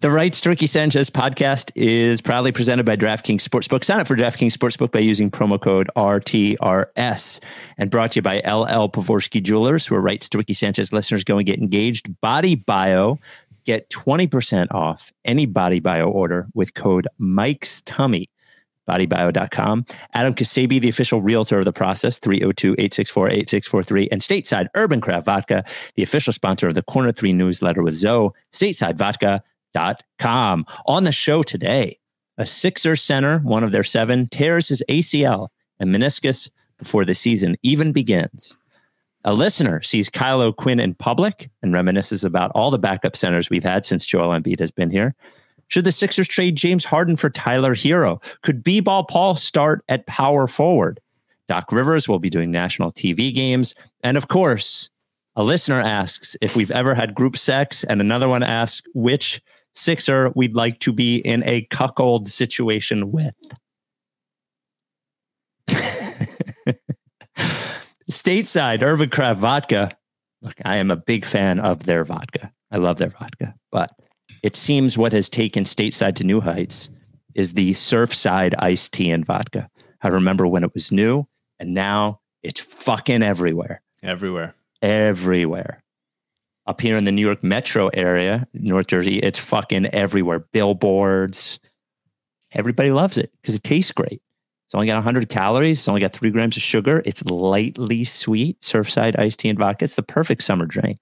The 0.00 0.12
Rights 0.12 0.40
to 0.42 0.50
Ricky 0.50 0.68
Sanchez 0.68 1.10
podcast 1.10 1.72
is 1.74 2.20
proudly 2.20 2.52
presented 2.52 2.86
by 2.86 2.96
DraftKings 2.96 3.40
Sportsbook. 3.40 3.82
Sign 3.82 3.98
up 3.98 4.06
for 4.06 4.14
DraftKings 4.14 4.52
Sportsbook 4.52 4.92
by 4.92 5.00
using 5.00 5.28
promo 5.28 5.60
code 5.60 5.90
RTRS 5.96 7.40
and 7.78 7.90
brought 7.90 8.12
to 8.12 8.18
you 8.18 8.22
by 8.22 8.36
LL 8.36 8.88
Pavorsky 8.88 9.42
Jewelers, 9.42 9.90
where 9.90 10.00
Rights 10.00 10.28
to 10.28 10.38
Ricky 10.38 10.54
Sanchez 10.54 10.92
listeners 10.92 11.24
go 11.24 11.36
and 11.36 11.44
get 11.44 11.58
engaged. 11.58 12.20
Body 12.20 12.54
Bio, 12.54 13.18
get 13.64 13.90
20% 13.90 14.72
off 14.72 15.12
any 15.24 15.46
Body 15.46 15.80
Bio 15.80 16.08
order 16.08 16.46
with 16.54 16.74
code 16.74 17.08
Mike's 17.18 17.80
Tummy. 17.80 18.30
BodyBio.com. 18.88 19.84
Adam 20.14 20.32
Ksebe, 20.32 20.80
the 20.80 20.88
official 20.88 21.20
realtor 21.20 21.58
of 21.58 21.64
the 21.64 21.72
process, 21.72 22.18
302 22.20 22.74
864 22.78 23.30
8643. 23.30 24.08
And 24.12 24.22
Stateside 24.22 24.68
Urban 24.76 25.00
Craft 25.00 25.26
Vodka, 25.26 25.64
the 25.96 26.04
official 26.04 26.32
sponsor 26.32 26.68
of 26.68 26.74
the 26.74 26.82
Corner 26.82 27.10
3 27.10 27.32
newsletter 27.32 27.82
with 27.82 27.94
Zo. 27.94 28.32
Stateside 28.52 28.96
Vodka 28.96 29.42
com. 30.18 30.66
On 30.86 31.04
the 31.04 31.12
show 31.12 31.42
today, 31.42 31.98
a 32.36 32.46
Sixer 32.46 32.96
center, 32.96 33.38
one 33.40 33.64
of 33.64 33.72
their 33.72 33.84
seven, 33.84 34.28
tears 34.28 34.68
his 34.68 34.82
ACL 34.88 35.48
and 35.80 35.94
meniscus 35.94 36.50
before 36.78 37.04
the 37.04 37.14
season 37.14 37.56
even 37.62 37.92
begins. 37.92 38.56
A 39.24 39.34
listener 39.34 39.82
sees 39.82 40.08
Kyle 40.08 40.52
Quinn 40.52 40.78
in 40.78 40.94
public 40.94 41.50
and 41.62 41.74
reminisces 41.74 42.24
about 42.24 42.52
all 42.54 42.70
the 42.70 42.78
backup 42.78 43.16
centers 43.16 43.50
we've 43.50 43.64
had 43.64 43.84
since 43.84 44.06
Joel 44.06 44.38
Embiid 44.38 44.60
has 44.60 44.70
been 44.70 44.90
here. 44.90 45.14
Should 45.66 45.84
the 45.84 45.92
Sixers 45.92 46.28
trade 46.28 46.56
James 46.56 46.84
Harden 46.84 47.16
for 47.16 47.28
Tyler 47.28 47.74
Herro? 47.74 48.22
Could 48.42 48.64
B-Ball 48.64 49.04
Paul 49.04 49.34
start 49.34 49.84
at 49.88 50.06
power 50.06 50.46
forward? 50.46 51.00
Doc 51.46 51.72
Rivers 51.72 52.08
will 52.08 52.18
be 52.18 52.30
doing 52.30 52.50
national 52.50 52.92
TV 52.92 53.34
games. 53.34 53.74
And 54.02 54.16
of 54.16 54.28
course, 54.28 54.88
a 55.36 55.42
listener 55.42 55.80
asks 55.80 56.36
if 56.40 56.56
we've 56.56 56.70
ever 56.70 56.94
had 56.94 57.14
group 57.14 57.36
sex, 57.36 57.84
and 57.84 58.00
another 58.00 58.28
one 58.28 58.42
asks 58.42 58.86
which 58.94 59.42
Sixer 59.74 60.32
we'd 60.34 60.54
like 60.54 60.80
to 60.80 60.92
be 60.92 61.16
in 61.16 61.42
a 61.44 61.62
cuckold 61.70 62.28
situation 62.28 63.12
with. 63.12 63.34
Stateside, 68.10 68.82
Urban 68.82 69.10
Craft 69.10 69.40
Vodka. 69.40 69.90
Look, 70.42 70.54
I 70.64 70.76
am 70.76 70.90
a 70.90 70.96
big 70.96 71.24
fan 71.24 71.60
of 71.60 71.84
their 71.84 72.04
vodka. 72.04 72.52
I 72.70 72.78
love 72.78 72.98
their 72.98 73.10
vodka, 73.10 73.54
but 73.70 73.90
it 74.42 74.56
seems 74.56 74.96
what 74.96 75.12
has 75.12 75.28
taken 75.28 75.64
Stateside 75.64 76.14
to 76.16 76.24
new 76.24 76.40
heights 76.40 76.90
is 77.34 77.54
the 77.54 77.72
Surfside 77.72 78.54
iced 78.58 78.92
tea 78.92 79.10
and 79.10 79.24
vodka. 79.26 79.68
I 80.02 80.08
remember 80.08 80.46
when 80.46 80.64
it 80.64 80.74
was 80.74 80.92
new, 80.92 81.26
and 81.58 81.74
now 81.74 82.20
it's 82.42 82.60
fucking 82.60 83.22
everywhere. 83.22 83.82
Everywhere. 84.02 84.54
Everywhere 84.80 85.82
up 86.68 86.82
here 86.82 86.98
in 86.98 87.04
the 87.04 87.12
New 87.12 87.22
York 87.22 87.42
metro 87.42 87.88
area, 87.88 88.46
North 88.52 88.88
Jersey, 88.88 89.18
it's 89.18 89.38
fucking 89.38 89.86
everywhere. 89.86 90.40
Billboards. 90.40 91.58
Everybody 92.52 92.92
loves 92.92 93.16
it 93.16 93.32
because 93.40 93.54
it 93.54 93.64
tastes 93.64 93.90
great. 93.90 94.20
It's 94.66 94.74
only 94.74 94.86
got 94.86 94.96
100 94.96 95.30
calories. 95.30 95.78
It's 95.78 95.88
only 95.88 96.02
got 96.02 96.12
three 96.12 96.30
grams 96.30 96.58
of 96.58 96.62
sugar. 96.62 97.02
It's 97.06 97.24
lightly 97.24 98.04
sweet. 98.04 98.60
Surfside 98.60 99.18
iced 99.18 99.38
tea 99.40 99.48
and 99.48 99.58
vodka. 99.58 99.86
It's 99.86 99.94
the 99.94 100.02
perfect 100.02 100.42
summer 100.42 100.66
drink. 100.66 101.00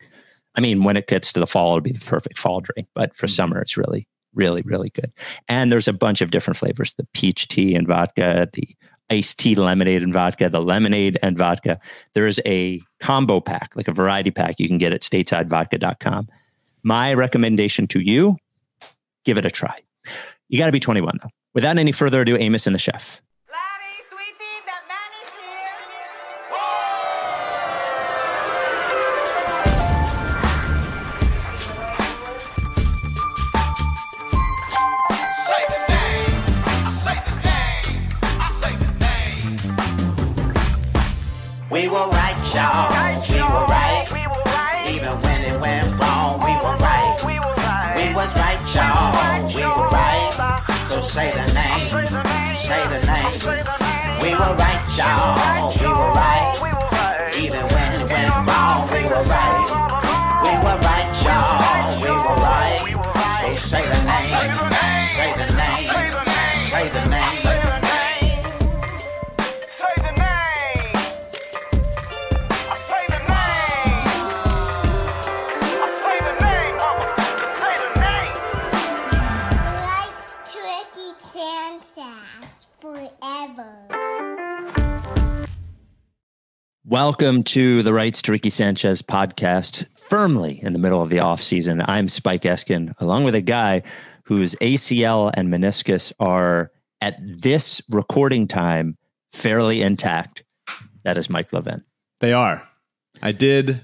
I 0.54 0.60
mean, 0.60 0.84
when 0.84 0.96
it 0.96 1.08
gets 1.08 1.32
to 1.32 1.40
the 1.40 1.48
fall, 1.48 1.72
it'll 1.72 1.80
be 1.80 1.90
the 1.90 1.98
perfect 1.98 2.38
fall 2.38 2.60
drink. 2.60 2.88
But 2.94 3.16
for 3.16 3.26
mm-hmm. 3.26 3.34
summer, 3.34 3.60
it's 3.60 3.76
really, 3.76 4.06
really, 4.34 4.62
really 4.62 4.90
good. 4.90 5.12
And 5.48 5.70
there's 5.72 5.88
a 5.88 5.92
bunch 5.92 6.20
of 6.20 6.30
different 6.30 6.56
flavors: 6.56 6.94
the 6.96 7.08
peach 7.12 7.48
tea 7.48 7.74
and 7.74 7.88
vodka, 7.88 8.48
the 8.52 8.68
iced 9.10 9.38
tea 9.38 9.54
lemonade 9.54 10.02
and 10.02 10.12
vodka, 10.12 10.48
the 10.48 10.60
lemonade 10.60 11.18
and 11.22 11.38
vodka. 11.38 11.78
There's 12.14 12.40
a 12.44 12.80
combo 13.00 13.40
pack, 13.40 13.72
like 13.76 13.88
a 13.88 13.92
variety 13.92 14.30
pack 14.30 14.58
you 14.58 14.68
can 14.68 14.78
get 14.78 14.92
at 14.92 15.02
statesidevodka.com. 15.02 16.28
My 16.82 17.14
recommendation 17.14 17.86
to 17.88 18.00
you, 18.00 18.36
give 19.24 19.38
it 19.38 19.44
a 19.44 19.50
try. 19.50 19.78
You 20.48 20.58
got 20.58 20.66
to 20.66 20.72
be 20.72 20.80
21 20.80 21.18
though. 21.22 21.30
Without 21.54 21.78
any 21.78 21.92
further 21.92 22.20
ado, 22.20 22.36
Amos 22.36 22.66
and 22.66 22.74
the 22.74 22.78
chef. 22.78 23.20
We 53.36 53.42
were 53.42 54.54
right, 54.56 54.80
y'all. 54.96 55.76
We 55.78 55.86
were 55.86 56.14
right. 56.14 56.35
Welcome 86.96 87.42
to 87.42 87.82
the 87.82 87.92
Rights 87.92 88.22
to 88.22 88.32
Ricky 88.32 88.48
Sanchez 88.48 89.02
podcast, 89.02 89.86
firmly 90.08 90.58
in 90.62 90.72
the 90.72 90.78
middle 90.78 91.02
of 91.02 91.10
the 91.10 91.18
off 91.18 91.42
season. 91.42 91.82
I'm 91.84 92.08
Spike 92.08 92.40
Eskin, 92.44 92.94
along 92.98 93.24
with 93.24 93.34
a 93.34 93.42
guy 93.42 93.82
whose 94.22 94.54
ACL 94.62 95.30
and 95.34 95.52
meniscus 95.52 96.10
are 96.18 96.72
at 97.02 97.18
this 97.20 97.82
recording 97.90 98.48
time 98.48 98.96
fairly 99.34 99.82
intact. 99.82 100.42
That 101.04 101.18
is 101.18 101.28
Mike 101.28 101.52
Levin. 101.52 101.84
They 102.20 102.32
are. 102.32 102.66
I 103.20 103.32
did 103.32 103.82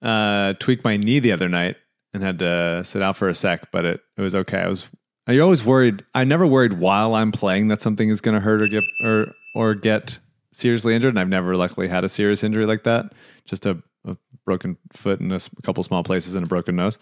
uh, 0.00 0.54
tweak 0.54 0.82
my 0.82 0.96
knee 0.96 1.18
the 1.18 1.32
other 1.32 1.50
night 1.50 1.76
and 2.14 2.22
had 2.22 2.38
to 2.38 2.84
sit 2.84 3.02
out 3.02 3.16
for 3.16 3.28
a 3.28 3.34
sec, 3.34 3.70
but 3.70 3.84
it, 3.84 4.00
it 4.16 4.22
was 4.22 4.34
okay. 4.34 4.60
I 4.60 4.68
was. 4.68 4.88
You're 5.28 5.44
always 5.44 5.62
worried. 5.62 6.06
I 6.14 6.24
never 6.24 6.46
worried 6.46 6.72
while 6.72 7.16
I'm 7.16 7.32
playing 7.32 7.68
that 7.68 7.82
something 7.82 8.08
is 8.08 8.22
going 8.22 8.34
to 8.34 8.40
hurt 8.40 8.62
or 8.62 8.68
get 8.68 8.84
or 9.04 9.34
or 9.54 9.74
get 9.74 10.20
seriously 10.56 10.94
injured, 10.94 11.10
and 11.10 11.18
I've 11.18 11.28
never 11.28 11.56
luckily 11.56 11.88
had 11.88 12.04
a 12.04 12.08
serious 12.08 12.42
injury 12.42 12.66
like 12.66 12.84
that. 12.84 13.12
Just 13.44 13.66
a, 13.66 13.82
a 14.04 14.16
broken 14.44 14.76
foot 14.92 15.20
and 15.20 15.32
a, 15.32 15.36
a, 15.36 15.62
couple 15.62 15.82
small 15.82 16.02
places 16.02 16.34
and 16.34 16.44
a 16.44 16.48
broken 16.48 16.76
nose. 16.76 16.98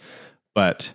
But 0.54 0.94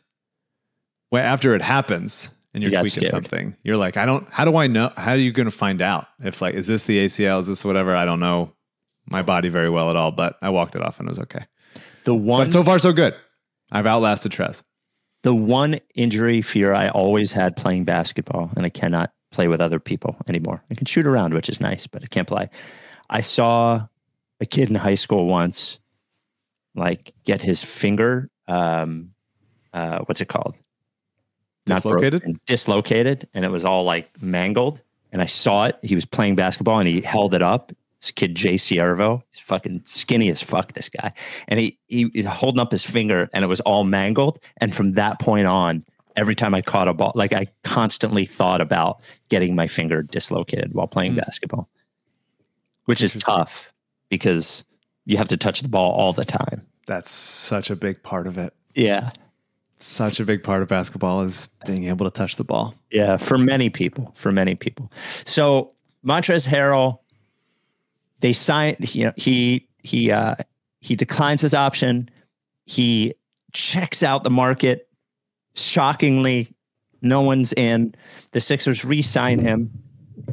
well, 1.11 1.23
after 1.23 1.55
it 1.55 1.61
happens 1.61 2.29
and 2.53 2.63
you're 2.63 2.71
you 2.71 2.79
tweaking 2.79 3.01
scared. 3.01 3.11
something, 3.11 3.55
you're 3.63 3.77
like, 3.77 3.97
I 3.97 4.05
don't. 4.05 4.27
How 4.29 4.45
do 4.45 4.57
I 4.57 4.67
know? 4.67 4.91
How 4.97 5.11
are 5.11 5.17
you 5.17 5.31
going 5.31 5.49
to 5.49 5.55
find 5.55 5.81
out 5.81 6.07
if 6.19 6.41
like 6.41 6.55
is 6.55 6.67
this 6.67 6.83
the 6.83 7.05
ACL? 7.05 7.39
Is 7.41 7.47
this 7.47 7.63
whatever? 7.63 7.95
I 7.95 8.05
don't 8.05 8.19
know 8.19 8.53
my 9.07 9.21
body 9.21 9.49
very 9.49 9.69
well 9.69 9.89
at 9.89 9.95
all. 9.95 10.11
But 10.11 10.37
I 10.41 10.49
walked 10.49 10.75
it 10.75 10.81
off 10.81 10.99
and 10.99 11.07
it 11.07 11.11
was 11.11 11.19
okay. 11.19 11.45
The 12.03 12.15
one, 12.15 12.45
but 12.45 12.51
so 12.51 12.63
far 12.63 12.79
so 12.79 12.93
good. 12.93 13.15
I've 13.71 13.85
outlasted 13.85 14.31
Trez. 14.31 14.63
The 15.23 15.35
one 15.35 15.79
injury 15.95 16.41
fear 16.41 16.73
I 16.73 16.89
always 16.89 17.33
had 17.33 17.57
playing 17.57 17.83
basketball, 17.83 18.51
and 18.55 18.65
I 18.65 18.69
cannot 18.69 19.11
play 19.31 19.47
with 19.47 19.61
other 19.61 19.79
people 19.79 20.15
anymore. 20.27 20.63
I 20.71 20.75
can 20.75 20.85
shoot 20.85 21.05
around, 21.05 21.33
which 21.33 21.49
is 21.49 21.59
nice, 21.61 21.87
but 21.87 22.03
I 22.03 22.07
can't 22.07 22.27
play. 22.27 22.49
I 23.09 23.21
saw 23.21 23.87
a 24.39 24.45
kid 24.45 24.69
in 24.69 24.75
high 24.75 24.95
school 24.95 25.27
once, 25.27 25.79
like 26.75 27.13
get 27.25 27.41
his 27.41 27.63
finger, 27.63 28.29
um, 28.47 29.11
uh, 29.73 29.99
what's 30.05 30.21
it 30.21 30.27
called? 30.27 30.55
Dislocated. 31.65 32.23
and 32.23 32.43
dislocated, 32.45 33.27
and 33.33 33.45
it 33.45 33.49
was 33.49 33.63
all 33.63 33.83
like 33.83 34.09
mangled. 34.21 34.81
And 35.11 35.21
I 35.21 35.25
saw 35.25 35.65
it. 35.65 35.77
He 35.81 35.95
was 35.95 36.05
playing 36.05 36.35
basketball, 36.35 36.79
and 36.79 36.87
he 36.87 37.01
held 37.01 37.33
it 37.33 37.41
up. 37.41 37.71
This 37.99 38.11
kid 38.11 38.33
Jay 38.33 38.55
Siervo, 38.55 39.21
he's 39.29 39.39
fucking 39.39 39.81
skinny 39.83 40.29
as 40.29 40.41
fuck. 40.41 40.73
This 40.73 40.89
guy, 40.89 41.11
and 41.47 41.59
he, 41.59 41.77
he 41.87 42.09
he's 42.13 42.25
holding 42.25 42.59
up 42.59 42.71
his 42.71 42.83
finger, 42.83 43.29
and 43.33 43.43
it 43.43 43.47
was 43.47 43.59
all 43.61 43.83
mangled. 43.83 44.39
And 44.57 44.73
from 44.73 44.93
that 44.93 45.19
point 45.19 45.47
on, 45.47 45.83
every 46.19 46.35
time 46.35 46.53
I 46.53 46.61
caught 46.61 46.89
a 46.89 46.93
ball, 46.93 47.13
like 47.15 47.31
I 47.31 47.47
constantly 47.63 48.25
thought 48.25 48.59
about 48.59 48.99
getting 49.29 49.55
my 49.55 49.67
finger 49.67 50.03
dislocated 50.03 50.73
while 50.73 50.87
playing 50.87 51.13
mm. 51.13 51.19
basketball, 51.19 51.69
which 52.85 53.01
is 53.01 53.13
tough 53.13 53.71
because 54.09 54.65
you 55.05 55.15
have 55.15 55.29
to 55.29 55.37
touch 55.37 55.61
the 55.61 55.69
ball 55.69 55.93
all 55.93 56.11
the 56.11 56.25
time. 56.25 56.67
That's 56.87 57.09
such 57.09 57.69
a 57.69 57.75
big 57.75 58.03
part 58.03 58.27
of 58.27 58.37
it. 58.37 58.53
Yeah. 58.75 59.11
Such 59.79 60.19
a 60.19 60.25
big 60.25 60.43
part 60.43 60.61
of 60.61 60.67
basketball 60.67 61.21
is 61.21 61.47
being 61.65 61.85
able 61.85 62.05
to 62.05 62.11
touch 62.11 62.35
the 62.35 62.43
ball. 62.43 62.75
Yeah, 62.91 63.15
for 63.15 63.37
many 63.37 63.69
people, 63.69 64.11
for 64.13 64.29
many 64.29 64.55
people. 64.55 64.91
So 65.23 65.71
Montrezl 66.05 66.49
Harrell, 66.49 66.99
they 68.19 68.33
signed. 68.33 68.93
You 68.93 69.05
know, 69.05 69.13
he 69.15 69.69
he 69.81 70.11
uh, 70.11 70.35
he 70.81 70.97
declines 70.97 71.39
his 71.39 71.53
option. 71.53 72.09
He 72.65 73.13
checks 73.53 74.03
out 74.03 74.25
the 74.25 74.29
market 74.29 74.88
shockingly, 75.55 76.53
no 77.01 77.21
one's 77.21 77.53
in. 77.53 77.95
The 78.31 78.41
Sixers 78.41 78.83
re-sign 78.85 79.39
him, 79.39 79.71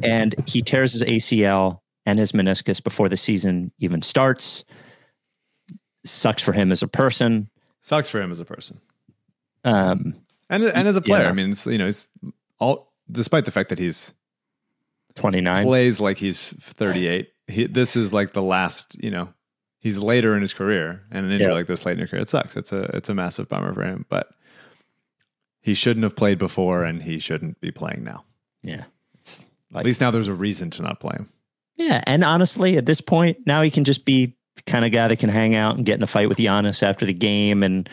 and 0.03 0.35
he 0.47 0.61
tears 0.61 0.93
his 0.93 1.03
ACL 1.03 1.79
and 2.05 2.19
his 2.19 2.31
meniscus 2.31 2.83
before 2.83 3.09
the 3.09 3.17
season 3.17 3.71
even 3.79 4.01
starts. 4.01 4.63
Sucks 6.05 6.41
for 6.41 6.53
him 6.53 6.71
as 6.71 6.81
a 6.81 6.87
person. 6.87 7.49
Sucks 7.81 8.09
for 8.09 8.21
him 8.21 8.31
as 8.31 8.39
a 8.39 8.45
person 8.45 8.79
Um, 9.63 10.15
and 10.49 10.63
and 10.63 10.87
as 10.87 10.95
a 10.95 11.01
player. 11.01 11.23
Yeah. 11.23 11.29
I 11.29 11.33
mean, 11.33 11.51
it's, 11.51 11.65
you 11.67 11.77
know, 11.77 11.85
he's 11.85 12.07
all 12.59 12.91
despite 13.11 13.45
the 13.45 13.51
fact 13.51 13.69
that 13.69 13.79
he's 13.79 14.13
29. 15.15 15.65
plays 15.65 15.99
like 15.99 16.17
he's 16.17 16.49
38. 16.59 17.29
He, 17.47 17.65
this 17.65 17.95
is 17.95 18.11
like 18.13 18.33
the 18.33 18.41
last, 18.41 18.95
you 19.01 19.09
know, 19.09 19.33
he's 19.79 19.97
later 19.97 20.35
in 20.35 20.41
his 20.41 20.53
career, 20.53 21.03
and 21.11 21.25
an 21.25 21.31
injury 21.31 21.47
Yeah. 21.49 21.53
like 21.55 21.67
this 21.67 21.85
late 21.85 21.93
in 21.93 21.99
your 21.99 22.07
career, 22.07 22.21
it 22.21 22.29
sucks. 22.29 22.55
It's 22.57 22.71
a 22.71 22.83
it's 22.95 23.09
a 23.09 23.13
massive 23.13 23.47
bummer 23.49 23.73
for 23.73 23.83
him, 23.83 24.05
but 24.09 24.29
he 25.67 25.73
shouldn't 25.75 26.03
have 26.03 26.15
played 26.15 26.39
before, 26.39 26.83
and 26.83 27.03
he 27.03 27.19
shouldn't 27.19 27.61
be 27.61 27.69
playing 27.71 28.03
now. 28.03 28.23
Yeah. 28.63 28.85
It's 29.21 29.41
At 29.75 29.85
least 29.85 30.01
now 30.01 30.09
there's 30.09 30.27
a 30.27 30.33
reason 30.33 30.69
to 30.71 30.81
not 30.81 30.99
play 30.99 31.13
him. 31.15 31.29
yeah. 31.75 32.01
And 32.07 32.23
honestly, 32.23 32.77
at 32.77 32.85
this 32.87 33.01
point, 33.01 33.37
now 33.45 33.61
he 33.61 33.69
can 33.69 33.83
just 33.83 34.03
be 34.05 34.35
the 34.55 34.63
kind 34.63 34.83
of 34.85 34.91
guy 34.91 35.07
that 35.07 35.19
can 35.19 35.29
hang 35.29 35.53
out 35.55 35.75
and 35.77 35.85
get 35.85 35.95
in 35.97 36.03
a 36.03 36.07
fight 36.07 36.27
with 36.29 36.39
Giannis 36.39 36.81
after 36.81 37.05
the 37.05 37.13
game 37.13 37.61
and 37.63 37.87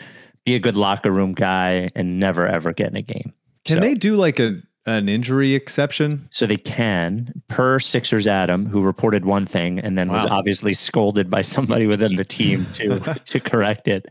be 0.45 0.55
a 0.55 0.59
good 0.59 0.75
locker 0.75 1.11
room 1.11 1.33
guy 1.33 1.89
and 1.95 2.19
never, 2.19 2.47
ever 2.47 2.73
get 2.73 2.89
in 2.89 2.95
a 2.95 3.01
game. 3.01 3.33
Can 3.65 3.77
So- 3.77 3.81
they 3.81 3.93
do 3.93 4.15
like 4.15 4.39
a 4.39 4.61
an 4.87 5.09
injury 5.09 5.55
exception? 5.55 6.27
So 6.29 6.45
they 6.45 6.57
can, 6.57 7.41
per 7.47 7.79
Sixers 7.79 8.27
Adam, 8.27 8.67
who 8.67 8.81
reported 8.83 9.25
one 9.25 9.47
thing 9.47 9.79
and 9.79 9.97
then 9.97 10.09
was 10.11 10.25
obviously 10.29 10.75
scolded 10.75 11.27
by 11.27 11.41
somebody 11.41 11.87
within 11.87 12.15
the 12.17 12.23
team 12.25 12.67
to 12.73 12.99
to 13.25 13.39
correct 13.39 13.87
it. 13.87 14.05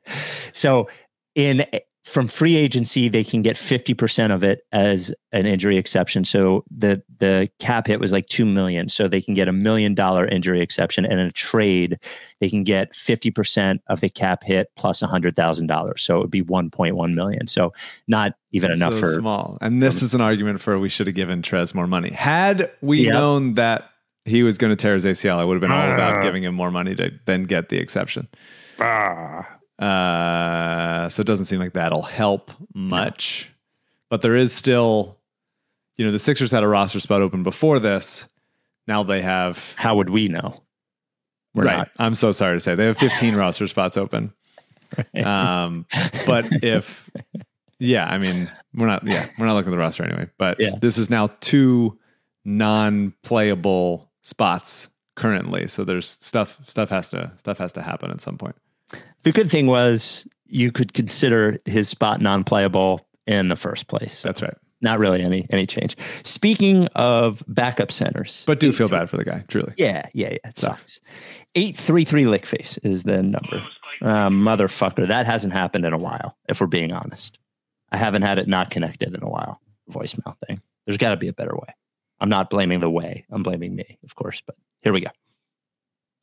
So 0.52 0.88
in 1.36 1.64
from 2.04 2.28
free 2.28 2.54
agency, 2.54 3.08
they 3.08 3.24
can 3.24 3.40
get 3.40 3.56
fifty 3.56 3.94
percent 3.94 4.30
of 4.32 4.44
it 4.44 4.60
as 4.72 5.10
an 5.32 5.46
injury 5.46 5.78
exception. 5.78 6.24
So 6.26 6.62
the 6.70 7.02
the 7.18 7.48
cap 7.60 7.86
hit 7.86 7.98
was 7.98 8.12
like 8.12 8.26
two 8.26 8.44
million. 8.44 8.90
So 8.90 9.08
they 9.08 9.22
can 9.22 9.32
get 9.32 9.48
a 9.48 9.52
million 9.52 9.94
dollar 9.94 10.26
injury 10.28 10.60
exception, 10.60 11.06
and 11.06 11.14
in 11.18 11.26
a 11.26 11.32
trade, 11.32 11.98
they 12.40 12.50
can 12.50 12.62
get 12.62 12.94
fifty 12.94 13.30
percent 13.30 13.80
of 13.88 14.00
the 14.00 14.10
cap 14.10 14.44
hit 14.44 14.68
plus 14.76 15.00
a 15.00 15.06
hundred 15.06 15.34
thousand 15.34 15.66
dollars. 15.68 16.02
So 16.02 16.18
it 16.18 16.20
would 16.20 16.30
be 16.30 16.42
one 16.42 16.68
point 16.70 16.94
one 16.94 17.14
million. 17.14 17.46
So 17.46 17.72
not 18.06 18.34
even 18.52 18.70
enough 18.70 18.92
so 18.94 19.00
for 19.00 19.06
small. 19.06 19.58
And 19.62 19.82
this 19.82 20.02
is 20.02 20.14
an 20.14 20.20
argument 20.20 20.60
for 20.60 20.78
we 20.78 20.90
should 20.90 21.06
have 21.06 21.16
given 21.16 21.40
Trez 21.40 21.74
more 21.74 21.86
money. 21.86 22.10
Had 22.10 22.70
we 22.82 23.04
Yep. 23.06 23.12
known 23.14 23.54
that 23.54 23.88
he 24.26 24.42
was 24.42 24.58
going 24.58 24.70
to 24.70 24.76
tear 24.76 24.92
his 24.94 25.06
ACL, 25.06 25.38
I 25.38 25.44
would 25.44 25.54
have 25.54 25.60
been 25.62 25.72
all 25.72 25.90
about 25.92 26.18
Ah. 26.18 26.22
giving 26.22 26.42
him 26.44 26.54
more 26.54 26.70
money 26.70 26.94
to 26.96 27.12
then 27.24 27.44
get 27.44 27.70
the 27.70 27.78
exception. 27.78 28.28
Uh, 28.78 29.42
so 31.14 31.20
it 31.20 31.26
doesn't 31.26 31.46
seem 31.46 31.60
like 31.60 31.72
that'll 31.74 32.02
help 32.02 32.50
much. 32.74 33.50
But 34.10 34.20
there 34.22 34.34
is 34.36 34.52
still, 34.52 35.18
you 35.96 36.04
know, 36.04 36.12
the 36.12 36.18
Sixers 36.18 36.50
had 36.50 36.62
a 36.62 36.68
roster 36.68 37.00
spot 37.00 37.22
open 37.22 37.42
before 37.42 37.78
this. 37.78 38.28
Now 38.86 39.02
they 39.02 39.22
have. 39.22 39.74
how 39.76 39.96
would 39.96 40.10
we 40.10 40.28
know? 40.28 40.60
We're 41.54 41.64
right. 41.64 41.76
not. 41.78 41.90
I'm 41.98 42.14
so 42.14 42.32
sorry 42.32 42.56
to 42.56 42.60
say 42.60 42.74
they 42.74 42.86
have 42.86 42.98
15 42.98 43.34
roster 43.36 43.66
spots 43.68 43.96
open. 43.96 44.32
Um, 45.24 45.86
but 46.26 46.46
if, 46.62 47.08
yeah, 47.78 48.06
I 48.06 48.18
mean, 48.18 48.50
we're 48.74 48.86
not, 48.86 49.06
yeah, 49.06 49.28
we're 49.38 49.46
not 49.46 49.54
looking 49.54 49.68
at 49.72 49.76
the 49.76 49.78
roster 49.78 50.04
anyway. 50.04 50.28
But 50.36 50.58
Yeah. 50.60 50.70
this 50.80 50.98
is 50.98 51.10
now 51.10 51.28
two 51.40 51.98
non-playable 52.44 54.10
spots 54.22 54.88
currently. 55.16 55.68
So 55.68 55.84
there's 55.84 56.08
stuff, 56.08 56.58
stuff 56.66 56.90
has 56.90 57.08
to, 57.10 57.32
stuff 57.36 57.58
has 57.58 57.72
to 57.74 57.82
happen 57.82 58.10
at 58.10 58.20
some 58.20 58.36
point. 58.36 58.56
The 59.22 59.32
good 59.32 59.50
thing 59.50 59.66
was 59.66 60.26
you 60.54 60.70
could 60.72 60.92
consider 60.94 61.58
his 61.64 61.88
spot 61.88 62.20
non-playable 62.20 63.06
in 63.26 63.48
the 63.48 63.56
first 63.56 63.88
place. 63.88 64.22
That's 64.22 64.40
right. 64.42 64.54
Not 64.80 64.98
really 64.98 65.22
any 65.22 65.46
any 65.50 65.66
change. 65.66 65.96
Speaking 66.24 66.86
of 66.94 67.42
backup 67.48 67.90
centers, 67.90 68.44
But 68.46 68.60
do 68.60 68.70
feel 68.70 68.88
bad 68.88 69.08
for 69.08 69.16
the 69.16 69.24
guy, 69.24 69.42
truly. 69.48 69.72
yeah, 69.78 70.06
yeah, 70.12 70.30
yeah, 70.32 70.48
it 70.50 70.58
sucks. 70.58 71.00
Eight 71.54 71.76
three 71.76 72.04
three 72.04 72.24
lickface 72.24 72.78
is 72.82 73.02
the 73.02 73.22
number. 73.22 73.62
Uh, 74.02 74.28
motherfucker, 74.28 75.08
that 75.08 75.24
hasn't 75.26 75.52
happened 75.54 75.86
in 75.86 75.92
a 75.94 75.98
while. 75.98 76.36
If 76.48 76.60
we're 76.60 76.66
being 76.66 76.92
honest, 76.92 77.38
I 77.92 77.96
haven't 77.96 78.22
had 78.22 78.38
it 78.38 78.46
not 78.48 78.70
connected 78.70 79.14
in 79.14 79.22
a 79.22 79.28
while. 79.28 79.60
Voicemail 79.90 80.36
thing. 80.46 80.60
There's 80.86 80.98
got 80.98 81.10
to 81.10 81.16
be 81.16 81.28
a 81.28 81.32
better 81.32 81.54
way. 81.54 81.74
I'm 82.20 82.28
not 82.28 82.50
blaming 82.50 82.80
the 82.80 82.90
way. 82.90 83.24
I'm 83.30 83.42
blaming 83.42 83.74
me, 83.74 83.98
of 84.04 84.14
course. 84.14 84.42
But 84.46 84.56
here 84.82 84.92
we 84.92 85.00
go. 85.00 85.10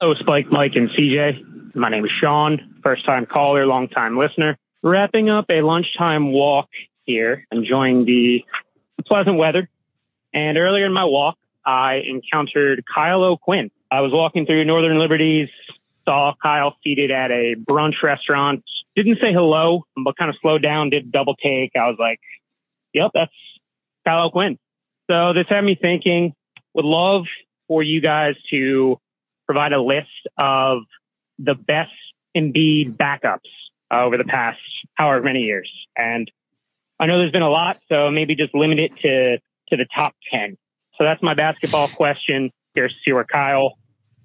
Oh, 0.01 0.13
Spike, 0.15 0.47
Mike, 0.51 0.75
and 0.75 0.89
CJ. 0.89 1.43
My 1.73 1.89
name 1.89 2.03
is 2.05 2.11
Sean, 2.11 2.75
first 2.83 3.05
time 3.05 3.25
caller, 3.25 3.65
long 3.65 3.87
time 3.87 4.17
listener. 4.17 4.57
Wrapping 4.83 5.29
up 5.29 5.45
a 5.49 5.61
lunchtime 5.61 6.31
walk 6.31 6.69
here, 7.03 7.45
enjoying 7.51 8.05
the 8.05 8.43
pleasant 9.05 9.37
weather. 9.37 9.69
And 10.33 10.57
earlier 10.57 10.85
in 10.85 10.93
my 10.93 11.05
walk, 11.05 11.37
I 11.65 12.03
encountered 12.05 12.83
Kyle 12.91 13.23
O'Quinn. 13.23 13.71
I 13.89 14.01
was 14.01 14.11
walking 14.11 14.45
through 14.45 14.65
Northern 14.65 14.97
Liberties, 14.97 15.49
saw 16.05 16.33
Kyle 16.41 16.75
seated 16.83 17.11
at 17.11 17.31
a 17.31 17.55
brunch 17.55 18.01
restaurant. 18.01 18.63
Didn't 18.95 19.19
say 19.19 19.31
hello, 19.31 19.85
but 19.95 20.17
kind 20.17 20.29
of 20.29 20.37
slowed 20.41 20.61
down, 20.61 20.89
did 20.89 21.11
double 21.11 21.35
take. 21.35 21.71
I 21.75 21.87
was 21.87 21.97
like, 21.99 22.19
yep, 22.93 23.11
that's 23.13 23.33
Kyle 24.05 24.27
O'Quinn. 24.27 24.57
So 25.09 25.33
this 25.33 25.47
had 25.47 25.63
me 25.63 25.75
thinking, 25.75 26.33
would 26.73 26.85
love 26.85 27.25
for 27.67 27.83
you 27.83 28.01
guys 28.01 28.35
to 28.49 28.99
provide 29.45 29.73
a 29.73 29.81
list 29.81 30.09
of 30.37 30.83
the 31.43 31.55
best 31.55 31.91
Embiid 32.35 32.95
backups 32.97 33.49
uh, 33.93 34.03
over 34.03 34.17
the 34.17 34.23
past 34.23 34.59
however 34.95 35.23
many 35.23 35.41
years. 35.41 35.69
And 35.97 36.31
I 36.99 37.05
know 37.07 37.17
there's 37.19 37.31
been 37.31 37.41
a 37.41 37.49
lot, 37.49 37.77
so 37.89 38.09
maybe 38.11 38.35
just 38.35 38.53
limit 38.55 38.79
it 38.79 38.95
to 38.97 39.37
to 39.37 39.77
the 39.77 39.85
top 39.93 40.13
ten. 40.29 40.57
So 40.97 41.03
that's 41.03 41.21
my 41.23 41.33
basketball 41.33 41.87
question. 41.87 42.51
Here's 42.75 42.93
to 42.93 42.99
see 43.03 43.11
where 43.13 43.23
Kyle 43.23 43.77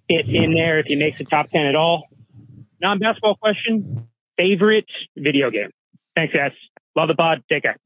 fits 0.08 0.28
in 0.30 0.54
there 0.54 0.78
if 0.78 0.86
he 0.86 0.96
makes 0.96 1.18
the 1.18 1.24
top 1.24 1.50
ten 1.50 1.66
at 1.66 1.74
all. 1.74 2.08
Non-basketball 2.80 3.36
question: 3.36 4.06
favorite 4.36 4.90
video 5.16 5.50
game. 5.50 5.70
Thanks, 6.14 6.34
guys. 6.34 6.52
Love 6.94 7.08
the 7.08 7.14
pod. 7.14 7.42
Take 7.48 7.62
care. 7.64 7.76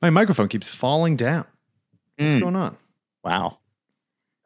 My 0.00 0.10
microphone 0.10 0.48
keeps 0.48 0.72
falling 0.74 1.16
down. 1.16 1.44
What's 2.16 2.34
Mm, 2.34 2.40
going 2.40 2.56
on? 2.56 2.76
wow. 3.24 3.58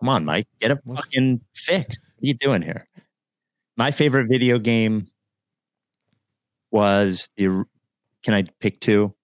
Come 0.00 0.10
on, 0.10 0.25
Mike. 0.26 0.46
Get 0.60 0.70
it 0.72 0.78
What's- 0.84 1.06
fucking 1.06 1.40
fixed. 1.54 2.00
What 2.16 2.25
are 2.25 2.26
you 2.26 2.34
doing 2.34 2.60
here? 2.62 2.87
My 3.76 3.90
favorite 3.90 4.28
video 4.28 4.58
game 4.58 5.08
was 6.70 7.28
the. 7.37 7.64
Can 8.23 8.34
I 8.34 8.44
pick 8.61 8.81
two? 8.81 9.14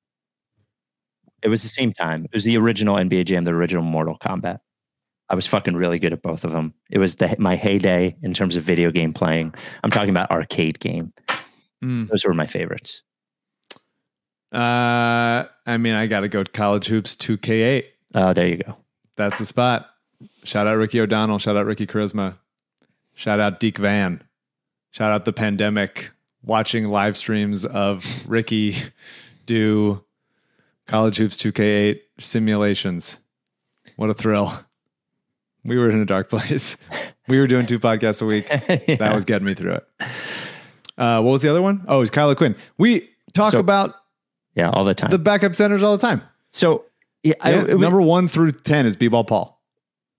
It 1.43 1.49
was 1.49 1.63
the 1.63 1.69
same 1.69 1.93
time. 1.93 2.25
It 2.25 2.33
was 2.33 2.45
the 2.45 2.57
original 2.57 2.97
NBA 2.97 3.25
Jam, 3.25 3.45
the 3.45 3.53
original 3.53 3.83
Mortal 3.83 4.17
Kombat. 4.17 4.59
I 5.29 5.35
was 5.35 5.47
fucking 5.47 5.75
really 5.75 5.99
good 5.99 6.13
at 6.13 6.23
both 6.23 6.45
of 6.45 6.53
them. 6.53 6.75
It 6.91 6.99
was 6.99 7.17
the 7.17 7.35
my 7.39 7.57
heyday 7.57 8.17
in 8.23 8.35
terms 8.35 8.57
of 8.57 8.65
video 8.65 8.91
game 8.91 9.13
playing. 9.13 9.55
I'm 9.83 9.91
talking 9.91 10.11
about 10.11 10.31
arcade 10.31 10.79
game. 10.79 11.13
Mm. 11.83 12.09
Those 12.09 12.25
were 12.25 12.35
my 12.35 12.47
favorites. 12.47 13.03
Uh, 14.53 15.49
I 15.67 15.79
mean, 15.79 15.95
I 15.95 16.07
got 16.07 16.21
to 16.21 16.29
go 16.29 16.45
to 16.45 16.53
college 16.53 16.87
hoops 16.87 17.17
2K8. 17.17 17.85
Oh, 18.15 18.33
there 18.35 18.47
you 18.47 18.59
go. 18.59 18.77
That's 19.17 19.39
the 19.39 19.47
spot. 19.47 19.89
Shout 20.45 20.67
out 20.67 20.77
Ricky 20.77 21.01
O'Donnell. 21.01 21.39
Shout 21.39 21.57
out 21.57 21.65
Ricky 21.65 21.87
Charisma. 21.87 22.37
Shout 23.15 23.41
out 23.41 23.59
Deke 23.59 23.79
Van. 23.79 24.23
Shout 24.93 25.11
out 25.13 25.25
the 25.25 25.33
pandemic. 25.33 26.11
Watching 26.45 26.89
live 26.89 27.17
streams 27.17 27.65
of 27.65 28.05
Ricky 28.27 28.77
do 29.47 30.03
college 30.89 31.17
hoops 31.19 31.37
2K8 31.41 32.01
simulations. 32.19 33.19
What 33.97 34.11
a 34.11 34.15
thrill. 34.15 34.53
We 35.65 35.79
were 35.79 35.89
in 35.89 36.01
a 36.01 36.05
dark 36.05 36.29
place. 36.31 36.77
We 37.29 37.39
were 37.39 37.47
doing 37.47 37.67
two 37.67 37.79
podcasts 37.79 38.23
a 38.23 38.27
week. 38.27 38.49
That 38.99 39.15
was 39.15 39.25
getting 39.25 39.47
me 39.47 39.55
through 39.55 39.75
it. 39.75 39.87
Uh, 40.99 41.23
what 41.23 41.31
was 41.31 41.43
the 41.43 41.49
other 41.49 41.63
one? 41.63 41.85
Oh, 41.87 42.01
it's 42.03 42.11
Kyle 42.11 42.35
Quinn. 42.35 42.57
We 42.77 43.09
talk 43.33 43.53
So- 43.53 43.61
about 43.61 43.95
yeah, 44.57 44.71
all 44.71 44.85
the 44.85 44.95
time. 44.95 45.11
the 45.11 45.19
backup 45.19 45.55
centers 45.55 45.83
all 45.83 45.97
the 45.97 46.03
time. 46.07 46.23
so 46.51 46.85
yeah, 47.23 47.35
I, 47.41 47.53
Yeah, 47.53 47.59
it 47.61 47.65
was- 47.75 47.77
number 47.79 48.03
one 48.03 48.27
through 48.27 48.51
10 48.53 48.85
is 48.87 48.97
B-Ball 48.97 49.25
Paul. 49.25 49.63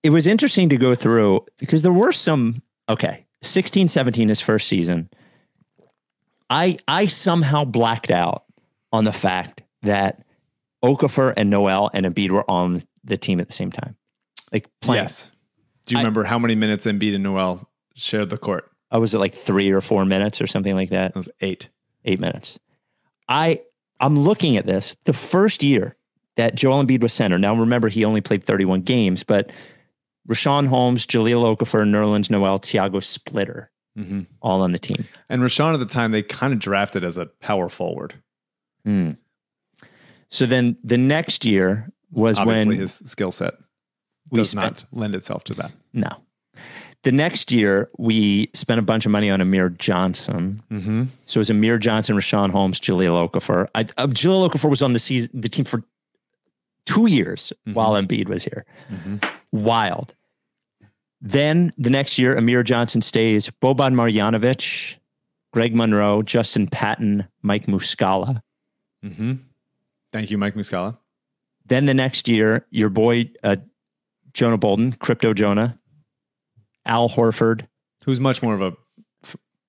it 0.04 0.10
was 0.12 0.26
interesting 0.26 0.70
to 0.70 0.78
go 0.78 0.96
through 0.96 1.46
because 1.58 1.82
there 1.84 1.92
were 1.94 2.12
some 2.14 2.62
okay 2.90 3.23
16 3.44 3.88
17 3.88 4.30
his 4.30 4.40
first 4.42 4.68
season 4.68 5.10
i 6.50 6.78
i 6.88 7.06
somehow 7.06 7.64
blacked 7.64 8.12
out 8.12 8.44
on 8.92 9.04
the 9.06 9.14
fact 9.14 9.62
that 9.82 10.24
okafor 10.84 11.34
and 11.38 11.50
noel 11.50 11.90
and 11.94 12.06
Embiid 12.06 12.30
were 12.32 12.50
on 12.50 12.84
the 13.04 13.18
team 13.18 13.40
at 13.40 13.48
the 13.48 13.54
same 13.54 13.72
time 13.72 13.96
like 14.52 14.68
playing 14.82 15.04
Yes. 15.04 15.30
Do 15.86 15.96
you 15.96 16.00
I- 16.00 16.02
remember 16.02 16.24
how 16.24 16.40
many 16.40 16.56
minutes 16.56 16.86
Embiid 16.86 17.14
and 17.16 17.24
Noel 17.24 17.70
shared 17.96 18.30
the 18.30 18.38
court? 18.38 18.70
i 18.92 18.98
was 18.98 19.14
it 19.14 19.20
like 19.20 19.34
three 19.34 19.72
or 19.72 19.82
four 19.82 20.06
minutes 20.06 20.40
or 20.42 20.48
something 20.48 20.76
like 20.76 20.90
that 20.92 21.12
It 21.12 21.16
was 21.16 21.30
eight. 21.42 21.70
eight 22.06 22.20
minutes 22.20 22.60
i 23.28 23.62
i'm 24.00 24.18
looking 24.20 24.56
at 24.58 24.66
this 24.66 24.96
the 25.06 25.14
first 25.14 25.64
year 25.64 25.96
that 26.38 26.56
joel 26.56 26.84
Embiid 26.84 27.02
was 27.02 27.14
center 27.14 27.38
now 27.40 27.56
remember 27.56 27.90
he 27.90 28.06
only 28.06 28.22
played 28.22 28.44
31 28.44 28.82
games 28.82 29.24
but 29.24 29.52
Richaun 30.30 30.68
holmes 30.68 31.06
Jahlil 31.06 31.56
okafor 31.56 31.86
nerlens 31.88 32.30
noel 32.30 32.60
tiago 32.60 33.00
splitter 33.00 33.70
Mm-hmm. 33.96 34.22
all 34.42 34.64
on 34.64 34.72
the 34.72 34.80
team 34.80 35.06
And 35.30 35.44
Richaun 35.44 35.76
at 35.76 35.80
the 35.80 35.86
time, 35.86 36.12
they 36.14 36.24
kind 36.24 36.52
of 36.52 36.58
drafted 36.58 37.04
as 37.04 37.16
a 37.16 37.28
power 37.42 37.70
forward. 37.70 38.16
Hmm. 38.86 39.12
So 40.32 40.48
then 40.48 40.78
the 40.84 40.98
next 40.98 41.46
year 41.46 41.92
was 42.12 42.40
Obviously, 42.40 42.70
when 42.70 42.80
his 42.80 43.04
skill 43.06 43.32
set 43.32 43.54
does 44.34 44.50
spent 44.50 44.86
not 44.92 45.00
lend 45.00 45.14
itself 45.14 45.44
to 45.44 45.54
that. 45.56 45.72
no. 45.94 46.10
The 47.04 47.12
next 47.12 47.52
year 47.52 47.92
we 48.00 48.50
spent 48.56 48.80
a 48.80 48.82
bunch 48.82 49.06
of 49.06 49.12
money 49.12 49.30
on 49.30 49.42
Amir 49.42 49.70
Johnson. 49.70 50.64
Mm-hmm. 50.72 51.04
So 51.26 51.38
it 51.38 51.42
was 51.42 51.50
Amir 51.52 51.78
Johnson, 51.78 52.16
Richaun 52.16 52.50
Holmes, 52.50 52.80
Jahlil 52.80 53.30
Okafor. 53.30 53.68
I, 53.76 53.82
uh, 53.98 54.08
Jahlil 54.08 54.50
Okafor 54.50 54.70
was 54.70 54.82
on 54.82 54.94
the 54.94 55.00
season, 55.00 55.30
the 55.34 55.50
team 55.50 55.66
for 55.66 55.84
two 56.86 57.06
years 57.08 57.54
Mhm. 57.68 57.74
while 57.74 57.92
Embiid 57.94 58.28
was 58.30 58.44
here. 58.44 58.66
Mm-hmm. 58.92 59.18
Wild. 59.52 60.16
Then 61.22 61.72
the 61.78 61.90
next 61.90 62.18
year, 62.20 62.36
Amir 62.36 62.64
Johnson 62.64 63.02
stays. 63.02 63.50
Boban 63.62 63.94
Marjanovic, 63.96 64.96
Greg 65.54 65.74
Monroe, 65.76 66.22
Justin 66.22 66.68
Patton, 66.68 67.26
Mike 67.42 67.68
Muscala. 67.68 68.42
Mm-hmm. 69.06 69.34
Thank 70.12 70.32
you, 70.32 70.38
Mike 70.38 70.56
Muscala. 70.56 70.98
Then 71.66 71.86
the 71.86 71.94
next 71.94 72.28
year, 72.28 72.66
your 72.72 72.90
boy 72.90 73.30
uh, 73.44 73.56
Jonah 74.34 74.58
Bolden, 74.58 74.94
Crypto 74.94 75.34
Jonah, 75.34 75.80
Al 76.86 77.08
Horford. 77.10 77.68
Who's 78.06 78.20
much 78.20 78.42
more 78.44 78.54
of 78.54 78.62
a 78.62 78.74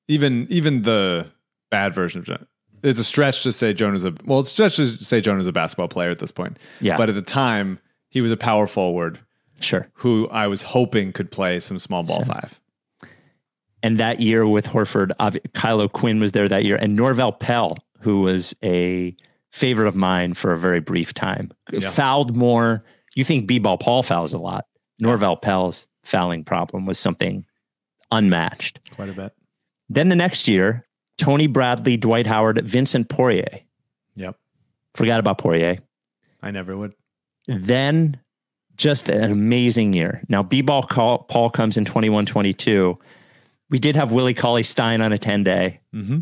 even 0.09 0.47
even 0.51 0.83
the 0.83 1.31
bad 1.71 1.95
version 1.95 2.19
of 2.19 2.25
Jonah. 2.27 2.47
It's 2.85 3.01
a 3.01 3.05
stretch 3.05 3.43
to 3.43 3.51
say 3.53 3.73
Jonah's 3.73 4.05
a 4.05 4.15
well, 4.25 4.41
it's 4.41 4.51
a 4.51 4.53
stretch 4.53 4.77
to 4.77 4.87
say 5.03 5.21
Jonah's 5.21 5.47
a 5.47 5.53
basketball 5.53 5.89
player 5.89 6.11
at 6.11 6.19
this 6.21 6.31
point. 6.31 6.59
Yeah, 6.81 6.97
But 6.97 7.09
at 7.09 7.15
the 7.17 7.23
time, 7.23 7.79
he 8.11 8.21
was 8.21 8.31
a 8.31 8.37
power 8.37 8.67
forward 8.67 9.19
sure. 9.61 9.89
who 9.95 10.29
I 10.29 10.47
was 10.47 10.63
hoping 10.63 11.13
could 11.13 11.31
play 11.31 11.59
some 11.61 11.79
small 11.79 12.03
ball 12.05 12.19
Sure. 12.25 12.27
five. 12.27 12.61
And 13.83 13.99
that 13.99 14.21
year 14.21 14.47
with 14.47 14.67
Horford, 14.67 15.13
Kyle 15.53 15.81
O'Quinn 15.81 16.19
was 16.21 16.33
there 16.33 16.49
that 16.49 16.65
year, 16.65 16.77
and 16.77 16.95
Norvell 16.97 17.33
Pelle, 17.33 17.77
who 18.01 18.21
was 18.21 18.55
a 18.63 19.15
favorite 19.53 19.89
of 19.89 19.95
mine 19.97 20.35
for 20.35 20.53
a 20.53 20.59
very 20.59 20.81
brief 20.81 21.13
time, 21.15 21.51
Yeah. 21.73 21.91
fouled 21.91 22.35
more. 22.37 22.85
You 23.15 23.25
think 23.25 23.47
B-ball 23.47 23.79
Paul 23.79 24.03
fouls 24.03 24.33
a 24.33 24.39
lot. 24.39 24.67
Norvell 24.99 25.37
Pelle's 25.37 25.89
fouling 26.03 26.45
problem 26.45 26.87
was 26.87 26.99
something 26.99 27.45
unmatched. 28.11 28.81
Quite 28.95 29.09
a 29.11 29.13
bit. 29.13 29.33
Then 29.89 30.09
the 30.09 30.17
next 30.17 30.49
year, 30.49 30.87
Tony 31.19 31.47
Bradley, 31.47 31.97
Dwight 31.97 32.27
Howard, 32.27 32.65
Vincent 32.65 33.09
Poirier. 33.09 33.61
Yep. 34.15 34.37
Forgot 34.95 35.21
about 35.21 35.39
Poirier. 35.39 35.79
I 36.43 36.51
never 36.51 36.77
would. 36.77 36.95
Then 37.47 38.21
just 38.77 39.09
an 39.09 39.31
amazing 39.31 39.93
year. 39.93 40.23
Now, 40.29 40.43
B-ball 40.43 40.83
Paul 40.83 41.51
comes 41.51 41.77
in 41.77 41.85
21 41.85 42.27
22. 42.27 42.97
We 43.71 43.79
did 43.79 43.97
have 43.97 44.13
Willie 44.13 44.35
Cauley 44.35 44.63
Stein 44.63 45.01
on 45.01 45.13
a 45.13 45.19
10 45.19 45.45
day. 45.45 45.81
Mm-hmm. 45.95 46.19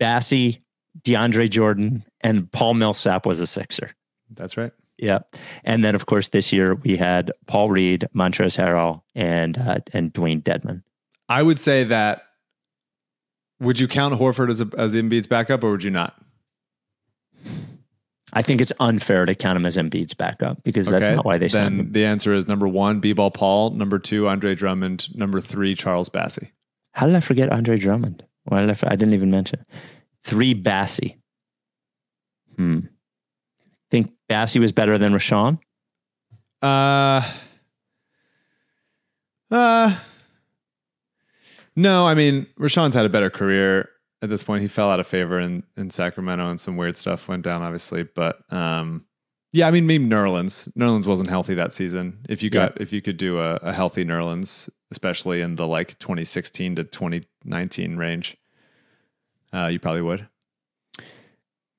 Bassey, 0.00 0.60
DeAndre 1.02 1.48
Jordan, 1.50 2.04
and 2.20 2.50
Paul 2.52 2.74
Millsap 2.74 3.26
was 3.26 3.40
a 3.40 3.46
sixer. 3.46 3.90
That's 4.30 4.56
right. 4.56 4.72
Yep. 4.98 5.34
And 5.64 5.84
then, 5.84 5.94
of 5.94 6.06
course, 6.06 6.28
this 6.28 6.52
year 6.52 6.76
we 6.76 6.96
had 6.96 7.32
Paul 7.46 7.70
Reed, 7.70 8.08
Montrezl 8.14 8.64
Harrell, 8.64 9.02
and 9.14 9.58
uh, 9.58 9.78
and 9.92 10.12
Dewayne 10.12 10.42
Dedmon. 10.42 10.82
I 11.28 11.42
would 11.42 11.58
say 11.58 11.84
that. 11.84 12.22
Would 13.60 13.78
you 13.78 13.88
count 13.88 14.14
Horford 14.14 14.50
as 14.50 14.60
a, 14.60 14.68
as 14.76 14.94
Embiid's 14.94 15.26
backup, 15.26 15.62
or 15.64 15.70
would 15.72 15.84
you 15.84 15.90
not? 15.90 16.20
I 18.32 18.42
think 18.42 18.60
it's 18.60 18.72
unfair 18.80 19.26
to 19.26 19.34
count 19.34 19.56
him 19.56 19.64
as 19.64 19.76
Embiid's 19.76 20.14
backup 20.14 20.62
because 20.64 20.86
that's 20.86 21.14
not 21.14 21.24
why 21.24 21.38
they 21.38 21.48
signed 21.48 21.78
then 21.78 21.86
him. 21.86 21.92
the 21.92 22.04
answer 22.04 22.34
is 22.34 22.48
number 22.48 22.66
one, 22.66 22.98
B-ball 22.98 23.30
Paul. 23.30 23.70
Number 23.70 23.98
two, 24.00 24.26
Andre 24.26 24.56
Drummond. 24.56 25.14
Number 25.16 25.40
three, 25.40 25.76
Charles 25.76 26.08
Bassey. 26.08 26.50
How 26.92 27.06
did 27.06 27.14
I 27.14 27.20
forget 27.20 27.52
Andre 27.52 27.78
Drummond? 27.78 28.24
Why 28.44 28.60
did 28.60 28.70
I, 28.70 28.74
for- 28.74 28.86
I 28.86 28.96
didn't 28.96 29.14
even 29.14 29.30
mention 29.30 29.64
three 30.24 30.54
Bassey. 30.54 31.18
Hmm. 32.56 32.80
Think 33.90 34.12
Bassey 34.28 34.58
was 34.60 34.72
better 34.72 34.98
than 34.98 35.12
Richaun? 35.12 35.58
Uh, 36.60 37.30
uh, 39.50 39.96
no, 41.76 42.06
I 42.06 42.14
mean, 42.14 42.46
Richaun's 42.58 42.94
had 42.94 43.06
a 43.06 43.08
better 43.08 43.30
career 43.30 43.88
at 44.22 44.28
this 44.28 44.42
point. 44.42 44.62
He 44.62 44.68
fell 44.68 44.90
out 44.90 45.00
of 45.00 45.06
favor 45.06 45.38
in, 45.38 45.62
in 45.76 45.90
Sacramento 45.90 46.48
and 46.48 46.60
some 46.60 46.76
weird 46.76 46.96
stuff 46.96 47.28
went 47.28 47.42
down, 47.42 47.62
obviously. 47.62 48.02
But 48.02 48.40
um, 48.52 49.06
yeah, 49.52 49.68
I 49.68 49.70
mean, 49.70 49.86
maybe 49.86 50.06
Nerlens. 50.06 50.70
Nerlens 50.72 51.06
wasn't 51.06 51.28
healthy 51.28 51.54
that 51.54 51.72
season. 51.72 52.18
If 52.28 52.42
you 52.42 52.50
got, 52.50 52.80
if 52.80 52.92
you 52.92 53.02
could 53.02 53.16
do 53.16 53.38
a, 53.38 53.54
a 53.56 53.72
healthy 53.72 54.04
Nerlens, 54.04 54.68
especially 54.90 55.40
in 55.40 55.56
the 55.56 55.66
like 55.66 55.98
2016 55.98 56.76
to 56.76 56.84
2019 56.84 57.96
range, 57.96 58.36
uh, 59.52 59.66
you 59.66 59.78
probably 59.78 60.02
would. 60.02 60.26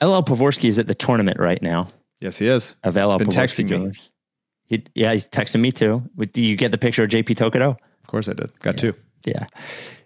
LL 0.01 0.21
Pavorsky 0.23 0.69
is 0.69 0.77
at 0.77 0.87
the 0.87 0.95
tournament 0.95 1.39
right 1.39 1.61
now 1.61 1.87
Yes, 2.19 2.37
he 2.37 2.47
is. 2.47 2.75
of 2.83 2.95
LL 2.95 3.17
Been 3.17 3.27
Pavorsky 3.27 3.67
texting 3.67 3.85
me. 3.87 3.91
He, 4.67 4.83
yeah, 4.95 5.13
he's 5.13 5.27
texting 5.27 5.59
me 5.59 5.71
too. 5.71 6.03
Do 6.31 6.41
you 6.41 6.55
get 6.55 6.71
the 6.71 6.77
picture 6.77 7.03
of 7.03 7.09
JP 7.09 7.35
Tokoto? 7.35 7.77
Of 8.01 8.07
course 8.07 8.27
I 8.27 8.33
did. 8.33 8.57
Got 8.59 8.77
two. 8.77 8.93
Yeah. 9.25 9.47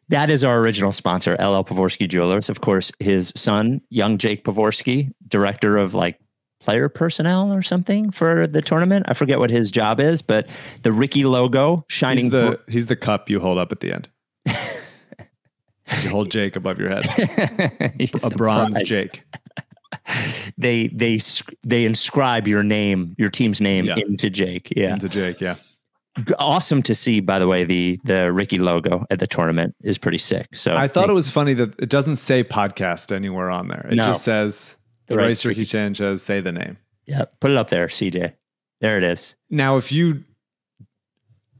That 0.09 0.29
is 0.31 0.43
our 0.43 0.57
original 0.59 0.91
sponsor, 0.91 1.33
LL 1.33 1.63
Pavorsky 1.63 2.07
Jewelers. 2.09 2.49
Of 2.49 2.61
course, 2.61 2.91
his 2.99 3.31
son, 3.35 3.79
young 3.89 4.17
Jake 4.17 4.43
Pavorsky, 4.43 5.11
director 5.27 5.77
of 5.77 5.93
like 5.93 6.19
player 6.59 6.89
personnel 6.89 7.53
or 7.53 7.61
something 7.61 8.09
for 8.11 8.47
the 8.47 8.61
tournament. 8.61 9.05
I 9.07 9.13
forget 9.13 9.37
what 9.39 9.49
his 9.51 9.69
job 9.69 9.99
is, 9.99 10.21
but 10.23 10.49
the 10.81 10.91
Ricky 10.91 11.25
logo 11.25 11.85
shining. 11.89 12.25
He's 12.25 12.31
the 12.31 12.59
he's 12.67 12.85
the 12.87 12.95
cup 12.95 13.29
you 13.29 13.39
hold 13.39 13.59
up 13.59 13.71
at 13.71 13.81
the 13.81 13.93
end. 13.93 14.09
you 16.03 16.09
hold 16.09 16.31
Jake 16.31 16.55
above 16.55 16.79
your 16.79 16.89
head. 16.89 17.05
A 18.23 18.29
bronze 18.31 18.75
prize. 18.77 18.87
Jake. 18.87 19.23
They 20.57 20.87
they 20.87 21.19
they 21.63 21.85
inscribe 21.85 22.47
your 22.47 22.63
name, 22.63 23.15
your 23.17 23.29
team's 23.29 23.61
name 23.61 23.85
Yeah. 23.85 23.95
into 23.97 24.29
Jake. 24.29 24.73
Yeah, 24.75 24.93
Into 24.93 25.07
Jake, 25.09 25.39
yeah. 25.39 25.55
Awesome 26.37 26.81
to 26.83 26.95
see. 26.95 27.19
By 27.19 27.39
the 27.39 27.47
way, 27.47 27.63
the 27.63 27.99
the 28.03 28.31
Ricky 28.31 28.57
logo 28.59 29.05
at 29.09 29.19
the 29.19 29.27
tournament 29.27 29.75
is 29.81 29.97
pretty 29.97 30.17
sick. 30.17 30.47
So 30.55 30.75
I 30.75 30.87
thought 30.87 31.09
it 31.09 31.13
was 31.13 31.29
funny 31.29 31.53
that 31.55 31.79
it 31.79 31.89
doesn't 31.89 32.17
say 32.17 32.43
podcast 32.43 33.13
anywhere 33.15 33.49
on 33.49 33.67
there. 33.67 33.87
It 33.89 33.95
No. 33.95 34.03
just 34.05 34.23
says 34.23 34.77
the 35.07 35.17
Right. 35.17 35.27
racer 35.27 35.49
Ricky 35.49 35.63
Sanchez, 35.63 36.21
say 36.23 36.39
the 36.41 36.51
name. 36.51 36.77
yeah, 37.05 37.25
put 37.39 37.51
it 37.51 37.57
up 37.57 37.69
there, 37.69 37.87
CJ. 37.87 38.33
There 38.81 38.97
it 38.97 39.03
is. 39.03 39.35
Now, 39.49 39.77
if 39.77 39.91
you, 39.91 40.23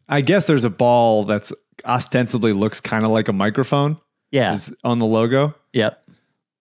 I 0.07 0.21
guess 0.21 0.45
there's 0.45 0.63
a 0.63 0.69
ball 0.69 1.23
that's 1.25 1.51
ostensibly 1.85 2.53
looks 2.53 2.79
kind 2.81 3.03
of 3.05 3.11
like 3.11 3.27
a 3.27 3.33
microphone 3.33 3.97
Yeah. 4.31 4.53
is 4.53 4.73
on 4.83 4.99
the 4.99 5.05
logo, 5.05 5.55
Yep. 5.73 6.01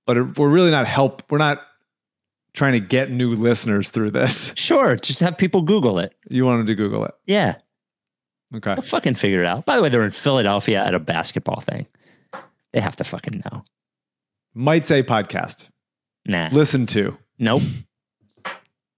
but 0.07 0.17
it, 0.17 0.39
we're 0.39 0.49
really 0.49 0.71
not 0.71 0.87
help. 0.87 1.23
We're 1.31 1.39
not 1.39 1.63
trying 2.55 2.73
to 2.73 2.81
get 2.81 3.11
new 3.11 3.33
listeners 3.33 3.91
through 3.91 4.11
this. 4.11 4.53
Sure. 4.57 4.97
Just 4.97 5.21
have 5.21 5.39
people 5.39 5.63
Google 5.63 5.99
it. 5.99 6.15
You 6.31 6.45
wanted 6.45 6.67
to 6.69 6.75
Google 6.75 7.05
it. 7.05 7.15
Yeah. 7.27 7.57
Okay. 8.55 8.75
They'll 8.75 8.83
fucking 8.83 9.15
figure 9.17 9.41
it 9.41 9.47
out. 9.47 9.67
By 9.67 9.77
the 9.77 9.83
way, 9.83 9.89
they're 9.89 10.05
in 10.05 10.11
Philadelphia 10.11 10.83
at 10.83 10.95
a 10.95 10.99
basketball 10.99 11.61
thing. 11.61 11.87
They 12.73 12.81
have 12.81 12.97
to 12.97 13.05
fucking 13.05 13.43
know. 13.45 13.65
Might 14.55 14.87
say 14.87 15.03
podcast. 15.03 15.69
Nah. 16.27 16.49
Listen 16.53 16.87
to. 16.87 17.17
Nope. 17.39 17.63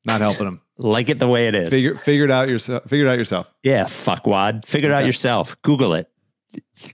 Not 0.05 0.21
helping 0.21 0.47
them. 0.47 0.63
Like 0.79 1.09
it 1.09 1.19
the 1.19 1.29
way 1.29 1.47
it 1.49 1.55
is. 1.55 1.69
Figure 1.69 1.99
figure 1.99 2.25
it 2.25 2.31
out 2.31 2.49
yourself. 2.49 2.85
Figure 2.89 3.07
it 3.07 3.11
out 3.11 3.19
yourself. 3.19 3.47
yeah, 3.63 3.85
fuckwad. 3.85 4.65
Figure 4.65 4.91
it 4.91 4.95
out 4.95 5.05
yourself. 5.05 5.61
Google 5.63 5.93
it. 5.95 6.09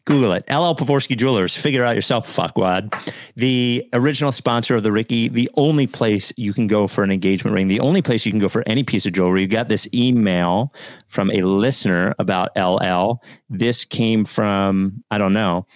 Google 0.04 0.32
it. 0.32 0.44
LL 0.48 0.74
Pavorsky 0.74 1.16
Jewelers. 1.16 1.56
Figure 1.56 1.84
out 1.84 1.94
yourself, 1.94 2.34
fuckwad. 2.34 2.92
The 3.36 3.88
original 3.92 4.32
sponsor 4.32 4.74
of 4.74 4.82
the 4.82 4.90
Ricky, 4.92 5.28
the 5.28 5.48
only 5.54 5.86
place 5.86 6.32
you 6.36 6.52
can 6.52 6.66
go 6.66 6.88
for 6.88 7.04
an 7.04 7.10
engagement 7.10 7.54
ring, 7.54 7.68
the 7.68 7.80
only 7.80 8.02
place 8.02 8.26
you 8.26 8.32
can 8.32 8.40
go 8.40 8.48
for 8.48 8.64
any 8.66 8.82
piece 8.82 9.06
of 9.06 9.12
jewelry. 9.12 9.42
You 9.42 9.48
got 9.48 9.68
this 9.68 9.88
email 9.94 10.72
from 11.08 11.30
a 11.30 11.40
listener 11.42 12.14
about 12.18 12.50
LL. 12.56 13.22
This 13.48 13.84
came 13.84 14.24
from, 14.24 15.04
I 15.10 15.18
don't 15.18 15.32
know. 15.32 15.66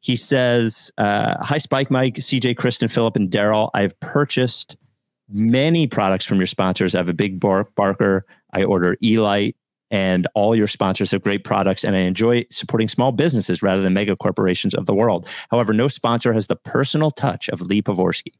He 0.00 0.16
says, 0.16 0.90
uh, 0.96 1.34
Hi, 1.44 1.58
Spike 1.58 1.90
Mike, 1.90 2.14
CJ, 2.14 2.56
Kristen, 2.56 2.88
Philip, 2.88 3.16
and 3.16 3.30
Daryl. 3.30 3.70
I've 3.74 3.98
purchased 4.00 4.76
many 5.28 5.86
products 5.86 6.24
from 6.24 6.38
your 6.38 6.46
sponsors. 6.46 6.94
I 6.94 6.98
have 6.98 7.08
a 7.08 7.14
big 7.14 7.38
bar- 7.38 7.68
Barker. 7.76 8.24
I 8.52 8.64
order 8.64 8.96
Elite, 9.02 9.56
and 9.90 10.26
all 10.34 10.54
your 10.54 10.66
sponsors 10.66 11.10
have 11.10 11.22
great 11.22 11.44
products. 11.44 11.84
And 11.84 11.96
I 11.96 12.00
enjoy 12.00 12.44
supporting 12.50 12.88
small 12.88 13.12
businesses 13.12 13.62
rather 13.62 13.82
than 13.82 13.94
mega 13.94 14.16
corporations 14.16 14.74
of 14.74 14.86
the 14.86 14.94
world. 14.94 15.26
However, 15.50 15.72
no 15.72 15.88
sponsor 15.88 16.32
has 16.32 16.46
the 16.46 16.56
personal 16.56 17.10
touch 17.10 17.48
of 17.48 17.60
Lee 17.60 17.82
Pavorsky. 17.82 18.32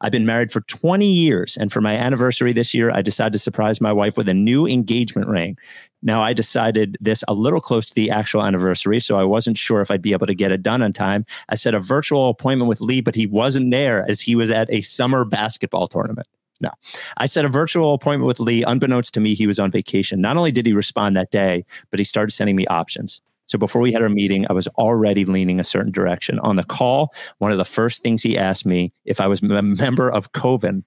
I've 0.00 0.12
been 0.12 0.26
married 0.26 0.52
for 0.52 0.60
20 0.62 1.06
years, 1.06 1.56
and 1.56 1.72
for 1.72 1.80
my 1.80 1.94
anniversary 1.94 2.52
this 2.52 2.74
year, 2.74 2.90
I 2.90 3.02
decided 3.02 3.32
to 3.32 3.38
surprise 3.38 3.80
my 3.80 3.92
wife 3.92 4.16
with 4.16 4.28
a 4.28 4.34
new 4.34 4.66
engagement 4.66 5.28
ring. 5.28 5.56
Now, 6.02 6.22
I 6.22 6.34
decided 6.34 6.98
this 7.00 7.24
a 7.26 7.34
little 7.34 7.60
close 7.60 7.86
to 7.88 7.94
the 7.94 8.10
actual 8.10 8.42
anniversary, 8.42 9.00
so 9.00 9.16
I 9.16 9.24
wasn't 9.24 9.56
sure 9.56 9.80
if 9.80 9.90
I'd 9.90 10.02
be 10.02 10.12
able 10.12 10.26
to 10.26 10.34
get 10.34 10.52
it 10.52 10.62
done 10.62 10.82
on 10.82 10.92
time. 10.92 11.24
I 11.48 11.54
set 11.54 11.74
a 11.74 11.80
virtual 11.80 12.28
appointment 12.28 12.68
with 12.68 12.80
Lee, 12.80 13.00
but 13.00 13.14
he 13.14 13.26
wasn't 13.26 13.70
there 13.70 14.04
as 14.08 14.20
he 14.20 14.36
was 14.36 14.50
at 14.50 14.70
a 14.70 14.82
summer 14.82 15.24
basketball 15.24 15.86
tournament. 15.86 16.28
No, 16.60 16.70
I 17.18 17.26
set 17.26 17.44
a 17.44 17.48
virtual 17.48 17.94
appointment 17.94 18.26
with 18.26 18.40
Lee. 18.40 18.62
Unbeknownst 18.62 19.12
to 19.14 19.20
me, 19.20 19.34
he 19.34 19.46
was 19.46 19.58
on 19.58 19.70
vacation. 19.70 20.20
Not 20.20 20.36
only 20.36 20.52
did 20.52 20.66
he 20.66 20.72
respond 20.72 21.16
that 21.16 21.30
day, 21.30 21.64
but 21.90 22.00
he 22.00 22.04
started 22.04 22.32
sending 22.32 22.56
me 22.56 22.66
options. 22.66 23.20
So 23.46 23.58
before 23.58 23.80
we 23.80 23.92
had 23.92 24.02
our 24.02 24.08
meeting, 24.08 24.44
I 24.50 24.52
was 24.52 24.66
already 24.68 25.24
leaning 25.24 25.60
a 25.60 25.64
certain 25.64 25.92
direction. 25.92 26.38
On 26.40 26.56
the 26.56 26.64
call, 26.64 27.14
one 27.38 27.52
of 27.52 27.58
the 27.58 27.64
first 27.64 28.02
things 28.02 28.22
he 28.22 28.36
asked 28.36 28.66
me 28.66 28.92
if 29.04 29.20
I 29.20 29.28
was 29.28 29.40
a 29.40 29.62
member 29.62 30.10
of 30.10 30.32
Coven. 30.32 30.84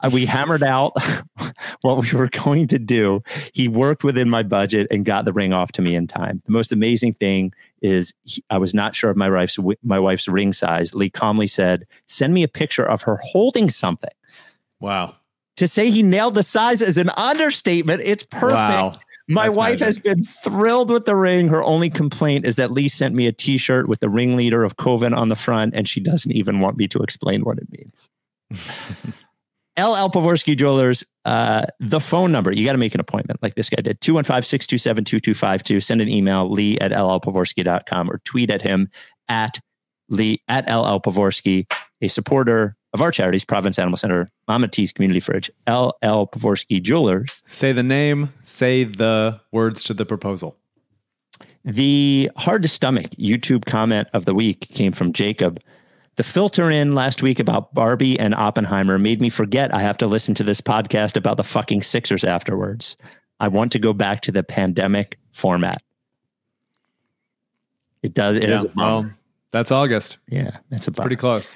uh, 0.00 0.10
we 0.12 0.26
hammered 0.26 0.62
out 0.62 0.92
what 1.80 2.00
we 2.00 2.16
were 2.16 2.28
going 2.28 2.68
to 2.68 2.78
do. 2.78 3.20
He 3.52 3.66
worked 3.66 4.04
within 4.04 4.30
my 4.30 4.44
budget 4.44 4.86
and 4.90 5.04
got 5.04 5.24
the 5.24 5.32
ring 5.32 5.52
off 5.52 5.72
to 5.72 5.82
me 5.82 5.96
in 5.96 6.06
time. 6.06 6.40
The 6.46 6.52
most 6.52 6.70
amazing 6.70 7.14
thing 7.14 7.52
is 7.82 8.14
he, 8.22 8.44
I 8.48 8.58
was 8.58 8.72
not 8.72 8.94
sure 8.94 9.10
of 9.10 9.16
my 9.16 9.28
wife's 9.28 9.58
my 9.82 9.98
wife's 9.98 10.28
ring 10.28 10.52
size. 10.52 10.94
Lee 10.94 11.10
calmly 11.10 11.46
said, 11.48 11.84
"Send 12.06 12.32
me 12.32 12.42
a 12.44 12.48
picture 12.48 12.84
of 12.84 13.02
her 13.02 13.16
holding 13.16 13.70
something." 13.70 14.10
Wow. 14.80 15.16
To 15.56 15.68
say 15.68 15.90
he 15.90 16.02
nailed 16.02 16.34
the 16.34 16.42
size 16.42 16.82
is 16.82 16.98
an 16.98 17.10
understatement. 17.16 18.02
It's 18.04 18.24
perfect. 18.24 18.54
Wow. 18.54 19.00
My 19.28 19.46
That's 19.46 19.56
wife 19.56 19.80
magic. 19.80 19.86
has 19.86 19.98
been 19.98 20.22
thrilled 20.22 20.90
with 20.90 21.04
the 21.04 21.16
ring. 21.16 21.48
Her 21.48 21.62
only 21.62 21.90
complaint 21.90 22.46
is 22.46 22.56
that 22.56 22.70
Lee 22.70 22.88
sent 22.88 23.14
me 23.14 23.26
a 23.26 23.32
T-shirt 23.32 23.88
with 23.88 24.00
the 24.00 24.08
ringleader 24.08 24.62
of 24.62 24.76
Coven 24.76 25.12
on 25.14 25.30
the 25.30 25.36
front, 25.36 25.74
and 25.74 25.88
she 25.88 25.98
doesn't 26.00 26.30
even 26.30 26.60
want 26.60 26.76
me 26.76 26.86
to 26.88 27.00
explain 27.00 27.42
what 27.42 27.58
it 27.58 27.66
means. 27.70 28.08
L. 29.76 30.10
Pavorsky 30.10 30.56
Jewelers, 30.56 31.04
uh, 31.24 31.66
the 31.80 32.00
phone 32.00 32.32
number, 32.32 32.50
you 32.52 32.64
got 32.64 32.72
to 32.72 32.78
make 32.78 32.94
an 32.94 33.00
appointment 33.00 33.42
like 33.42 33.56
this 33.56 33.68
guy 33.68 33.82
did 33.82 34.00
215 34.00 34.42
627 34.42 35.04
2252. 35.04 35.80
Send 35.80 36.00
an 36.00 36.08
email, 36.08 36.50
lee 36.50 36.78
at 36.78 36.92
llpavorsky.com, 36.92 38.10
or 38.10 38.18
tweet 38.24 38.50
at 38.50 38.62
him 38.62 38.88
at 39.28 39.60
lee 40.08 40.40
at 40.48 40.64
LL 40.66 41.00
Pavorsky, 41.00 41.70
a 42.00 42.08
supporter 42.08 42.76
of 42.92 43.00
our 43.00 43.10
charities, 43.10 43.44
Providence 43.44 43.78
Animal 43.78 43.96
Center, 43.96 44.28
Mama 44.48 44.68
T's 44.68 44.92
Community 44.92 45.20
Fridge, 45.20 45.50
LL 45.68 46.26
Pavorsky 46.26 46.82
Jewelers. 46.82 47.42
Say 47.46 47.72
the 47.72 47.82
name, 47.82 48.32
say 48.42 48.84
the 48.84 49.40
words 49.52 49.82
to 49.84 49.94
the 49.94 50.06
proposal. 50.06 50.56
The 51.64 52.30
hard 52.36 52.62
to 52.62 52.68
stomach 52.68 53.10
YouTube 53.18 53.64
comment 53.66 54.08
of 54.12 54.24
the 54.24 54.34
week 54.34 54.68
came 54.72 54.92
from 54.92 55.12
Jacob. 55.12 55.60
The 56.14 56.22
filter 56.22 56.70
in 56.70 56.92
last 56.92 57.22
week 57.22 57.38
about 57.38 57.74
Barbie 57.74 58.18
and 58.18 58.34
Oppenheimer 58.34 58.98
made 58.98 59.20
me 59.20 59.28
forget 59.28 59.74
I 59.74 59.80
have 59.80 59.98
to 59.98 60.06
listen 60.06 60.34
to 60.36 60.44
this 60.44 60.60
podcast 60.60 61.16
about 61.16 61.36
the 61.36 61.44
fucking 61.44 61.82
Sixers 61.82 62.24
afterwards. 62.24 62.96
I 63.40 63.48
want 63.48 63.72
to 63.72 63.78
go 63.78 63.92
back 63.92 64.22
to 64.22 64.32
the 64.32 64.42
pandemic 64.42 65.18
format. 65.32 65.82
It 68.02 68.14
does. 68.14 68.36
It 68.36 68.48
is 68.48 68.64
a 68.64 68.72
well, 68.76 69.10
that's 69.50 69.70
August. 69.70 70.18
yeah, 70.28 70.58
it's 70.70 70.86
a 70.86 70.92
bummer. 70.92 71.04
Pretty 71.04 71.16
close. 71.16 71.54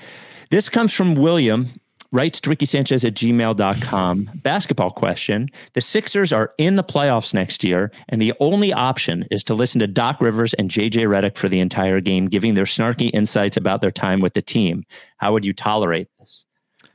This 0.50 0.68
comes 0.68 0.92
from 0.92 1.14
William, 1.14 1.68
writes 2.12 2.40
to 2.40 2.50
Ricky 2.50 2.66
Sanchez 2.66 3.04
at 3.04 3.14
gmail.com. 3.14 4.30
Basketball 4.42 4.90
question. 4.90 5.48
The 5.74 5.80
Sixers 5.80 6.32
are 6.32 6.52
in 6.58 6.74
the 6.74 6.82
playoffs 6.82 7.32
next 7.32 7.62
year, 7.62 7.92
and 8.08 8.20
the 8.20 8.32
only 8.40 8.72
option 8.72 9.26
is 9.30 9.44
to 9.44 9.54
listen 9.54 9.78
to 9.78 9.86
Doc 9.86 10.20
Rivers 10.20 10.52
and 10.54 10.68
JJ 10.68 11.06
Redick 11.06 11.36
for 11.36 11.48
the 11.48 11.60
entire 11.60 12.00
game, 12.00 12.26
giving 12.26 12.54
their 12.54 12.64
snarky 12.64 13.10
insights 13.14 13.56
about 13.56 13.80
their 13.80 13.92
time 13.92 14.20
with 14.20 14.34
the 14.34 14.42
team. 14.42 14.82
How 15.18 15.32
would 15.32 15.44
you 15.44 15.52
tolerate 15.52 16.08
this? 16.18 16.46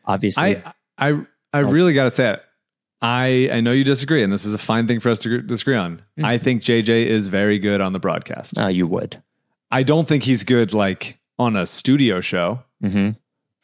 Obviously, 0.05 0.57
I 0.57 0.73
I 0.97 1.21
I 1.53 1.59
really 1.59 1.93
got 1.93 2.03
to 2.05 2.11
say 2.11 2.33
it. 2.33 2.41
I 3.01 3.49
I 3.53 3.61
know 3.61 3.71
you 3.71 3.85
disagree, 3.85 4.21
and 4.21 4.33
this 4.33 4.45
is 4.45 4.53
a 4.53 4.57
fine 4.57 4.85
thing 4.85 4.99
for 4.99 5.09
us 5.09 5.19
to 5.19 5.41
disagree 5.41 5.77
on. 5.77 5.97
Mm-hmm. 5.97 6.25
I 6.25 6.37
think 6.37 6.61
JJ 6.61 7.05
is 7.05 7.27
very 7.27 7.57
good 7.57 7.79
on 7.79 7.93
the 7.93 7.99
broadcast. 7.99 8.57
uh, 8.57 8.67
you 8.67 8.85
would. 8.85 9.21
I 9.71 9.83
don't 9.83 10.07
think 10.07 10.23
he's 10.23 10.43
good 10.43 10.73
like 10.73 11.19
on 11.39 11.55
a 11.55 11.65
studio 11.65 12.19
show 12.21 12.63
hmm 12.81 13.11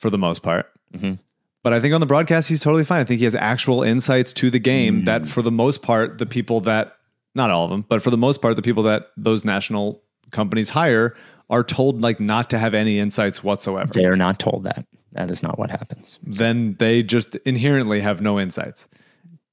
for 0.01 0.09
the 0.09 0.17
most 0.17 0.41
part. 0.43 0.65
Mhm. 0.95 1.19
But 1.63 1.73
I 1.73 1.79
think 1.79 1.93
on 1.93 2.01
the 2.01 2.07
broadcast 2.07 2.49
he's 2.49 2.61
totally 2.61 2.83
fine. 2.83 2.99
I 2.99 3.03
think 3.03 3.19
he 3.19 3.23
has 3.25 3.35
actual 3.35 3.83
insights 3.83 4.33
to 4.33 4.49
the 4.49 4.59
game 4.59 5.01
Mm. 5.01 5.05
that 5.05 5.27
for 5.27 5.41
the 5.43 5.51
most 5.51 5.81
part 5.83 6.17
the 6.17 6.25
people 6.25 6.59
that 6.61 6.95
not 7.35 7.49
all 7.51 7.63
of 7.65 7.69
them, 7.71 7.85
but 7.87 8.01
for 8.01 8.09
the 8.09 8.17
most 8.17 8.41
part 8.41 8.55
the 8.55 8.61
people 8.61 8.83
that 8.83 9.07
those 9.15 9.45
national 9.45 10.01
companies 10.31 10.69
hire 10.71 11.15
are 11.49 11.63
told 11.63 12.01
like 12.01 12.19
not 12.19 12.49
to 12.49 12.57
have 12.57 12.73
any 12.73 12.97
insights 12.99 13.43
whatsoever. 13.43 13.91
They 13.93 14.05
are 14.05 14.15
not 14.17 14.39
told 14.39 14.63
that. 14.63 14.85
That 15.13 15.29
is 15.29 15.43
not 15.43 15.59
what 15.59 15.69
happens. 15.69 16.17
then 16.25 16.75
they 16.79 17.03
just 17.03 17.35
inherently 17.45 17.99
have 18.01 18.21
no 18.21 18.39
insights. 18.39 18.87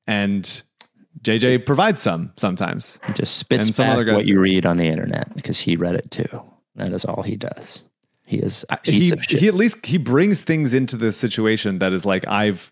And 0.07 0.63
JJ 1.23 1.59
provides 1.67 2.01
some 2.01 2.33
sometimes. 2.37 3.01
He 3.07 3.13
just 3.13 3.37
spits 3.37 3.67
And 3.67 3.75
some 3.75 3.87
back 3.87 3.95
other 3.95 4.05
guys 4.05 4.15
what 4.17 4.27
you 4.29 4.41
read 4.41 4.65
on 4.65 4.77
the 4.77 4.87
internet 4.87 5.35
because 5.35 5.59
he 5.59 5.77
read 5.77 5.95
it 5.97 6.11
too. 6.11 6.43
That 6.77 6.93
is 6.93 7.05
all 7.05 7.23
he 7.23 7.37
does. 7.37 7.83
He 8.29 8.37
is 8.39 8.65
a 8.69 8.77
piece 8.77 9.05
He 9.05 9.11
of 9.13 9.23
shit. 9.25 9.41
he 9.41 9.49
at 9.49 9.55
least 9.55 9.85
he 9.87 9.97
brings 9.99 10.43
things 10.43 10.75
into 10.75 10.97
this 10.97 11.17
situation 11.17 11.79
that 11.79 11.93
is 11.93 12.05
like 12.05 12.27
I've 12.29 12.71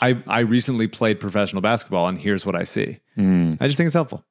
I 0.00 0.22
I 0.26 0.40
recently 0.40 0.86
played 0.86 1.18
professional 1.20 1.60
basketball 1.60 2.06
and 2.08 2.16
here's 2.18 2.46
what 2.46 2.54
I 2.54 2.64
see. 2.64 3.00
Hmm. 3.16 3.54
I 3.60 3.66
just 3.66 3.76
think 3.76 3.86
it's 3.86 3.94
helpful. 3.94 4.24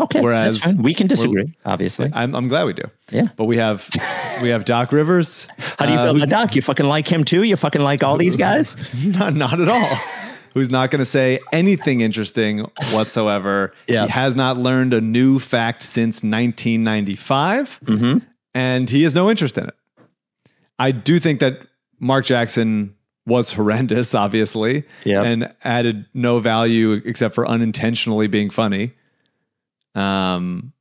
Okay, 0.00 0.20
Whereas- 0.20 0.74
we 0.78 0.92
can 0.92 1.06
disagree, 1.06 1.54
obviously. 1.64 2.10
I'm 2.12 2.34
I'm 2.34 2.48
glad 2.48 2.64
we 2.66 2.72
do. 2.72 2.82
Yeah. 3.10 3.28
But 3.36 3.44
we 3.44 3.56
have 3.58 3.88
we 4.42 4.48
have 4.50 4.64
Doc 4.64 4.92
Rivers. 4.92 5.46
How 5.78 5.86
do 5.86 5.92
you 5.92 5.98
uh, 5.98 6.04
feel 6.12 6.16
about 6.16 6.28
Doc? 6.28 6.56
You 6.56 6.62
fucking 6.62 6.86
like 6.86 7.06
him 7.08 7.24
too? 7.24 7.42
You 7.44 7.56
fucking 7.56 7.80
like 7.82 8.02
all 8.02 8.16
these 8.18 8.36
guys? 8.36 8.76
Not, 9.04 9.34
not 9.34 9.60
at 9.60 9.68
all. 9.68 9.96
Who's 10.54 10.70
not 10.70 10.90
going 10.92 11.00
to 11.00 11.04
say 11.04 11.40
anything 11.52 12.00
interesting 12.00 12.60
whatsoever. 12.92 13.72
Yeah. 13.88 14.04
He 14.04 14.10
has 14.12 14.36
not 14.36 14.56
learned 14.56 14.92
a 14.94 15.00
new 15.00 15.40
fact 15.40 15.82
since 15.82 16.22
1995, 16.22 17.80
Mm-hmm. 17.84 18.18
and 18.54 18.88
he 18.90 19.02
has 19.02 19.14
no 19.14 19.30
interest 19.30 19.58
in 19.58 19.64
it. 19.64 19.74
I 20.78 20.90
do 20.90 21.18
think 21.18 21.40
that 21.40 21.60
Mark 22.00 22.24
Jackson 22.26 22.94
was 23.26 23.52
horrendous, 23.52 24.14
obviously, 24.24 24.84
Yeah. 25.04 25.22
and 25.22 25.52
added 25.64 26.06
no 26.14 26.40
value 26.40 27.00
except 27.04 27.34
for 27.34 27.46
unintentionally 27.46 28.26
being 28.26 28.50
funny. 28.50 28.92
Um, 29.94 30.72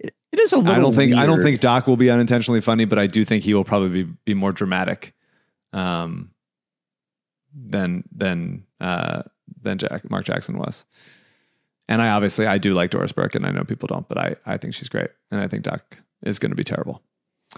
It 0.00 0.38
is 0.38 0.52
a 0.52 0.56
little. 0.58 0.72
I 0.72 0.78
don't 0.78 0.94
think 0.94 1.14
I 1.14 1.26
don't 1.26 1.42
think 1.42 1.60
Doc 1.60 1.86
will 1.86 1.96
be 1.98 2.10
unintentionally 2.10 2.60
funny, 2.60 2.84
but 2.86 2.98
I 2.98 3.06
do 3.06 3.24
think 3.24 3.42
he 3.44 3.52
will 3.54 3.64
probably 3.64 4.04
be, 4.04 4.12
be 4.24 4.34
more 4.34 4.52
dramatic 4.52 5.12
um, 5.74 6.30
than 7.54 8.04
than 8.14 8.64
uh, 8.80 9.22
than 9.60 9.78
Jack 9.78 10.08
Mark 10.10 10.24
Jackson 10.24 10.56
was. 10.58 10.84
And 11.88 12.00
I 12.00 12.08
obviously 12.10 12.46
I 12.46 12.56
do 12.58 12.72
like 12.72 12.90
Doris 12.90 13.12
Burke, 13.12 13.34
and 13.34 13.44
I 13.44 13.50
know 13.50 13.64
people 13.64 13.88
don't, 13.88 14.08
but 14.08 14.16
I 14.16 14.36
I 14.46 14.56
think 14.56 14.74
she's 14.74 14.88
great, 14.88 15.10
and 15.30 15.40
I 15.40 15.48
think 15.48 15.64
Doc 15.64 15.98
is 16.22 16.38
going 16.38 16.50
to 16.50 16.56
be 16.56 16.64
terrible. 16.64 17.02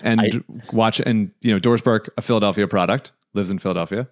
And 0.02 0.20
I- 0.20 0.62
watch 0.72 1.00
and 1.00 1.30
you 1.40 1.52
know 1.52 1.58
Doris 1.58 1.80
Burke, 1.80 2.12
a 2.16 2.22
Philadelphia 2.22 2.66
product, 2.66 3.12
lives 3.32 3.50
in 3.50 3.58
Philadelphia, 3.58 4.08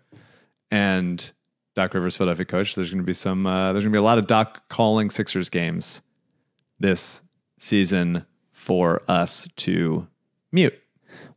and 0.70 1.32
Doc 1.74 1.94
Rivers, 1.94 2.16
Philadelphia 2.16 2.44
coach. 2.44 2.74
There's 2.74 2.90
going 2.90 3.02
to 3.02 3.06
be 3.06 3.14
some. 3.14 3.46
Uh, 3.46 3.72
there's 3.72 3.84
going 3.84 3.92
to 3.92 3.96
be 3.96 4.00
a 4.00 4.02
lot 4.02 4.18
of 4.18 4.26
Doc 4.26 4.68
calling 4.68 5.10
Sixers 5.10 5.48
games 5.48 6.02
this 6.78 7.22
season 7.58 8.24
for 8.50 9.02
us 9.08 9.48
to 9.56 10.06
mute. 10.52 10.78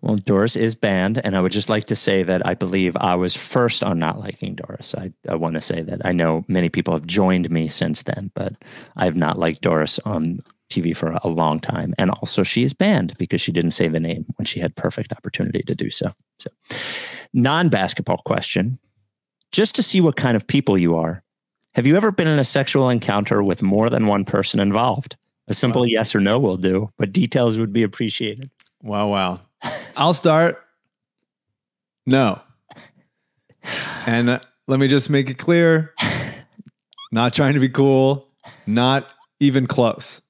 Well, 0.02 0.18
Doris 0.18 0.56
is 0.56 0.76
banned, 0.76 1.20
and 1.24 1.36
I 1.36 1.42
would 1.42 1.52
just 1.52 1.70
like 1.70 1.86
to 1.86 1.96
say 1.96 2.22
that 2.24 2.46
I 2.46 2.54
believe 2.54 2.96
I 2.98 3.16
was 3.16 3.34
first 3.34 3.84
on 3.84 3.98
not 3.98 4.20
liking 4.20 4.56
Doris. 4.56 4.94
I, 4.96 5.12
I 5.28 5.36
want 5.36 5.56
to 5.56 5.62
say 5.62 5.82
that 5.82 6.06
I 6.06 6.12
know 6.12 6.46
many 6.48 6.70
people 6.70 6.94
have 6.94 7.08
joined 7.08 7.50
me 7.50 7.70
since 7.70 8.04
then, 8.04 8.30
but 8.36 8.54
I 8.96 9.06
have 9.06 9.16
not 9.16 9.40
liked 9.40 9.62
Doris 9.62 10.00
on 10.06 10.42
TV 10.70 10.96
for 10.96 11.12
a 11.24 11.28
long 11.28 11.60
time. 11.60 11.94
And 11.98 12.12
also, 12.12 12.44
she 12.44 12.64
is 12.64 12.74
banned 12.74 13.14
because 13.18 13.42
she 13.42 13.52
didn't 13.52 13.72
say 13.72 13.88
the 13.88 14.00
name 14.00 14.26
when 14.38 14.46
she 14.46 14.60
had 14.60 14.76
perfect 14.76 15.14
opportunity 15.14 15.62
to 15.64 15.76
do 15.76 15.90
so. 15.90 16.12
So, 16.40 16.50
non 17.34 17.70
basketball 17.70 18.18
question 18.26 18.80
just 19.52 19.76
to 19.76 19.84
see 19.84 20.02
what 20.02 20.16
kind 20.16 20.36
of 20.36 20.48
people 20.48 20.78
you 20.78 20.96
are. 20.96 21.24
Have 21.76 21.86
you 21.86 21.96
ever 21.96 22.12
been 22.12 22.28
in 22.28 22.40
a 22.40 22.46
sexual 22.46 22.90
encounter 22.90 23.44
with 23.44 23.62
more 23.62 23.90
than 23.90 24.08
one 24.08 24.26
person 24.26 24.60
involved? 24.60 25.18
A 25.48 25.54
simple 25.54 25.86
yes 25.86 26.16
or 26.16 26.20
no 26.20 26.40
will 26.40 26.58
do, 26.58 26.90
but 26.98 27.14
details 27.14 27.58
would 27.58 27.72
be 27.72 27.84
appreciated. 27.84 28.50
Wow, 28.82 29.10
wow. 29.10 29.42
I'll 29.96 30.14
start. 30.14 30.64
No. 32.06 32.42
And 34.06 34.30
uh, 34.30 34.40
let 34.68 34.80
me 34.80 34.88
just 34.88 35.10
make 35.10 35.30
it 35.30 35.38
clear 35.38 35.94
not 37.12 37.34
trying 37.34 37.54
to 37.54 37.60
be 37.60 37.70
cool, 37.70 38.28
not 38.68 39.14
even 39.40 39.68
close. 39.68 40.22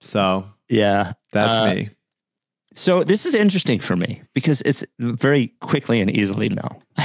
So 0.00 0.46
Yeah. 0.68 1.12
that's 1.32 1.52
Uh, 1.54 1.74
me. 1.74 1.90
So 2.74 3.04
this 3.04 3.26
is 3.26 3.34
interesting 3.34 3.78
for 3.80 3.96
me 3.96 4.22
because 4.34 4.62
it's 4.62 4.82
very 4.98 5.48
quickly 5.60 6.00
and 6.00 6.10
easily 6.10 6.48
no. 6.48 6.80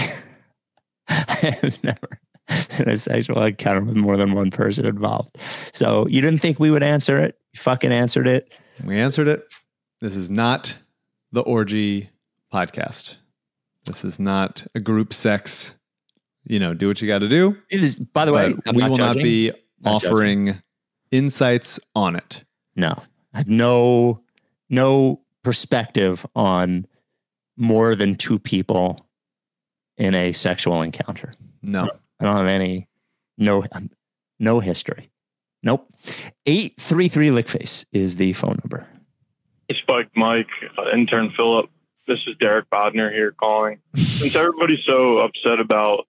I 1.09 1.57
have 1.61 1.83
never 1.83 2.19
been 2.77 2.89
a 2.89 2.97
sexual 2.97 3.43
encounter 3.43 3.81
with 3.83 3.95
more 3.97 4.15
than 4.17 4.33
one 4.33 4.49
person 4.51 4.85
involved. 4.85 5.37
So 5.73 6.07
you 6.09 6.21
didn't 6.21 6.39
think 6.39 6.59
we 6.59 6.71
would 6.71 6.83
answer 6.83 7.17
it? 7.17 7.37
You 7.53 7.59
fucking 7.59 7.91
answered 7.91 8.27
it. 8.27 8.53
We 8.83 8.97
answered 8.97 9.27
it. 9.27 9.45
This 10.01 10.15
is 10.15 10.29
not 10.31 10.75
the 11.31 11.41
orgy 11.41 12.09
podcast. 12.53 13.17
This 13.85 14.05
is 14.05 14.19
not 14.19 14.65
a 14.75 14.79
group 14.79 15.13
sex. 15.13 15.75
You 16.45 16.59
know, 16.59 16.73
do 16.73 16.87
what 16.87 17.01
you 17.01 17.07
got 17.09 17.19
to 17.19 17.29
do. 17.29 17.57
Is, 17.69 17.99
by 17.99 18.23
the 18.25 18.31
way, 18.31 18.53
I'm 18.65 18.75
we 18.75 18.81
not 18.81 18.91
will 18.91 18.97
not 18.97 19.07
judging. 19.15 19.23
be 19.23 19.51
Not 19.81 20.01
judging. 20.01 20.11
offering 20.13 20.61
insights 21.11 21.79
on 21.95 22.15
it. 22.15 22.43
No, 22.75 23.01
I 23.33 23.39
have 23.39 23.49
no 23.49 24.21
no 24.69 25.21
perspective 25.43 26.25
on 26.35 26.85
more 27.55 27.95
than 27.95 28.15
two 28.15 28.39
people 28.39 29.05
in 29.97 30.13
a 30.13 30.31
sexual 30.31 30.81
encounter. 30.81 31.33
No. 31.61 31.89
I 32.19 32.25
don't 32.25 32.37
have 32.37 32.47
any, 32.47 32.87
no, 33.37 33.65
um, 33.71 33.89
no 34.39 34.59
history. 34.59 35.09
Nope. 35.63 35.91
833 36.45 37.29
Lickface 37.29 37.85
is 37.91 38.15
the 38.15 38.33
phone 38.33 38.59
number. 38.63 38.87
It's 39.67 39.79
Spike, 39.79 40.09
Mike, 40.15 40.47
uh, 40.77 40.91
intern 40.91 41.31
Philip. 41.31 41.69
This 42.07 42.19
is 42.25 42.37
Derek 42.39 42.69
Bodner 42.69 43.11
here 43.11 43.31
calling. 43.31 43.79
Since 43.95 44.35
everybody's 44.35 44.85
so 44.85 45.17
upset 45.17 45.59
about 45.59 46.07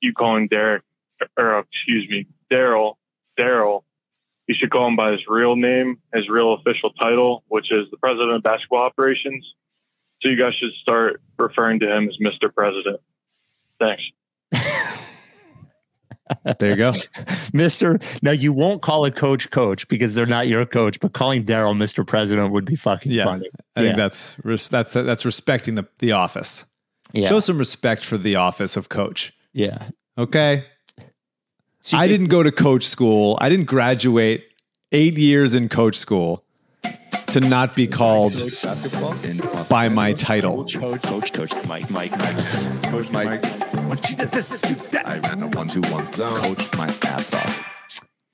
you 0.00 0.12
calling 0.12 0.48
Derek, 0.48 0.82
or 1.38 1.60
excuse 1.60 2.08
me, 2.08 2.26
Daryl, 2.50 2.94
Daryl, 3.38 3.82
you 4.48 4.54
should 4.56 4.70
call 4.70 4.88
him 4.88 4.96
by 4.96 5.12
his 5.12 5.20
real 5.28 5.54
name, 5.54 5.98
his 6.12 6.28
real 6.28 6.54
official 6.54 6.90
title, 6.94 7.44
which 7.48 7.70
is 7.70 7.88
the 7.90 7.96
president 7.98 8.32
of 8.32 8.42
basketball 8.42 8.80
operations. 8.82 9.54
So 10.20 10.28
you 10.30 10.36
guys 10.36 10.54
should 10.56 10.72
start 10.72 11.20
referring 11.38 11.78
to 11.80 11.94
him 11.94 12.08
as 12.08 12.16
Mr. 12.18 12.52
President. 12.52 12.98
Thanks. 13.78 14.02
There 16.58 16.70
you 16.70 16.76
go. 16.76 16.92
Mister. 17.54 17.98
Now 18.20 18.32
you 18.32 18.52
won't 18.52 18.82
call 18.82 19.04
a 19.06 19.10
coach 19.10 19.50
coach 19.50 19.88
because 19.88 20.12
they're 20.14 20.26
not 20.26 20.46
your 20.46 20.66
coach, 20.66 21.00
but 21.00 21.14
calling 21.14 21.44
Daryl 21.44 21.74
Mister 21.76 22.04
President 22.04 22.52
would 22.52 22.66
be 22.66 22.76
fucking 22.76 23.10
Yeah, 23.12 23.24
funny. 23.24 23.48
I 23.76 23.80
think 23.80 23.96
that's 23.96 24.36
that's 24.68 24.92
that's 24.92 25.24
respecting 25.24 25.76
the 25.76 25.86
the 26.00 26.12
office. 26.12 26.66
Yeah, 27.14 27.28
Show 27.30 27.40
some 27.40 27.56
respect 27.56 28.04
for 28.04 28.18
the 28.18 28.34
office 28.36 28.76
of 28.76 28.90
coach. 28.90 29.32
yeah. 29.54 29.88
Okay, 30.18 30.66
So 31.88 31.96
I 31.96 32.06
didn't 32.06 32.26
go 32.26 32.42
to 32.42 32.52
coach 32.52 32.84
school. 32.84 33.38
I 33.40 33.48
didn't 33.48 33.64
graduate 33.64 34.44
eight 34.92 35.16
years 35.16 35.54
in 35.54 35.70
coach 35.70 35.96
school 35.96 36.44
to 37.28 37.40
not 37.40 37.74
be 37.74 37.86
called 37.86 38.34
by 39.70 39.88
my 39.88 40.12
title. 40.12 40.66
Coach, 40.66 41.02
coach, 41.02 41.32
coach, 41.32 41.66
Mike, 41.66 41.88
Mike, 41.88 42.10
Mike, 42.18 42.82
coach, 42.82 43.10
Mike. 43.10 43.42
When 43.88 44.02
she 44.02 44.14
does 44.16 44.30
this, 44.32 44.50
this, 44.50 44.60
do 44.60 44.74
that. 44.90 45.08
I 45.08 45.18
ran 45.20 45.42
a 45.42 45.46
one, 45.46 45.68
two, 45.68 45.80
one 45.90 46.12
zone. 46.12 46.38
Coach 46.42 46.76
my 46.76 46.88
ass 47.04 47.32
off. 47.32 47.64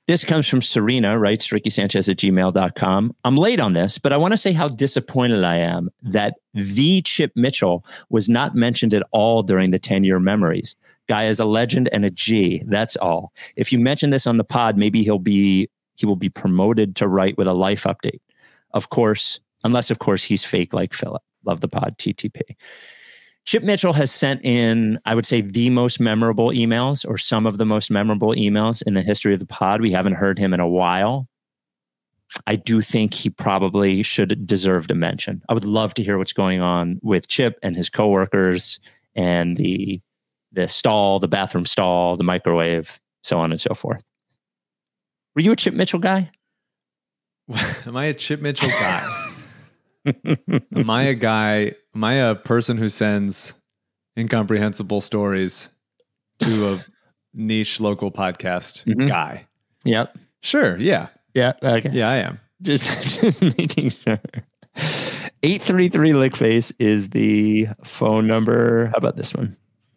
This 0.09 0.25
comes 0.25 0.49
from 0.49 0.61
Serena, 0.61 1.17
writes 1.17 1.49
Ricky 1.49 1.69
Sanchez 1.69 2.09
at 2.09 2.17
gmail.com. 2.17 3.15
I'm 3.23 3.37
late 3.37 3.61
on 3.61 3.71
this, 3.71 3.97
but 3.97 4.11
I 4.11 4.17
want 4.17 4.33
to 4.33 4.37
say 4.37 4.51
how 4.51 4.67
disappointed 4.67 5.45
I 5.45 5.59
am 5.59 5.89
that 6.03 6.33
the 6.53 7.01
Chip 7.03 7.31
Mitchell 7.37 7.85
was 8.09 8.27
not 8.27 8.53
mentioned 8.53 8.93
at 8.93 9.03
all 9.11 9.43
during 9.43 9.71
the 9.71 9.79
10 9.79 10.03
year 10.03 10.19
memories. 10.19 10.75
Guy 11.07 11.25
is 11.25 11.39
a 11.39 11.45
legend 11.45 11.89
and 11.91 12.03
a 12.05 12.09
G. 12.09 12.63
That's 12.67 12.95
all. 12.97 13.31
If 13.55 13.71
you 13.71 13.79
mention 13.79 14.09
this 14.09 14.27
on 14.27 14.37
the 14.37 14.43
pod, 14.43 14.77
maybe 14.77 15.03
he'll 15.03 15.19
be 15.19 15.69
he 15.95 16.05
will 16.05 16.15
be 16.15 16.29
promoted 16.29 16.95
to 16.97 17.07
write 17.07 17.37
with 17.37 17.47
a 17.47 17.53
life 17.53 17.83
update. 17.83 18.19
Of 18.71 18.89
course, 18.89 19.39
unless 19.63 19.91
of 19.91 19.99
course 19.99 20.23
he's 20.23 20.43
fake 20.43 20.73
like 20.73 20.93
Philip. 20.93 21.23
Love 21.45 21.61
the 21.61 21.67
pod, 21.67 21.97
TTP. 21.97 22.41
Chip 23.45 23.61
Mitchell 23.61 23.93
has 23.93 24.11
sent 24.11 24.43
in, 24.43 24.99
I 25.05 25.13
would 25.13 25.25
say, 25.25 25.41
the 25.41 25.69
most 25.69 25.99
memorable 25.99 26.49
emails 26.49 27.07
or 27.07 27.17
some 27.17 27.45
of 27.45 27.59
the 27.59 27.65
most 27.65 27.91
memorable 27.91 28.33
emails 28.33 28.81
in 28.85 28.95
the 28.95 29.03
history 29.03 29.33
of 29.33 29.39
the 29.39 29.45
pod. 29.45 29.81
We 29.81 29.91
haven't 29.91 30.13
heard 30.13 30.39
him 30.39 30.51
in 30.51 30.59
a 30.59 30.67
while. 30.67 31.27
I 32.47 32.55
do 32.55 32.81
think 32.81 33.13
he 33.13 33.29
probably 33.29 34.01
should 34.01 34.47
deserve 34.47 34.87
to 34.87 34.95
mention. 34.95 35.43
I 35.47 35.53
would 35.53 35.63
love 35.63 35.93
to 35.93 36.03
hear 36.03 36.17
what's 36.17 36.33
going 36.33 36.59
on 36.59 36.99
with 37.03 37.27
Chip 37.27 37.59
and 37.61 37.75
his 37.75 37.87
coworkers 37.87 38.79
and 39.15 39.55
the 39.55 40.01
the 40.51 40.67
stall, 40.67 41.19
the 41.19 41.27
bathroom 41.27 41.65
stall, 41.65 42.17
the 42.17 42.23
microwave, 42.23 42.99
so 43.23 43.39
on 43.39 43.51
and 43.51 43.59
so 43.59 43.73
forth. 43.73 44.01
Were 45.35 45.41
you 45.41 45.51
a 45.51 45.55
Chip 45.55 45.73
Mitchell 45.73 45.99
guy? 45.99 46.31
Am 47.85 47.95
I 47.97 48.05
a 48.05 48.13
Chip 48.13 48.41
Mitchell 48.41 48.69
guy? 48.69 49.31
am 50.75 50.89
I 50.89 51.03
a 51.03 51.13
guy? 51.15 51.73
Am 51.95 52.03
I 52.03 52.13
a 52.15 52.35
person 52.35 52.77
who 52.77 52.89
sends 52.89 53.53
incomprehensible 54.17 55.01
stories 55.01 55.69
to 56.39 56.73
a 56.73 56.85
niche 57.33 57.79
local 57.79 58.11
podcast 58.11 58.83
Mhm. 58.85 59.07
guy? 59.07 59.47
Yep. 59.83 60.17
Sure. 60.41 60.77
Yeah. 60.77 61.07
Yeah. 61.33 61.53
Okay. 61.61 61.89
Yeah, 61.91 62.09
I 62.09 62.15
am. 62.17 62.39
just 62.61 62.85
just 63.19 63.41
making 63.41 63.89
sure. 63.89 64.19
833 65.43 66.11
Lickface 66.11 66.71
is 66.79 67.09
the 67.09 67.67
phone 67.83 68.27
number. 68.27 68.87
How 68.87 68.97
about 68.97 69.15
this 69.17 69.33
one? 69.33 69.55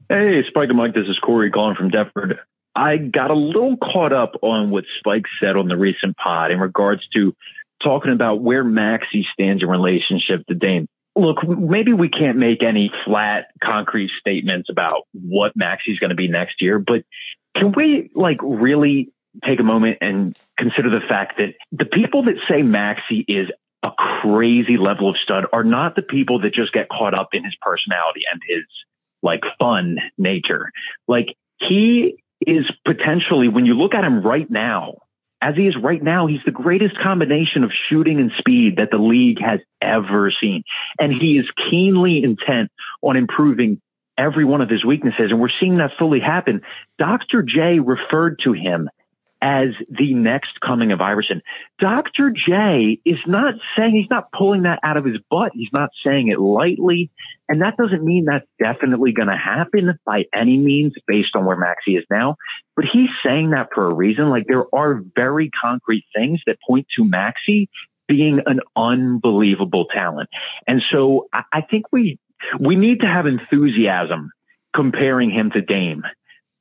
Hey, 0.09 0.43
Spike 0.47 0.71
and 0.71 0.79
Mike, 0.79 0.95
this 0.95 1.07
is 1.07 1.19
Corey 1.19 1.51
calling 1.51 1.77
from 1.77 1.91
Deptford. 1.91 2.39
I 2.75 2.97
got 2.97 3.31
a 3.31 3.35
little 3.35 3.77
caught 3.77 4.15
up 4.15 4.37
on 4.41 4.71
what 4.71 4.85
Spike 4.99 5.27
said 5.39 5.55
on 5.55 5.69
the 5.69 5.77
recent 5.77 6.17
pod 6.17 6.51
in 6.51 6.59
regards 6.59 7.07
to 7.09 7.35
talking 7.83 8.13
about 8.13 8.41
where 8.41 8.65
Maxey 8.65 9.27
stands 9.31 9.63
in 9.63 9.69
relationship 9.69 10.47
to 10.47 10.55
Dame. 10.55 10.89
Look, 11.15 11.47
maybe 11.47 11.93
we 11.93 12.09
can't 12.09 12.39
make 12.39 12.63
any 12.63 12.91
flat, 13.05 13.49
concrete 13.63 14.11
statements 14.19 14.71
about 14.71 15.03
what 15.13 15.53
Maxey's 15.57 15.99
going 15.99 16.11
to 16.11 16.17
be 16.17 16.29
next 16.29 16.63
year, 16.63 16.79
but 16.79 17.05
can 17.55 17.73
we 17.73 18.11
like 18.15 18.39
really 18.43 19.11
take 19.45 19.61
a 19.61 19.65
moment 19.65 19.99
and 20.01 20.39
consider 20.57 20.89
the 20.89 21.07
fact 21.07 21.37
that 21.37 21.55
the 21.73 21.85
people 21.85 22.23
that 22.25 22.37
say 22.49 22.63
Maxey 22.63 23.27
is 23.29 23.51
a 23.83 23.91
crazy 24.23 24.79
level 24.79 25.11
of 25.11 25.19
stud 25.19 25.45
are 25.53 25.65
not 25.65 25.97
the 25.97 26.03
people 26.03 26.41
that 26.41 26.55
just 26.55 26.73
get 26.73 26.89
caught 26.89 27.13
up 27.13 27.35
in 27.35 27.45
his 27.45 27.57
personality 27.61 28.23
and 28.33 28.41
his 28.47 28.65
like 29.23 29.43
fun 29.59 29.99
nature. 30.17 30.71
Like 31.07 31.37
he 31.59 32.23
is 32.47 32.71
potentially, 32.85 33.49
when 33.49 33.67
you 33.67 33.75
look 33.75 33.95
at 33.95 34.05
him 34.05 34.23
right 34.23 34.49
now, 34.51 34.95
as 35.41 35.55
he 35.55 35.67
is 35.67 35.77
right 35.77 36.03
now, 36.03 36.27
he's 36.27 36.43
the 36.45 36.51
greatest 36.51 36.99
combination 36.99 37.63
of 37.63 37.71
shooting 37.73 38.19
and 38.19 38.33
speed 38.39 38.77
that 38.77 38.91
the 38.91 38.99
league 38.99 39.41
has 39.41 39.61
ever 39.81 40.31
seen. 40.33 40.65
And 40.99 41.13
he 41.13 41.39
is 41.39 41.49
keenly 41.53 42.23
intent 42.25 42.71
on 43.03 43.17
improving 43.17 43.81
every 44.17 44.45
one 44.45 44.61
of 44.61 44.69
his 44.69 44.85
weaknesses. 44.85 45.31
And 45.31 45.41
we're 45.41 45.49
seeing 45.61 45.79
that 45.79 45.93
fully 45.97 46.19
happen. 46.19 46.63
Dr. 46.99 47.43
J 47.43 47.79
referred 47.79 48.41
to 48.41 48.53
him 48.53 48.89
as 49.41 49.69
the 49.89 50.15
next 50.15 50.61
coming 50.61 50.93
of 50.93 51.01
Iverson. 51.01 51.43
Dr. 51.79 52.31
J 52.31 53.01
is 53.05 53.19
not 53.27 53.55
saying 53.77 53.95
he's 53.95 54.11
not 54.11 54.33
pulling 54.33 54.63
that 54.63 54.81
out 54.83 54.97
of 54.97 55.05
his 55.05 55.19
butt. 55.31 55.53
He's 55.55 55.73
not 55.73 55.91
saying 56.05 56.29
it 56.29 56.41
lightly. 56.41 57.11
And 57.49 57.63
that 57.63 57.77
doesn't 57.77 58.03
mean 58.03 58.25
that's 58.25 58.47
definitely 58.59 59.13
going 59.13 59.29
to 59.29 59.37
happen 59.37 59.99
by 60.05 60.27
any 60.35 60.59
means 60.59 60.95
based 61.07 61.37
on 61.37 61.45
where 61.45 61.57
Maxey 61.57 61.97
is 61.97 62.05
now. 62.11 62.37
But 62.75 62.87
he's 62.87 63.11
saying 63.23 63.51
that 63.51 63.69
for 63.75 63.89
a 63.89 63.95
reason. 63.95 64.29
Like 64.29 64.47
there 64.49 64.67
are 64.75 65.03
very 65.15 65.51
concrete 65.51 66.05
things 66.15 66.41
that 66.47 66.59
point 66.67 66.87
to 66.97 67.05
Maxey 67.05 67.71
being 68.09 68.41
an 68.47 68.61
unbelievable 68.75 69.87
talent. 69.87 70.31
And 70.67 70.83
so 70.91 71.29
I, 71.33 71.43
I 71.53 71.61
think 71.61 71.87
we 71.93 72.19
we 72.59 72.77
need 72.77 73.01
to 73.01 73.07
have 73.07 73.27
enthusiasm 73.27 74.31
comparing 74.75 75.31
him 75.31 75.51
to 75.53 75.61
Dame 75.61 76.05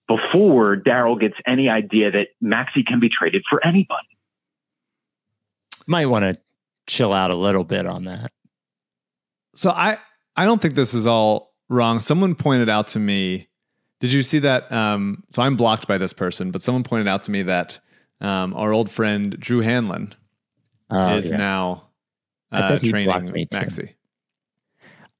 before 0.07 0.77
Daryl 0.77 1.19
gets 1.19 1.35
any 1.45 1.69
idea 1.69 2.11
that 2.11 2.29
Maxey 2.41 2.83
can 2.83 2.99
be 2.99 3.09
traded 3.09 3.43
for 3.49 3.65
anybody. 3.65 4.07
Might 5.85 6.07
want 6.07 6.23
to 6.23 6.37
chill 6.87 7.13
out 7.13 7.31
a 7.31 7.35
little 7.35 7.63
bit 7.63 7.85
on 7.85 8.05
that. 8.05 8.31
So 9.55 9.69
I 9.71 9.97
I 10.35 10.45
don't 10.45 10.61
think 10.61 10.75
this 10.75 10.93
is 10.93 11.07
all 11.07 11.53
wrong. 11.69 11.99
Someone 11.99 12.35
pointed 12.35 12.69
out 12.69 12.87
to 12.87 12.99
me. 12.99 13.47
Did 13.99 14.13
you 14.13 14.21
see 14.21 14.39
that? 14.39 14.71
Um, 14.71 15.23
so 15.31 15.41
I'm 15.41 15.55
blocked 15.55 15.87
by 15.87 15.97
this 15.97 16.13
person, 16.13 16.51
but 16.51 16.61
someone 16.61 16.83
pointed 16.83 17.07
out 17.07 17.23
to 17.23 17.31
me 17.31 17.41
that 17.43 17.79
um, 18.21 18.53
our 18.53 18.71
old 18.71 18.91
friend 18.91 19.37
Drew 19.39 19.61
Hanlen 19.61 20.13
Oh, 20.89 21.15
is 21.15 21.31
yeah. 21.31 21.37
now 21.37 21.87
uh, 22.51 22.79
training 22.79 23.07
blocked 23.07 23.25
me 23.25 23.45
too. 23.45 23.57
Maxey, 23.57 23.95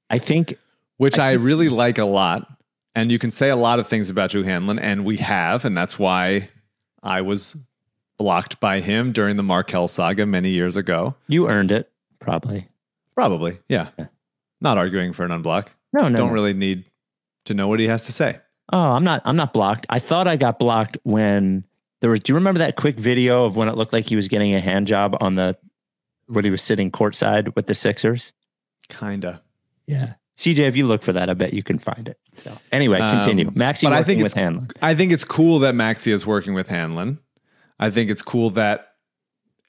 I 0.08 0.18
think 0.18 0.54
which 0.96 1.18
I 1.18 1.32
really 1.32 1.68
like 1.68 1.98
a 1.98 2.04
lot. 2.04 2.48
And 2.98 3.12
you 3.12 3.18
can 3.20 3.30
say 3.30 3.48
a 3.48 3.54
lot 3.54 3.78
of 3.78 3.86
things 3.86 4.10
about 4.10 4.30
Drew 4.30 4.42
Hanlen, 4.42 4.80
and 4.82 5.04
we 5.04 5.18
have, 5.18 5.64
and 5.64 5.76
that's 5.76 6.00
why 6.00 6.48
I 7.00 7.20
was 7.20 7.56
blocked 8.18 8.58
by 8.58 8.80
him 8.80 9.12
during 9.12 9.36
the 9.36 9.44
Markelle 9.44 9.86
saga 9.86 10.26
many 10.26 10.50
years 10.50 10.76
ago. 10.76 11.14
you 11.28 11.48
earned 11.48 11.70
it, 11.70 11.92
probably. 12.18 12.66
Probably, 13.14 13.60
yeah. 13.68 13.90
Yeah. 13.96 14.06
Not 14.60 14.78
arguing 14.78 15.12
for 15.12 15.24
an 15.24 15.30
unblock. 15.30 15.68
No, 15.92 16.08
no. 16.08 16.16
Don't 16.16 16.28
no. 16.30 16.32
really 16.32 16.54
need 16.54 16.86
to 17.44 17.54
know 17.54 17.68
what 17.68 17.78
he 17.78 17.86
has 17.86 18.06
to 18.06 18.12
say. 18.12 18.40
Oh, 18.72 18.90
I'm 18.90 19.04
not. 19.04 19.22
I'm 19.24 19.36
not 19.36 19.52
blocked. 19.52 19.86
I 19.88 20.00
thought 20.00 20.26
I 20.26 20.34
got 20.34 20.58
blocked 20.58 20.98
when 21.04 21.62
there 22.00 22.10
was. 22.10 22.18
Do 22.18 22.32
you 22.32 22.34
remember 22.34 22.58
that 22.58 22.74
quick 22.74 22.98
video 22.98 23.44
of 23.44 23.54
when 23.54 23.68
it 23.68 23.76
looked 23.76 23.92
like 23.92 24.06
he 24.06 24.16
was 24.16 24.26
getting 24.26 24.56
a 24.56 24.60
hand 24.60 24.88
job 24.88 25.16
on 25.20 25.36
the 25.36 25.56
when 26.26 26.44
he 26.44 26.50
was 26.50 26.62
sitting 26.62 26.90
courtside 26.90 27.54
with 27.54 27.68
the 27.68 27.76
Sixers? 27.76 28.32
Kinda. 28.88 29.40
Yeah. 29.86 30.14
CJ, 30.38 30.60
if 30.60 30.76
you 30.76 30.86
look 30.86 31.02
for 31.02 31.12
that, 31.12 31.28
I 31.28 31.34
bet 31.34 31.52
you 31.52 31.62
can 31.64 31.78
find 31.80 32.08
it. 32.08 32.16
So 32.34 32.56
anyway, 32.70 33.00
Um, 33.00 33.18
continue. 33.20 33.50
Maxey 33.54 33.86
but 33.86 33.92
I 33.92 33.96
working 34.00 34.06
think 34.06 34.22
with 34.22 34.36
it's- 34.36 34.52
Hanlen. 34.52 34.72
I 34.80 34.94
think 34.94 35.12
it's 35.12 35.24
cool 35.24 35.58
that 35.58 35.74
Maxey 35.74 36.12
is 36.12 36.24
working 36.24 36.54
with 36.54 36.68
Hanlen. 36.68 37.18
I 37.80 37.90
think 37.90 38.08
it's 38.10 38.22
cool 38.22 38.50
that 38.50 38.92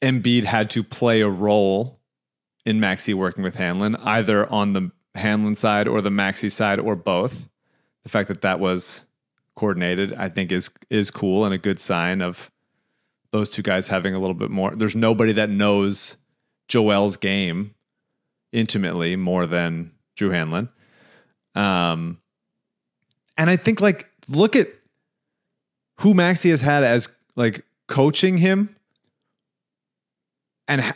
Embiid 0.01 0.43
had 0.43 0.69
to 0.71 0.83
play 0.83 1.21
a 1.21 1.27
role 1.27 1.99
in 2.65 2.79
Maxey 2.79 3.13
working 3.15 3.43
with 3.43 3.55
Hanlen, 3.57 3.99
either 4.03 4.47
on 4.51 4.73
the 4.73 4.91
Hanlen 5.15 5.57
side 5.57 5.87
or 5.87 6.01
the 6.01 6.11
Maxey 6.11 6.49
side 6.49 6.79
or 6.79 6.95
both. 6.95 7.49
The 8.03 8.09
fact 8.09 8.27
that 8.27 8.41
that 8.41 8.59
was 8.59 9.05
coordinated, 9.55 10.13
I 10.13 10.29
think, 10.29 10.51
is 10.51 10.69
is 10.89 11.09
cool 11.11 11.45
and 11.45 11.53
a 11.53 11.57
good 11.57 11.79
sign 11.79 12.21
of 12.21 12.51
those 13.31 13.49
two 13.49 13.61
guys 13.63 13.87
having 13.87 14.13
a 14.15 14.19
little 14.19 14.33
bit 14.35 14.51
more. 14.51 14.75
There's 14.75 14.95
nobody 14.95 15.31
that 15.33 15.49
knows 15.49 16.15
Joel's 16.67 17.17
game 17.17 17.73
intimately 18.51 19.15
more 19.15 19.45
than 19.45 19.91
Drew 20.19 20.29
Hanlen. 20.29 20.69
Um, 21.55 22.21
and 23.37 23.49
I 23.49 23.55
think 23.55 23.81
like 23.81 24.11
look 24.27 24.55
at 24.55 24.67
who 26.01 26.13
Maxey 26.13 26.51
has 26.51 26.61
had 26.61 26.83
as 26.83 27.07
like 27.35 27.65
coaching 27.87 28.37
him, 28.37 28.75
and 30.67 30.93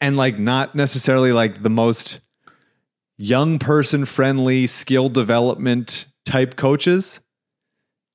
and 0.00 0.16
like 0.16 0.38
not 0.38 0.74
necessarily 0.74 1.32
like 1.32 1.62
the 1.62 1.70
most 1.70 2.20
young 3.18 3.58
person 3.58 4.04
friendly 4.04 4.66
skill 4.66 5.08
development 5.08 6.06
type 6.24 6.56
coaches. 6.56 7.20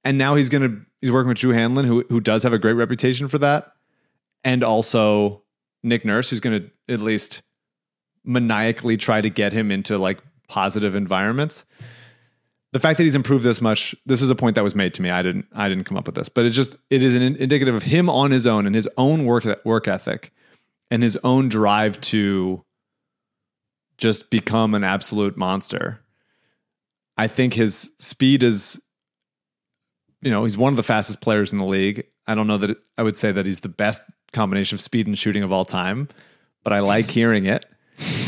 and 0.03 0.17
now 0.17 0.35
he's 0.35 0.49
gonna 0.49 0.81
he's 1.01 1.11
working 1.11 1.29
with 1.29 1.37
Drew 1.37 1.53
Hanlen, 1.53 1.85
who 1.85 2.03
who 2.09 2.19
does 2.19 2.43
have 2.43 2.53
a 2.53 2.59
great 2.59 2.73
reputation 2.73 3.27
for 3.27 3.37
that, 3.39 3.71
and 4.43 4.63
also 4.63 5.43
Nick 5.83 6.05
Nurse, 6.05 6.29
who's 6.29 6.39
gonna 6.39 6.61
at 6.89 6.99
least 6.99 7.41
maniacally 8.23 8.97
try 8.97 9.21
to 9.21 9.29
get 9.29 9.53
him 9.53 9.71
into 9.71 9.97
like 9.97 10.19
positive 10.51 10.95
environments. 10.95 11.63
The 12.73 12.79
fact 12.79 12.97
that 12.97 13.05
he's 13.05 13.15
improved 13.15 13.45
this 13.45 13.61
much, 13.61 13.95
this 14.05 14.21
is 14.21 14.29
a 14.29 14.35
point 14.35 14.55
that 14.55 14.65
was 14.65 14.75
made 14.75 14.93
to 14.95 15.01
me. 15.01 15.09
I 15.09 15.21
didn't 15.21 15.45
I 15.53 15.69
didn't 15.69 15.85
come 15.85 15.97
up 15.97 16.05
with 16.05 16.15
this, 16.15 16.27
but 16.27 16.45
it 16.45 16.49
just 16.49 16.75
it 16.89 17.01
is 17.01 17.15
an 17.15 17.21
indicative 17.21 17.73
of 17.73 17.83
him 17.83 18.09
on 18.09 18.31
his 18.31 18.45
own 18.45 18.65
and 18.65 18.75
his 18.75 18.87
own 18.97 19.25
work 19.25 19.45
work 19.65 19.87
ethic 19.87 20.33
and 20.89 21.01
his 21.01 21.17
own 21.23 21.47
drive 21.47 22.01
to 22.01 22.65
just 23.97 24.29
become 24.29 24.73
an 24.73 24.83
absolute 24.83 25.37
monster. 25.37 26.01
I 27.17 27.27
think 27.27 27.53
his 27.53 27.91
speed 27.97 28.43
is 28.43 28.81
you 30.21 30.29
know, 30.29 30.43
he's 30.43 30.57
one 30.57 30.73
of 30.73 30.77
the 30.77 30.83
fastest 30.83 31.21
players 31.21 31.51
in 31.51 31.59
the 31.59 31.65
league. 31.65 32.05
I 32.27 32.35
don't 32.35 32.47
know 32.47 32.57
that 32.57 32.71
it, 32.71 32.77
I 32.97 33.03
would 33.03 33.17
say 33.17 33.31
that 33.31 33.45
he's 33.45 33.61
the 33.61 33.69
best 33.69 34.03
combination 34.33 34.75
of 34.75 34.81
speed 34.81 35.07
and 35.07 35.17
shooting 35.17 35.43
of 35.43 35.51
all 35.51 35.65
time, 35.65 36.09
but 36.63 36.73
I 36.73 36.79
like 36.79 37.09
hearing 37.09 37.45
it. 37.45 37.65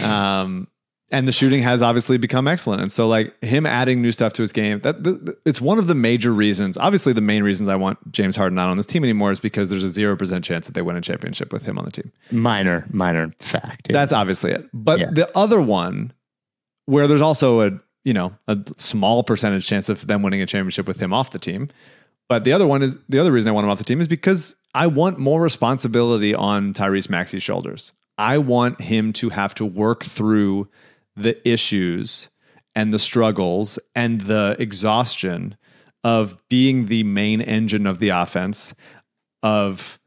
Um, 0.04 0.68
and 1.14 1.28
the 1.28 1.32
shooting 1.32 1.62
has 1.62 1.82
obviously 1.82 2.18
become 2.18 2.48
excellent. 2.48 2.82
And 2.82 2.92
so, 2.92 3.08
like 3.08 3.42
him 3.42 3.66
adding 3.66 4.02
new 4.02 4.12
stuff 4.12 4.34
to 4.34 4.42
his 4.42 4.52
game, 4.52 4.80
that 4.82 5.38
it's 5.46 5.62
one 5.62 5.78
of 5.80 5.88
the 5.88 5.96
major 5.96 6.34
reasons. 6.34 6.78
Obviously, 6.78 7.14
the 7.14 7.22
main 7.22 7.44
reasons 7.44 7.70
I 7.70 7.76
want 7.76 8.12
James 8.12 8.36
Harden 8.36 8.56
not 8.56 8.68
on 8.68 8.76
this 8.76 8.86
team 8.86 9.04
anymore 9.04 9.32
is 9.32 9.40
because 9.40 9.70
there's 9.70 9.84
a 9.84 9.90
zero 9.90 10.18
percent 10.18 10.44
chance 10.44 10.66
that 10.66 10.74
they 10.74 10.82
win 10.82 10.98
a 10.98 11.02
championship 11.02 11.54
with 11.54 11.64
him 11.64 11.78
on 11.80 11.86
the 11.86 11.92
team. 11.92 12.12
Minor, 12.32 12.86
minor 12.90 13.32
fact. 13.40 13.88
That's 13.94 14.12
obviously 14.12 14.52
it. 14.52 14.68
But 14.74 15.00
Yeah. 15.00 15.10
the 15.14 15.38
other 15.38 15.62
one, 15.62 16.12
where 16.88 17.08
there's 17.08 17.22
also 17.22 17.62
a 17.62 17.72
you 18.04 18.14
know 18.14 18.34
a 18.50 18.58
small 18.78 19.24
percentage 19.24 19.66
chance 19.66 19.88
of 19.88 20.08
them 20.08 20.24
winning 20.24 20.42
a 20.42 20.46
championship 20.46 20.88
with 20.88 21.00
him 21.00 21.14
off 21.14 21.32
the 21.32 21.40
team. 21.40 21.70
But 22.28 22.44
the 22.44 22.54
other 22.54 22.66
one 22.66 22.82
is 22.82 22.98
the 23.08 23.20
other 23.20 23.32
reason 23.32 23.50
I 23.50 23.54
want 23.54 23.66
him 23.66 23.70
off 23.72 23.78
the 23.78 23.84
team 23.84 24.02
is 24.02 24.08
because 24.08 24.56
I 24.74 24.88
want 24.88 25.20
more 25.20 25.42
responsibility 25.42 26.34
on 26.34 26.74
Tyrese 26.74 27.10
Maxey's 27.10 27.44
shoulders. 27.44 27.94
I 28.18 28.40
want 28.40 28.82
him 28.82 29.14
to 29.14 29.30
have 29.30 29.54
to 29.56 29.66
work 29.66 30.04
through 30.04 30.68
the 31.16 31.48
issues 31.48 32.30
and 32.76 32.94
the 32.94 33.00
struggles 33.00 33.78
and 33.96 34.22
the 34.22 34.56
exhaustion 34.60 35.56
of 36.04 36.38
being 36.50 36.88
the 36.88 37.04
main 37.04 37.42
engine 37.42 37.88
of 37.88 38.00
the 38.00 38.10
offense, 38.10 38.74
of 39.42 40.00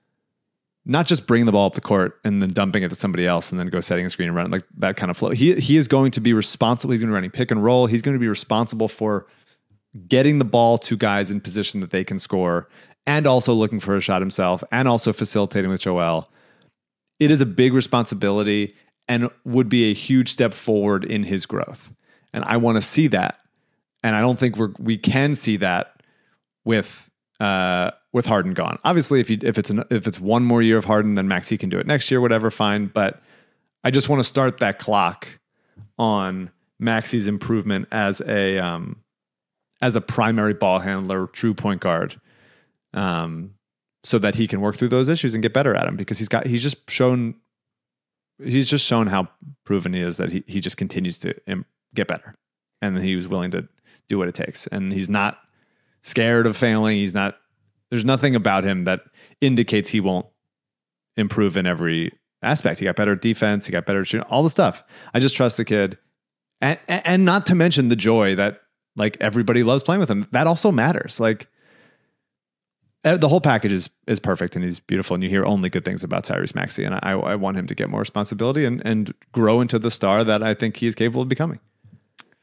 not 0.85 1.07
just 1.07 1.27
bringing 1.27 1.47
the 1.47 1.53
ball 1.53 1.67
up 1.67 1.75
the 1.75 1.81
court 1.81 2.21
and 2.25 2.41
then 2.41 2.53
dumping 2.53 2.83
it 2.83 2.89
to 2.89 2.95
somebody 2.95 3.27
else 3.27 3.51
and 3.51 3.59
then 3.59 3.67
go 3.69 3.81
setting 3.81 4.07
a 4.07 4.11
screen 4.11 4.29
and 4.29 4.37
running 4.37 4.53
like 4.53 4.65
that 4.79 4.97
kind 4.97 5.11
of 5.11 5.17
flow. 5.17 5.31
He 5.31 5.55
he 5.57 5.77
is 5.77 5.89
going 5.89 6.13
to 6.13 6.21
be 6.21 6.33
responsible. 6.33 6.93
He's 6.93 7.01
going 7.01 7.09
to 7.09 7.13
be 7.13 7.17
running 7.17 7.31
pick 7.31 7.51
and 7.51 7.63
roll. 7.63 7.87
He's 7.87 8.03
going 8.03 8.15
to 8.15 8.21
be 8.21 8.29
responsible 8.29 8.89
for 8.89 9.27
getting 10.09 10.39
the 10.39 10.45
ball 10.45 10.79
to 10.79 10.97
guys 10.97 11.31
in 11.31 11.41
position 11.41 11.81
that 11.81 11.91
they 11.91 12.05
can 12.05 12.19
score 12.19 12.69
and 13.07 13.27
also 13.27 13.53
looking 13.53 13.81
for 13.81 13.97
a 13.97 14.01
shot 14.01 14.21
himself 14.23 14.63
and 14.71 14.87
also 14.87 15.13
facilitating 15.13 15.71
with 15.71 15.81
Joel. 15.81 16.29
It 17.19 17.31
is 17.31 17.41
a 17.41 17.47
big 17.47 17.73
responsibility 17.73 18.75
and 19.09 19.31
would 19.45 19.69
be 19.69 19.91
a 19.91 19.95
huge 19.95 20.31
step 20.31 20.55
forward 20.55 21.05
in 21.05 21.23
his 21.23 21.47
growth. 21.47 21.93
And 22.33 22.45
I 22.45 22.57
want 22.57 22.77
to 22.77 22.83
see 22.83 23.07
that. 23.09 23.39
And 24.03 24.15
I 24.15 24.21
don't 24.21 24.39
think 24.39 24.57
we're 24.57 24.73
we 24.79 24.99
can 24.99 25.35
see 25.35 25.57
that 25.59 26.03
with 26.65 27.11
uh 27.41 27.93
with 28.13 28.27
Harden 28.27 28.55
gone. 28.55 28.79
Obviously 28.85 29.21
if 29.21 29.31
you 29.31 29.39
if 29.43 29.59
it's 29.59 29.71
an, 29.71 29.85
if 29.91 30.07
it's 30.07 30.21
one 30.21 30.45
more 30.45 30.63
year 30.63 30.79
of 30.79 30.85
Harden 30.85 31.15
then 31.15 31.29
Maxey 31.29 31.59
can 31.59 31.69
do 31.69 31.79
it 31.79 31.87
next 31.87 32.11
year 32.11 32.21
whatever 32.21 32.51
fine, 32.51 32.87
but 32.87 33.23
I 33.85 33.91
just 33.91 34.09
want 34.09 34.21
to 34.21 34.25
start 34.25 34.59
that 34.59 34.79
clock 34.79 35.29
on 35.99 36.51
Maxey's 36.79 37.27
improvement 37.27 37.89
as 37.93 38.21
a 38.23 38.59
um 38.59 39.03
as 39.83 39.95
a 39.95 40.01
primary 40.01 40.55
ball 40.55 40.79
handler, 40.79 41.27
true 41.29 41.55
point 41.55 41.81
guard. 41.81 42.21
Um 42.95 43.55
so 44.05 44.21
that 44.21 44.37
he 44.37 44.47
can 44.47 44.61
work 44.61 44.77
through 44.77 44.89
those 44.89 45.09
issues 45.09 45.35
and 45.35 45.43
get 45.43 45.53
better 45.53 45.75
at 45.75 45.85
them 45.85 45.97
because 45.97 46.19
he's 46.19 46.29
got 46.29 46.47
he's 46.47 46.63
just 46.63 46.89
shown 46.89 47.35
he's 48.43 48.69
just 48.69 48.85
shown 48.85 49.07
how 49.07 49.29
proven 49.65 49.93
he 49.93 50.01
is 50.01 50.17
that 50.19 50.31
he, 50.31 50.45
he 50.47 50.61
just 50.61 50.77
continues 50.77 51.19
to 51.19 51.35
get 51.95 52.07
better. 52.07 52.35
And 52.83 52.99
he 52.99 53.17
was 53.17 53.29
willing 53.29 53.51
to 53.53 53.69
do 54.09 54.19
what 54.19 54.29
it 54.29 54.35
takes. 54.35 54.67
And 54.67 54.93
he's 54.93 55.09
not 55.09 55.39
scared 56.03 56.47
of 56.47 56.57
failing. 56.57 56.99
He's 56.99 57.15
not 57.15 57.37
there's 57.91 58.05
nothing 58.05 58.35
about 58.35 58.65
him 58.65 58.85
that 58.85 59.03
indicates 59.41 59.91
he 59.91 60.01
won't 60.01 60.27
improve 61.17 61.57
in 61.57 61.67
every 61.67 62.13
aspect. 62.43 62.81
He 62.81 62.85
got 62.85 62.97
better 62.97 63.15
defense. 63.15 63.67
He 63.67 63.73
got 63.73 63.87
better 63.87 64.05
shooting 64.05 64.27
all 64.29 64.43
the 64.43 64.51
stuff. 64.51 64.85
I 65.15 65.21
just 65.21 65.37
trust 65.37 65.57
the 65.57 65.65
kid. 65.65 65.99
And 66.61 66.79
and 66.89 67.25
not 67.25 67.47
to 67.47 67.55
mention 67.55 67.89
the 67.89 67.97
joy 67.97 68.35
that 68.35 68.61
like 68.97 69.17
everybody 69.21 69.63
loves 69.63 69.83
playing 69.83 70.01
with 70.01 70.11
him. 70.11 70.27
That 70.33 70.47
also 70.47 70.73
matters. 70.73 71.21
Like 71.21 71.49
the 73.15 73.29
whole 73.29 73.41
package 73.41 73.73
is 73.73 73.91
is 74.07 74.19
perfect 74.19 74.57
and 74.57 74.65
he's 74.65 74.81
beautiful 74.81 75.15
and 75.15 75.23
you 75.23 75.31
hear 75.31 75.45
only 75.45 75.71
good 75.71 75.85
things 75.85 76.03
about 76.03 76.25
Tyrese 76.25 76.55
Maxey 76.55 76.83
and 76.85 76.95
I, 76.97 77.13
I 77.13 77.35
want 77.37 77.57
him 77.57 77.67
to 77.69 77.75
get 77.75 77.89
more 77.89 78.01
responsibility 78.01 78.65
and 78.65 78.83
and 78.85 79.15
grow 79.33 79.61
into 79.61 79.79
the 79.79 79.91
star 79.91 80.25
that 80.25 80.43
I 80.43 80.55
think 80.55 80.77
he 80.77 80.87
is 80.87 80.95
capable 80.95 81.23
of 81.23 81.29
becoming. 81.29 81.61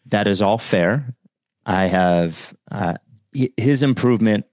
That 0.06 0.28
is 0.28 0.42
all 0.42 0.58
fair. 0.58 1.14
I 1.66 1.84
have 1.86 2.54
uh, 2.72 2.96
his 3.58 3.84
improvement 3.84 4.46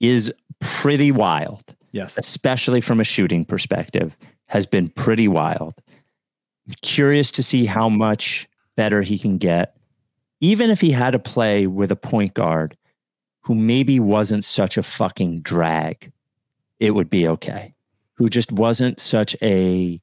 is 0.00 0.32
pretty 0.60 1.10
wild, 1.12 1.74
Yes. 1.92 2.16
especially 2.18 2.80
from 2.80 3.00
a 3.00 3.04
shooting 3.04 3.44
perspective, 3.44 4.16
has 4.46 4.64
been 4.66 4.88
pretty 4.88 5.28
wild. 5.28 5.74
Curious 6.82 7.30
to 7.32 7.42
see 7.42 7.66
how 7.66 7.88
much 7.88 8.48
better 8.76 9.02
he 9.02 9.18
can 9.18 9.38
get, 9.38 9.76
even 10.40 10.70
if 10.70 10.80
he 10.80 10.92
had 10.92 11.10
to 11.12 11.18
play 11.18 11.66
with 11.66 11.90
a 11.90 11.96
point 11.96 12.34
guard 12.34 12.76
who 13.42 13.54
maybe 13.54 14.00
wasn't 14.00 14.44
such 14.44 14.76
a 14.76 14.82
fucking 14.82 15.42
drag, 15.42 16.12
it 16.80 16.92
would 16.92 17.10
be 17.10 17.26
okay. 17.28 17.74
Who 18.14 18.28
just 18.28 18.52
wasn't 18.52 19.00
such 19.00 19.36
a, 19.42 20.00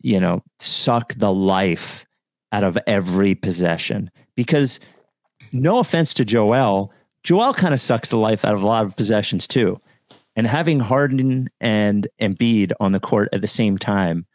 you 0.00 0.20
know, 0.20 0.42
suck 0.58 1.14
the 1.14 1.32
life 1.32 2.06
out 2.52 2.64
of 2.64 2.78
every 2.86 3.34
possession. 3.34 4.10
Because 4.36 4.80
no 5.52 5.78
offense 5.78 6.14
to 6.14 6.24
Joel, 6.24 6.92
Joel 7.22 7.54
kind 7.54 7.74
of 7.74 7.80
sucks 7.80 8.10
the 8.10 8.16
life 8.16 8.44
out 8.44 8.54
of 8.54 8.62
a 8.62 8.66
lot 8.66 8.84
of 8.84 8.96
possessions 8.96 9.46
too. 9.46 9.80
And 10.36 10.46
having 10.46 10.80
Harden 10.80 11.50
and 11.60 12.08
Embiid 12.20 12.72
on 12.80 12.92
the 12.92 13.00
court 13.00 13.28
at 13.32 13.40
the 13.40 13.48
same 13.48 13.78
time 13.78 14.26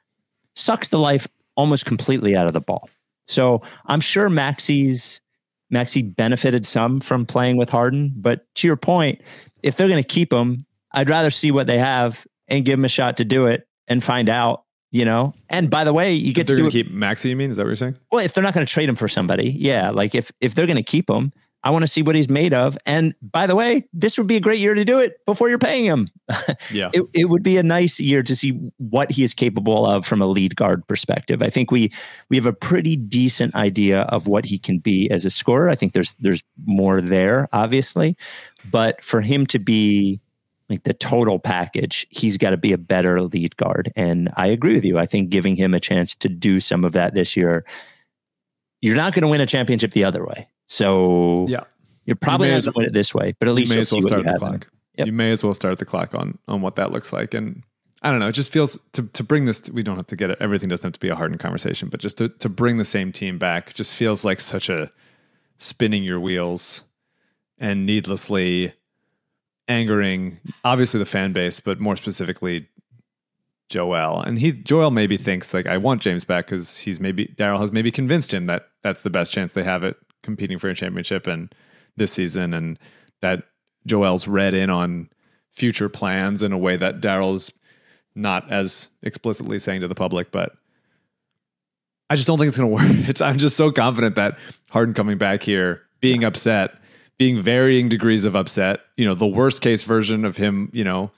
sucks 0.56 0.90
the 0.90 1.00
life 1.00 1.28
almost 1.56 1.86
completely 1.86 2.36
out 2.36 2.48
of 2.48 2.54
the 2.54 2.62
ball. 2.62 2.90
So 3.28 3.62
I'm 3.88 4.02
sure 4.02 4.30
Maxey's 4.30 5.22
Maxey 5.70 6.02
benefited 6.02 6.66
some 6.66 7.00
from 7.00 7.26
playing 7.26 7.58
with 7.58 7.70
Harden, 7.70 8.14
but 8.16 8.46
to 8.56 8.68
your 8.68 8.78
point, 8.78 9.22
if 9.64 9.76
they're 9.76 9.88
going 9.88 10.02
to 10.02 10.08
keep 10.08 10.32
him, 10.32 10.66
I'd 10.92 11.10
rather 11.10 11.32
see 11.32 11.52
what 11.52 11.68
they 11.68 11.80
have 11.80 12.26
and 12.48 12.64
give 12.64 12.80
him 12.80 12.86
a 12.86 12.90
shot 12.90 13.18
to 13.18 13.26
do 13.26 13.48
it 13.48 13.68
and 13.88 14.04
find 14.04 14.30
out, 14.30 14.64
you 14.92 15.06
know. 15.06 15.34
And 15.50 15.70
by 15.70 15.84
the 15.84 15.94
way, 15.94 16.14
you 16.14 16.34
get 16.34 16.48
to 16.48 16.54
do 16.54 16.64
going 16.64 16.68
it 16.68 16.72
to 16.72 16.84
keep 16.84 16.92
Maxey. 16.92 17.30
you 17.30 17.36
mean? 17.36 17.52
Is 17.52 17.58
that 17.58 17.64
what 17.64 17.70
you're 17.70 17.76
saying? 17.76 17.98
well, 18.12 18.24
if 18.24 18.34
they're 18.34 18.44
not 18.44 18.54
going 18.54 18.66
to 18.66 18.72
trade 18.72 18.88
him 18.88 18.96
for 18.96 19.08
somebody, 19.08 19.50
yeah. 19.52 19.90
Like 19.90 20.16
if 20.16 20.32
if 20.40 20.56
they're 20.56 20.68
going 20.68 20.78
to 20.78 20.84
keep 20.84 21.10
him, 21.10 21.34
I 21.66 21.72
want 21.72 21.82
to 21.82 21.88
see 21.88 22.04
what 22.04 22.16
he's 22.16 22.30
made 22.30 22.54
of. 22.54 22.78
And 22.86 23.16
by 23.24 23.48
the 23.48 23.56
way, 23.56 23.88
this 23.92 24.20
would 24.20 24.28
be 24.28 24.36
a 24.36 24.40
great 24.40 24.60
year 24.60 24.76
to 24.76 24.86
do 24.86 25.00
it 25.00 25.26
before 25.26 25.50
you're 25.50 25.58
paying 25.58 25.86
him. 25.86 26.08
Yeah. 26.72 26.90
it, 26.94 27.04
it 27.14 27.26
would 27.26 27.44
be 27.44 27.58
a 27.58 27.64
nice 27.64 28.00
year 28.00 28.24
to 28.24 28.36
see 28.36 28.52
what 28.78 29.12
he 29.12 29.24
is 29.24 29.34
capable 29.34 29.86
of 29.86 30.06
from 30.06 30.22
a 30.22 30.26
lead 30.26 30.56
guard 30.56 30.86
perspective. 30.88 31.42
I 31.44 31.50
think 31.50 31.72
we 31.72 31.92
we 32.30 32.38
have 32.38 32.46
a 32.46 32.54
pretty 32.54 32.96
decent 32.96 33.54
idea 33.56 34.02
of 34.04 34.28
what 34.28 34.46
he 34.46 34.58
can 34.58 34.80
be 34.80 35.10
as 35.12 35.26
a 35.26 35.30
scorer. 35.30 35.70
I 35.70 35.76
think 35.76 35.94
there's 35.94 36.16
there's 36.20 36.44
more 36.66 37.02
there, 37.02 37.48
obviously, 37.54 38.18
but 38.70 39.04
for 39.04 39.22
him 39.22 39.46
to 39.48 39.60
be 39.60 40.20
like 40.70 40.84
the 40.84 40.94
total 40.94 41.40
package, 41.40 42.08
he's 42.10 42.38
got 42.38 42.50
to 42.50 42.58
be 42.58 42.74
a 42.74 42.78
better 42.78 43.22
lead 43.22 43.56
guard. 43.58 43.92
And 43.96 44.30
I 44.36 44.48
agree 44.48 44.74
with 44.74 44.86
you. 44.86 44.98
I 44.98 45.06
think 45.06 45.30
giving 45.30 45.56
him 45.56 45.74
a 45.74 45.80
chance 45.80 46.16
to 46.16 46.30
do 46.30 46.60
some 46.60 46.84
of 46.84 46.94
that 46.94 47.14
this 47.14 47.38
year, 47.38 47.66
you're 48.82 48.96
not 48.96 49.14
going 49.14 49.22
to 49.22 49.28
win 49.28 49.42
a 49.42 49.46
championship 49.46 49.92
the 49.92 50.04
other 50.04 50.26
way. 50.26 50.48
So 50.68 51.46
Yeah. 51.48 51.62
you're 52.06 52.16
probably 52.16 52.48
may 52.48 52.56
not 52.56 52.64
going 52.64 52.74
to 52.74 52.78
win 52.80 52.88
it 52.88 52.94
this 52.94 53.14
way, 53.14 53.34
but 53.40 53.48
at 53.48 53.54
least 53.54 53.70
you 53.72 53.76
may 53.76 53.82
as 53.82 53.92
well 53.92 54.02
start 54.02 54.20
you 54.20 54.24
the 54.26 54.32
have 54.32 54.42
in 54.42 54.48
him. 54.48 54.60
clock. 54.60 54.72
Yep. 54.98 55.08
You 55.08 55.14
may 55.14 55.32
as 55.32 55.44
well 55.44 55.54
start 55.54 55.78
the 55.78 55.86
clock 55.86 56.16
on 56.16 56.38
on 56.48 56.62
what 56.62 56.76
that 56.78 56.92
looks 56.92 57.12
like. 57.14 57.34
And 57.34 57.64
I 58.02 58.12
don't 58.12 58.20
know. 58.20 58.28
It 58.28 58.34
just 58.34 58.52
feels 58.52 58.78
to 58.94 59.04
to 59.04 59.24
bring 59.24 59.46
this. 59.46 59.70
we 59.70 59.84
don't 59.84 59.98
have 59.98 60.08
to 60.08 60.16
get 60.16 60.30
it. 60.30 60.38
Everything 60.40 60.70
doesn't 60.70 60.86
have 60.86 60.94
to 60.94 61.00
be 61.00 61.10
a 61.10 61.16
hardened 61.16 61.40
conversation, 61.40 61.90
but 61.90 62.00
just 62.00 62.18
to 62.20 62.30
to 62.30 62.50
bring 62.50 62.78
the 62.78 62.86
same 62.86 63.12
team 63.12 63.38
back 63.38 63.74
just 63.74 63.94
feels 63.94 64.24
like 64.24 64.40
such 64.40 64.70
a 64.70 64.92
spinning 65.58 66.04
your 66.04 66.20
wheels 66.20 66.84
and 67.58 67.86
needlessly 67.86 68.74
angering 69.68 70.40
obviously 70.64 71.00
the 71.00 71.06
fan 71.06 71.34
base, 71.34 71.60
but 71.60 71.80
more 71.80 71.96
specifically 71.96 72.68
Joel. 73.70 74.22
And 74.22 74.38
he 74.40 74.52
Joel 74.52 74.92
maybe 74.92 75.18
thinks 75.18 75.54
like 75.54 75.66
I 75.66 75.78
want 75.78 76.02
James 76.02 76.24
back 76.24 76.46
because 76.46 76.78
he's 76.78 77.00
maybe 77.00 77.34
Daryl 77.38 77.60
has 77.60 77.72
maybe 77.72 77.92
convinced 77.92 78.34
him 78.34 78.46
that 78.46 78.68
that's 78.84 79.02
the 79.02 79.10
best 79.10 79.32
chance 79.32 79.54
they 79.54 79.64
have 79.64 79.84
at 79.84 79.96
competing 80.26 80.60
for 80.60 80.70
a 80.70 80.76
championship 80.76 81.28
and 81.28 81.54
this 81.96 82.12
season, 82.12 82.54
and 82.54 82.78
that 83.22 83.44
Joel's 83.86 84.28
read 84.28 84.54
in 84.54 84.70
on 84.70 85.10
future 85.54 85.88
plans 85.88 86.44
in 86.44 86.52
a 86.52 86.58
way 86.58 86.76
that 86.76 87.00
Daryl's 87.00 87.52
not 88.16 88.50
as 88.52 88.90
explicitly 89.04 89.60
saying 89.60 89.82
to 89.82 89.88
the 89.88 89.96
public, 89.96 90.32
but 90.32 90.56
I 92.10 92.16
just 92.16 92.28
don't 92.28 92.38
think 92.38 92.50
it's 92.50 92.58
going 92.58 92.70
to 92.78 92.84
work. 92.84 93.10
It's, 93.10 93.22
I'm 93.22 93.38
just 93.38 93.58
so 93.58 93.72
confident 93.72 94.16
that 94.16 94.38
Harden 94.70 94.94
coming 94.94 95.18
back 95.18 95.44
here, 95.44 95.82
being 96.02 96.24
upset, 96.24 96.76
being 97.18 97.42
varying 97.42 97.90
degrees 97.90 98.26
of 98.26 98.36
upset. 98.36 98.82
You 98.98 99.06
know, 99.06 99.16
the 99.16 99.28
worst 99.28 99.62
case 99.62 99.84
version 99.84 100.26
of 100.26 100.38
him, 100.38 100.70
you 100.74 100.84
know, 100.84 101.12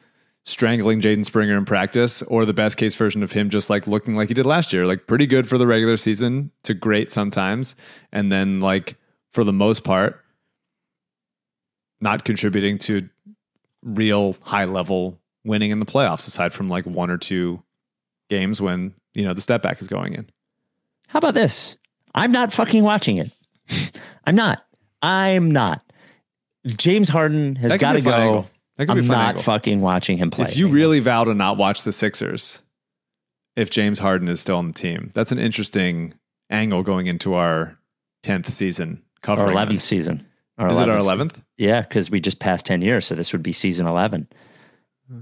strangling 0.48 1.02
Jaden 1.02 1.26
Springer 1.26 1.58
in 1.58 1.66
practice, 1.66 2.22
or 2.24 2.46
the 2.46 2.54
best 2.54 2.78
case 2.78 2.96
version 2.96 3.22
of 3.22 3.34
him 3.34 3.50
just 3.50 3.70
like 3.70 3.86
looking 3.86 4.16
like 4.16 4.30
he 4.30 4.34
did 4.34 4.46
last 4.46 4.72
year, 4.72 4.86
like 4.86 5.06
pretty 5.06 5.28
good 5.28 5.48
for 5.48 5.58
the 5.58 5.68
regular 5.68 5.98
season 5.98 6.52
to 6.64 6.74
great 6.74 7.12
sometimes, 7.12 7.76
and 8.14 8.32
then 8.32 8.62
like 8.62 8.96
for 9.34 9.44
the 9.44 9.52
most 9.52 9.84
part, 9.84 10.24
not 12.00 12.24
contributing 12.24 12.78
to 12.78 13.10
real 13.84 14.38
high 14.42 14.64
level 14.64 15.20
winning 15.44 15.72
in 15.72 15.80
the 15.80 15.86
playoffs, 15.86 16.28
aside 16.28 16.54
from 16.54 16.70
like 16.70 16.86
one 16.86 17.10
or 17.10 17.18
two 17.18 17.62
games 18.30 18.62
when 18.62 18.94
you 19.14 19.26
know 19.26 19.34
the 19.34 19.42
step 19.42 19.62
back 19.62 19.82
is 19.82 19.88
going 19.90 20.14
in. 20.14 20.30
How 21.10 21.20
about 21.20 21.34
this? 21.34 21.76
I'm 22.16 22.32
not 22.32 22.54
fucking 22.54 22.84
watching 22.84 23.18
it. 23.18 23.32
I'm 24.26 24.36
not. 24.36 24.66
I'm 25.02 25.52
not. 25.52 25.84
James 26.66 27.10
Harden 27.10 27.58
has 27.58 27.76
got 27.78 27.94
to 27.94 28.02
go. 28.02 28.12
angle. 28.12 28.50
That 28.78 28.88
could 28.88 28.98
I'm 29.00 29.08
not 29.08 29.30
angle. 29.30 29.44
fucking 29.44 29.82
watching 29.82 30.18
him 30.18 30.30
play. 30.32 30.46
If 30.48 30.56
you 30.58 30.70
really 30.70 31.00
vow 31.00 31.24
to 31.24 31.34
not 31.34 31.58
watch 31.58 31.84
the 31.84 31.92
Sixers, 31.92 32.62
if 33.56 33.70
James 33.70 34.00
Harden 34.00 34.28
is 34.28 34.40
still 34.40 34.58
on 34.58 34.68
the 34.68 34.74
team, 34.74 35.12
that's 35.14 35.32
an 35.32 35.40
interesting 35.40 36.14
angle 36.50 36.84
going 36.84 37.08
into 37.08 37.34
our 37.34 37.78
tenth 38.24 38.50
season 38.52 39.04
our 39.28 39.36
11th 39.38 39.70
this. 39.70 39.84
season. 39.84 40.26
Our 40.58 40.72
Is 40.72 40.78
it 40.78 40.90
our 40.90 41.00
11th? 41.00 41.36
Yeah, 41.58 41.82
because 41.82 42.10
we 42.10 42.20
just 42.22 42.40
passed 42.40 42.66
10 42.66 42.82
years. 42.82 43.06
So 43.06 43.14
this 43.16 43.34
would 43.34 43.44
be 43.44 43.52
season 43.52 43.86
11. 43.88 44.28
Hmm. 45.10 45.20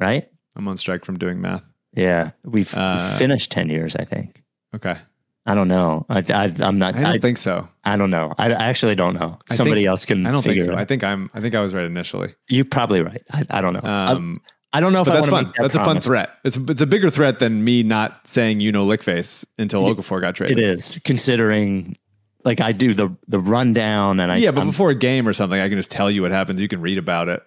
Right? 0.00 0.28
I'm 0.56 0.66
on 0.68 0.76
strike 0.76 1.04
from 1.04 1.18
doing 1.18 1.40
math. 1.40 1.62
Yeah. 1.94 2.30
We've 2.44 2.72
Uh, 2.74 3.16
finished 3.18 3.50
10 3.50 3.68
years, 3.68 3.94
I 3.96 4.04
think. 4.04 4.42
Okay, 4.74 4.96
I 5.44 5.54
don't 5.56 5.66
know. 5.68 6.06
I, 6.08 6.18
I, 6.18 6.52
I'm 6.60 6.78
not. 6.78 6.94
I 6.94 6.98
don't 6.98 7.06
I, 7.06 7.18
think 7.18 7.36
so. 7.36 7.68
I 7.82 7.96
don't 7.96 8.10
know. 8.10 8.32
I, 8.38 8.46
I 8.52 8.64
actually 8.68 8.94
don't 8.94 9.14
know. 9.14 9.38
I 9.50 9.54
Somebody 9.56 9.80
think- 9.80 9.88
else 9.88 10.04
can 10.04 10.24
I 10.26 10.30
don't 10.30 10.42
think 10.42 10.60
so. 10.62 10.72
it 10.72 10.76
I 10.78 10.84
think 10.84 11.02
I'm. 11.02 11.30
I 11.34 11.40
think 11.40 11.54
I 11.54 11.60
was 11.60 11.74
right 11.74 11.84
initially. 11.84 12.34
You're 12.48 12.64
probably 12.64 13.02
right. 13.02 13.22
I, 13.32 13.44
I 13.50 13.60
don't 13.60 13.72
know. 13.72 13.80
I- 13.82 14.12
Um, 14.12 14.40
I, 14.72 14.80
don't 14.80 14.92
know 14.92 15.00
if 15.02 15.06
that's 15.08 15.28
fun. 15.28 15.46
that 15.46 15.54
That's 15.58 15.74
a 15.74 15.84
fun 15.84 16.00
threat. 16.00 16.30
It's 16.44 16.56
it's 16.56 16.80
a 16.80 16.86
bigger 16.86 17.10
threat 17.10 17.40
than 17.40 17.62
me 17.64 17.82
not 17.82 18.26
saying 18.26 18.60
you 18.60 18.70
know 18.72 18.86
lickface 18.86 19.44
until 19.58 19.86
It- 19.88 19.96
Okafor 19.96 20.20
got 20.20 20.36
traded. 20.36 20.58
It 20.60 20.64
is 20.64 20.98
considering, 21.04 21.96
like 22.44 22.60
I 22.60 22.70
do 22.72 22.94
the 22.94 23.14
the 23.26 23.40
rundown, 23.40 24.20
and 24.20 24.30
I 24.30 24.36
yeah, 24.36 24.52
but 24.52 24.60
I'm- 24.60 24.68
before 24.68 24.90
a 24.90 24.94
game 24.94 25.26
or 25.28 25.32
something, 25.32 25.60
I 25.60 25.68
can 25.68 25.76
just 25.76 25.90
tell 25.90 26.10
you 26.10 26.22
what 26.22 26.30
happens. 26.30 26.60
You 26.60 26.68
can 26.68 26.80
read 26.80 26.98
about 26.98 27.28
it. 27.28 27.42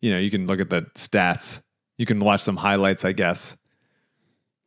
You 0.00 0.12
know, 0.12 0.18
you 0.18 0.30
can 0.30 0.46
look 0.46 0.60
at 0.60 0.70
the 0.70 0.82
stats. 0.94 1.60
You 1.98 2.06
can 2.06 2.20
watch 2.20 2.40
some 2.42 2.56
highlights, 2.56 3.04
I 3.04 3.10
guess. 3.10 3.56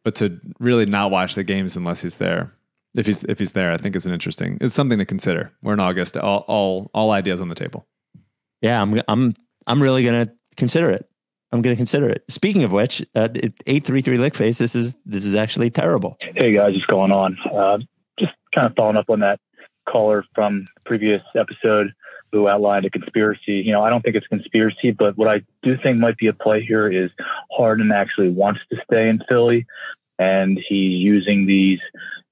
But 0.03 0.15
to 0.15 0.39
really 0.59 0.85
not 0.85 1.11
watch 1.11 1.35
the 1.35 1.43
games 1.43 1.75
unless 1.75 2.01
he's 2.01 2.17
there, 2.17 2.53
if 2.95 3.05
he's 3.05 3.23
if 3.25 3.39
he's 3.39 3.51
there, 3.51 3.71
I 3.71 3.77
think 3.77 3.95
it's 3.95 4.05
an 4.05 4.13
interesting. 4.13 4.57
It's 4.59 4.73
something 4.73 4.97
to 4.97 5.05
consider. 5.05 5.51
We're 5.61 5.73
in 5.73 5.79
August. 5.79 6.17
All 6.17 6.43
all 6.47 6.89
all 6.93 7.11
ideas 7.11 7.39
on 7.39 7.49
the 7.49 7.55
table. 7.55 7.85
yeah, 8.61 8.81
I'm 8.81 9.01
I'm 9.07 9.35
I'm 9.67 9.81
really 9.81 10.03
gonna 10.03 10.27
consider 10.57 10.89
it. 10.89 11.07
I'm 11.51 11.61
gonna 11.61 11.75
consider 11.75 12.09
it. 12.09 12.23
Speaking 12.29 12.63
of 12.63 12.71
which, 12.71 13.05
uh, 13.15 13.29
eight 13.67 13.85
three 13.85 14.01
three 14.01 14.17
lick 14.17 14.35
face. 14.35 14.57
This 14.57 14.75
is 14.75 14.95
this 15.05 15.23
is 15.23 15.35
actually 15.35 15.69
terrible. 15.69 16.17
Hey 16.19 16.53
guys, 16.53 16.73
what's 16.73 16.85
going 16.85 17.11
on? 17.11 17.37
Uh, 17.53 17.77
just 18.19 18.33
kind 18.55 18.67
of 18.67 18.73
following 18.75 18.97
up 18.97 19.09
on 19.09 19.19
that 19.19 19.39
caller 19.87 20.23
from 20.33 20.65
previous 20.85 21.21
episode 21.35 21.93
who 22.31 22.47
outlined 22.47 22.85
a 22.85 22.89
conspiracy. 22.89 23.55
You 23.55 23.71
know, 23.71 23.83
I 23.83 23.89
don't 23.89 24.01
think 24.01 24.15
it's 24.15 24.27
conspiracy, 24.27 24.91
but 24.91 25.17
what 25.17 25.27
I 25.27 25.41
do 25.63 25.77
think 25.77 25.97
might 25.99 26.17
be 26.17 26.27
a 26.27 26.33
play 26.33 26.63
here 26.63 26.89
is 26.89 27.11
Harden 27.51 27.91
actually 27.91 28.29
wants 28.29 28.61
to 28.69 28.81
stay 28.85 29.09
in 29.09 29.21
Philly, 29.27 29.65
and 30.17 30.57
he's 30.57 30.99
using 30.99 31.45
these, 31.45 31.79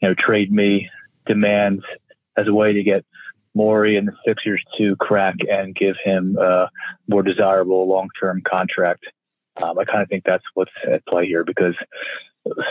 you 0.02 0.08
know, 0.08 0.16
trade 0.16 0.52
me 0.52 0.90
demands 1.26 1.84
as 2.38 2.48
a 2.48 2.54
way 2.54 2.74
to 2.74 2.84
get 2.84 3.06
Morey 3.54 3.98
and 3.98 4.08
the 4.08 4.16
Sixers 4.26 4.64
to 4.78 4.96
crack 4.96 5.36
and 5.50 5.76
give 5.76 5.98
him 6.04 6.38
a 6.40 6.70
more 7.08 7.24
desirable 7.24 7.88
long-term 7.88 8.42
contract. 8.48 9.06
Um, 9.62 9.78
I 9.78 9.84
kind 9.84 10.02
of 10.02 10.08
think 10.08 10.24
that's 10.24 10.46
what's 10.54 10.72
at 10.90 11.06
play 11.06 11.26
here 11.26 11.44
because 11.44 11.76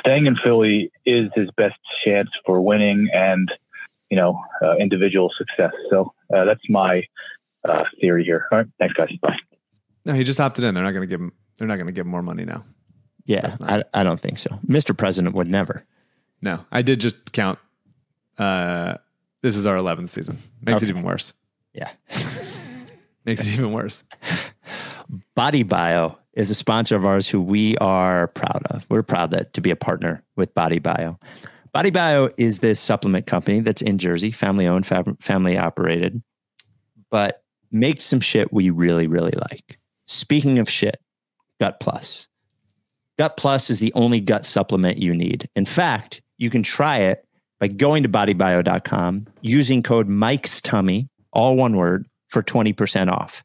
staying 0.00 0.26
in 0.26 0.36
Philly 0.36 0.90
is 1.04 1.30
his 1.34 1.50
best 1.56 1.78
chance 2.04 2.30
for 2.46 2.62
winning 2.62 3.08
and 3.12 3.52
you 4.10 4.16
know 4.16 4.40
uh, 4.62 4.76
individual 4.76 5.30
success. 5.36 5.72
So 5.90 6.12
uh, 6.34 6.44
that's 6.44 6.68
my 6.68 7.04
uh, 7.68 7.84
theory 8.00 8.24
here. 8.24 8.46
All 8.52 8.58
right, 8.58 8.66
thanks 8.78 8.94
guys. 8.94 9.12
Bye. 9.20 9.38
No, 10.04 10.14
he 10.14 10.24
just 10.24 10.40
opted 10.40 10.64
in. 10.64 10.74
They're 10.74 10.84
not 10.84 10.92
going 10.92 11.02
to 11.02 11.06
give 11.06 11.20
him. 11.20 11.32
They're 11.56 11.68
not 11.68 11.76
going 11.76 11.86
to 11.86 11.92
give 11.92 12.06
him 12.06 12.10
more 12.10 12.22
money 12.22 12.44
now. 12.44 12.64
Yeah, 13.24 13.40
That's 13.42 13.56
I, 13.60 13.84
I 13.92 14.04
don't 14.04 14.20
think 14.20 14.38
so. 14.38 14.58
Mr. 14.66 14.96
President 14.96 15.34
would 15.34 15.48
never. 15.48 15.84
No, 16.40 16.64
I 16.72 16.82
did 16.82 17.00
just 17.00 17.32
count. 17.32 17.58
Uh, 18.38 18.96
this 19.42 19.54
is 19.54 19.66
our 19.66 19.76
11th 19.76 20.08
season. 20.08 20.38
Makes 20.62 20.82
it 20.82 20.88
even 20.88 21.02
worse. 21.02 21.34
Yeah. 21.74 21.90
Makes 23.24 23.42
it 23.42 23.48
even 23.48 23.72
worse. 23.72 24.04
Body 25.34 25.62
Bio 25.62 26.16
is 26.32 26.50
a 26.50 26.54
sponsor 26.54 26.96
of 26.96 27.04
ours 27.04 27.28
who 27.28 27.40
we 27.40 27.76
are 27.78 28.28
proud 28.28 28.62
of. 28.70 28.86
We're 28.88 29.02
proud 29.02 29.32
that, 29.32 29.52
to 29.54 29.60
be 29.60 29.70
a 29.70 29.76
partner 29.76 30.22
with 30.36 30.54
Body 30.54 30.78
Bio. 30.78 31.18
Body 31.78 31.90
Bio 31.90 32.28
is 32.36 32.58
this 32.58 32.80
supplement 32.80 33.28
company 33.28 33.60
that's 33.60 33.82
in 33.82 33.98
Jersey, 33.98 34.32
family 34.32 34.66
owned, 34.66 34.84
fam- 34.84 35.16
family 35.20 35.56
operated, 35.56 36.20
but 37.08 37.44
makes 37.70 38.02
some 38.02 38.18
shit 38.18 38.52
we 38.52 38.70
really, 38.70 39.06
really 39.06 39.30
like. 39.48 39.78
Speaking 40.08 40.58
of 40.58 40.68
shit, 40.68 41.00
Gut 41.60 41.78
Plus. 41.78 42.26
Gut 43.16 43.36
Plus 43.36 43.70
is 43.70 43.78
the 43.78 43.92
only 43.94 44.20
gut 44.20 44.44
supplement 44.44 44.98
you 44.98 45.14
need. 45.14 45.48
In 45.54 45.66
fact, 45.66 46.20
you 46.36 46.50
can 46.50 46.64
try 46.64 46.98
it 46.98 47.24
by 47.60 47.68
going 47.68 48.02
to 48.02 48.08
bodybio.com 48.08 49.28
using 49.42 49.80
code 49.84 50.08
Mike's 50.08 50.60
Tummy, 50.60 51.08
all 51.32 51.54
one 51.54 51.76
word, 51.76 52.08
for 52.26 52.42
20% 52.42 53.08
off. 53.08 53.44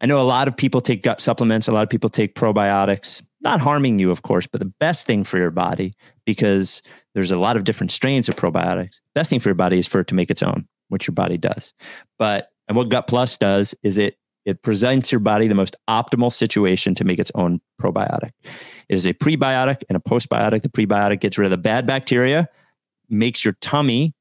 I 0.00 0.06
know 0.06 0.20
a 0.20 0.22
lot 0.22 0.48
of 0.48 0.56
people 0.56 0.80
take 0.80 1.02
gut 1.02 1.20
supplements, 1.20 1.68
a 1.68 1.72
lot 1.72 1.82
of 1.82 1.88
people 1.88 2.10
take 2.10 2.34
probiotics, 2.34 3.22
not 3.40 3.60
harming 3.60 3.98
you, 3.98 4.10
of 4.10 4.22
course, 4.22 4.46
but 4.46 4.58
the 4.58 4.72
best 4.80 5.06
thing 5.06 5.24
for 5.24 5.38
your 5.38 5.50
body, 5.50 5.94
because 6.26 6.82
there's 7.14 7.30
a 7.30 7.38
lot 7.38 7.56
of 7.56 7.64
different 7.64 7.92
strains 7.92 8.28
of 8.28 8.36
probiotics, 8.36 9.00
best 9.14 9.30
thing 9.30 9.40
for 9.40 9.48
your 9.48 9.54
body 9.54 9.78
is 9.78 9.86
for 9.86 10.00
it 10.00 10.08
to 10.08 10.14
make 10.14 10.30
its 10.30 10.42
own, 10.42 10.66
which 10.88 11.06
your 11.06 11.14
body 11.14 11.38
does. 11.38 11.72
But 12.18 12.48
and 12.68 12.76
what 12.76 12.88
Gut 12.88 13.06
Plus 13.06 13.36
does 13.36 13.74
is 13.82 13.98
it 13.98 14.16
it 14.44 14.62
presents 14.62 15.10
your 15.10 15.20
body 15.20 15.48
the 15.48 15.54
most 15.54 15.74
optimal 15.88 16.30
situation 16.30 16.94
to 16.96 17.04
make 17.04 17.18
its 17.18 17.30
own 17.34 17.60
probiotic. 17.80 18.32
It 18.88 18.94
is 18.94 19.06
a 19.06 19.14
prebiotic 19.14 19.84
and 19.88 19.96
a 19.96 20.00
postbiotic. 20.00 20.62
The 20.62 20.68
prebiotic 20.68 21.20
gets 21.20 21.38
rid 21.38 21.46
of 21.46 21.50
the 21.50 21.56
bad 21.56 21.86
bacteria, 21.86 22.48
makes 23.08 23.42
your 23.42 23.54
tummy 23.62 24.14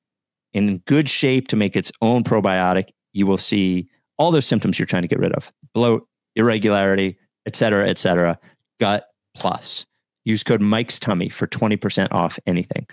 in 0.53 0.77
good 0.85 1.09
shape 1.09 1.49
to 1.49 1.57
make 1.57 1.75
its 1.75 1.91
own 2.01 2.23
probiotic. 2.23 2.89
You 3.11 3.27
will 3.27 3.37
see 3.37 3.89
all 4.17 4.31
those 4.31 4.45
symptoms 4.45 4.79
you're 4.79 4.85
trying 4.85 5.01
to 5.01 5.09
get 5.09 5.19
rid 5.19 5.33
of 5.33 5.51
bloat, 5.73 6.07
irregularity, 6.35 7.17
et 7.45 7.55
cetera, 7.55 7.87
et 7.87 7.97
cetera. 7.97 8.37
Gut 8.79 9.05
Plus. 9.35 9.85
Use 10.25 10.43
code 10.43 10.61
Mike's 10.61 10.99
Tummy 10.99 11.29
for 11.29 11.47
20% 11.47 12.07
off 12.11 12.39
anything 12.45 12.87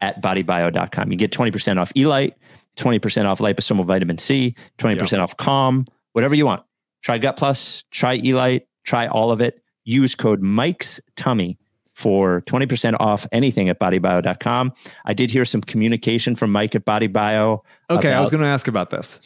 at 0.00 0.22
bodybio.com. 0.22 1.10
You 1.10 1.18
get 1.18 1.32
20% 1.32 1.80
off 1.80 1.92
Elite, 1.96 2.34
20% 2.76 3.26
off 3.26 3.40
liposomal 3.40 3.84
vitamin 3.84 4.18
C, 4.18 4.54
20% 4.78 5.20
off 5.20 5.36
Calm, 5.36 5.86
whatever 6.12 6.34
you 6.34 6.46
want. 6.46 6.62
Try 7.02 7.18
Gut 7.18 7.36
Plus, 7.36 7.84
try 7.90 8.14
Elite, 8.14 8.66
try 8.84 9.06
all 9.08 9.30
of 9.30 9.40
it. 9.40 9.60
Use 9.84 10.14
code 10.14 10.40
Mike's 10.40 11.00
Tummy 11.16 11.58
for 11.94 12.42
20% 12.42 12.94
off 13.00 13.26
anything 13.32 13.68
at 13.68 13.80
bodybio.com. 13.80 14.72
I 15.04 15.14
did 15.14 15.32
hear 15.32 15.44
some 15.44 15.60
communication 15.60 16.36
from 16.36 16.52
Mike 16.52 16.76
at 16.76 16.84
Body 16.84 17.08
Bio 17.08 17.64
Okay, 17.90 18.12
I 18.12 18.20
was 18.20 18.30
going 18.30 18.42
to 18.42 18.46
ask 18.48 18.68
about 18.68 18.90
this 18.90 19.18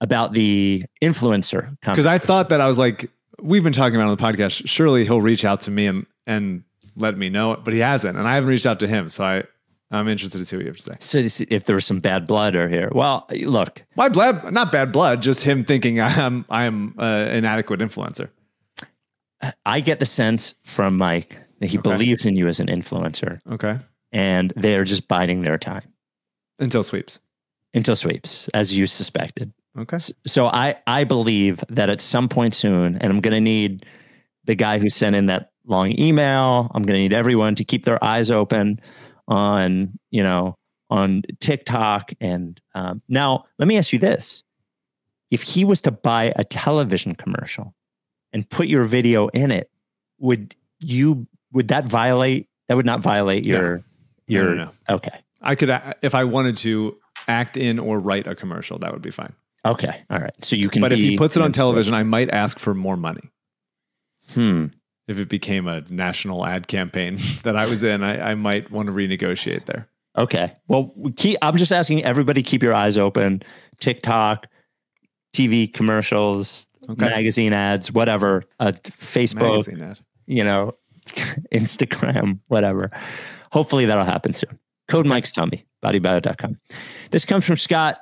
about 0.00 0.32
the 0.32 0.84
influencer 1.02 1.76
because 1.80 2.06
I 2.06 2.18
thought 2.18 2.48
that 2.50 2.60
I 2.60 2.66
was 2.68 2.78
like, 2.78 3.10
we've 3.42 3.62
been 3.64 3.72
talking 3.72 3.96
about 3.96 4.08
it 4.08 4.10
on 4.10 4.16
the 4.16 4.22
podcast. 4.38 4.62
Surely 4.66 5.04
he'll 5.04 5.20
reach 5.20 5.44
out 5.44 5.60
to 5.62 5.70
me 5.70 5.86
and 5.86 6.06
and 6.26 6.64
let 6.96 7.16
me 7.16 7.28
know 7.28 7.60
but 7.64 7.72
he 7.74 7.80
hasn't, 7.80 8.16
and 8.18 8.26
I 8.28 8.34
haven't 8.34 8.50
reached 8.50 8.66
out 8.66 8.80
to 8.80 8.88
him. 8.88 9.10
So 9.10 9.24
I 9.24 9.44
I'm 9.92 10.06
interested 10.08 10.38
to 10.38 10.44
see 10.44 10.54
what 10.56 10.64
you 10.64 10.70
have 10.70 10.76
to 10.76 10.82
say. 10.82 10.96
So 11.00 11.20
this- 11.22 11.40
if 11.40 11.64
there 11.64 11.74
was 11.74 11.84
some 11.84 11.98
bad 11.98 12.26
blood 12.26 12.54
or 12.54 12.68
here, 12.68 12.90
well, 12.92 13.26
look, 13.42 13.82
Why 13.94 14.08
blood? 14.08 14.52
Not 14.52 14.70
bad 14.70 14.92
blood, 14.92 15.20
just 15.20 15.42
him 15.44 15.64
thinking 15.64 16.00
I'm 16.00 16.44
I'm 16.48 16.94
uh, 16.98 17.26
an 17.28 17.44
adequate 17.44 17.80
influencer. 17.80 18.28
I 19.64 19.80
get 19.80 20.00
the 20.00 20.06
sense 20.06 20.54
from 20.64 20.96
Mike 20.98 21.38
that 21.60 21.68
he 21.70 21.78
Okay. 21.78 21.90
believes 21.90 22.26
in 22.26 22.36
you 22.36 22.46
as 22.46 22.60
an 22.60 22.66
influencer, 22.66 23.38
Okay, 23.50 23.78
and 24.12 24.52
they're 24.56 24.84
just 24.84 25.08
biding 25.08 25.42
their 25.42 25.56
time 25.58 25.92
until 26.58 26.82
sweeps. 26.82 27.20
until 27.72 27.96
sweeps, 27.96 28.48
as 28.48 28.76
you 28.76 28.86
suspected. 28.86 29.52
Okay, 29.78 29.98
So 30.26 30.46
I 30.46 30.76
I 30.86 31.04
believe 31.04 31.62
that 31.68 31.90
at 31.90 32.00
some 32.00 32.28
point 32.28 32.54
soon, 32.54 32.96
and 32.96 33.04
I'm 33.12 33.20
going 33.20 33.34
to 33.34 33.40
need 33.40 33.86
the 34.44 34.54
guy 34.56 34.78
who 34.78 34.88
sent 34.90 35.14
in 35.14 35.26
that 35.26 35.52
long 35.64 35.98
email. 35.98 36.70
I'm 36.74 36.82
going 36.82 36.96
to 36.96 37.02
need 37.02 37.12
everyone 37.12 37.54
to 37.56 37.64
keep 37.64 37.84
their 37.84 38.02
eyes 38.02 38.30
open 38.30 38.80
on 39.28 39.98
you 40.10 40.22
know 40.22 40.56
on 40.88 41.22
TikTok. 41.38 42.12
And 42.20 42.60
um, 42.74 43.00
now 43.08 43.44
let 43.58 43.68
me 43.68 43.78
ask 43.78 43.92
you 43.92 44.00
this: 44.00 44.42
If 45.30 45.42
he 45.42 45.64
was 45.64 45.80
to 45.82 45.92
buy 45.92 46.32
a 46.34 46.44
television 46.44 47.14
commercial 47.14 47.74
and 48.32 48.48
put 48.50 48.66
your 48.66 48.84
video 48.84 49.28
in 49.28 49.52
it, 49.52 49.70
would 50.18 50.56
you 50.80 51.28
would 51.52 51.68
that 51.68 51.86
violate? 51.86 52.48
That 52.68 52.76
would 52.76 52.86
not 52.86 53.00
violate 53.00 53.46
your 53.46 53.76
No, 53.78 53.82
your 54.26 54.54
no, 54.54 54.64
no. 54.64 54.94
okay. 54.96 55.20
I 55.40 55.54
could 55.54 55.70
if 56.02 56.14
I 56.14 56.24
wanted 56.24 56.56
to 56.58 56.96
act 57.28 57.56
in 57.56 57.78
or 57.78 58.00
write 58.00 58.26
a 58.26 58.34
commercial, 58.34 58.78
that 58.80 58.92
would 58.92 59.02
be 59.02 59.10
fine. 59.10 59.32
Okay, 59.64 60.02
all 60.10 60.18
right. 60.18 60.44
So 60.44 60.56
you 60.56 60.68
can. 60.70 60.80
But 60.80 60.92
if 60.92 60.98
he 60.98 61.16
puts 61.16 61.36
it 61.36 61.42
on 61.42 61.52
television, 61.52 61.92
I 61.94 62.02
might 62.02 62.30
ask 62.30 62.58
for 62.58 62.74
more 62.74 62.96
money. 62.96 63.30
Hmm. 64.32 64.66
If 65.08 65.18
it 65.18 65.28
became 65.28 65.66
a 65.66 65.82
national 65.90 66.46
ad 66.46 66.68
campaign 66.68 67.18
that 67.42 67.56
I 67.56 67.66
was 67.66 67.82
in, 67.82 68.02
I, 68.02 68.30
I 68.30 68.34
might 68.36 68.70
want 68.70 68.86
to 68.86 68.92
renegotiate 68.92 69.66
there. 69.66 69.88
Okay. 70.16 70.52
Well, 70.68 70.92
we 70.96 71.12
keep, 71.12 71.36
I'm 71.42 71.56
just 71.56 71.72
asking 71.72 72.04
everybody 72.04 72.42
keep 72.42 72.62
your 72.62 72.74
eyes 72.74 72.96
open. 72.96 73.42
TikTok, 73.80 74.46
TV 75.34 75.72
commercials, 75.72 76.66
Okay. 76.88 77.06
magazine 77.06 77.52
ads, 77.52 77.92
whatever. 77.92 78.42
Uh, 78.58 78.72
Facebook, 78.84 79.66
Magazine 79.66 79.82
ad. 79.82 79.98
you 80.26 80.42
know, 80.44 80.74
Instagram, 81.52 82.38
whatever. 82.48 82.90
Hopefully 83.52 83.84
that'll 83.86 84.04
happen 84.04 84.32
soon. 84.32 84.58
Code 84.88 85.06
Mike's 85.06 85.30
tummy, 85.32 85.66
bodybio.com. 85.84 86.58
This 87.10 87.24
comes 87.24 87.44
from 87.44 87.56
Scott. 87.56 87.98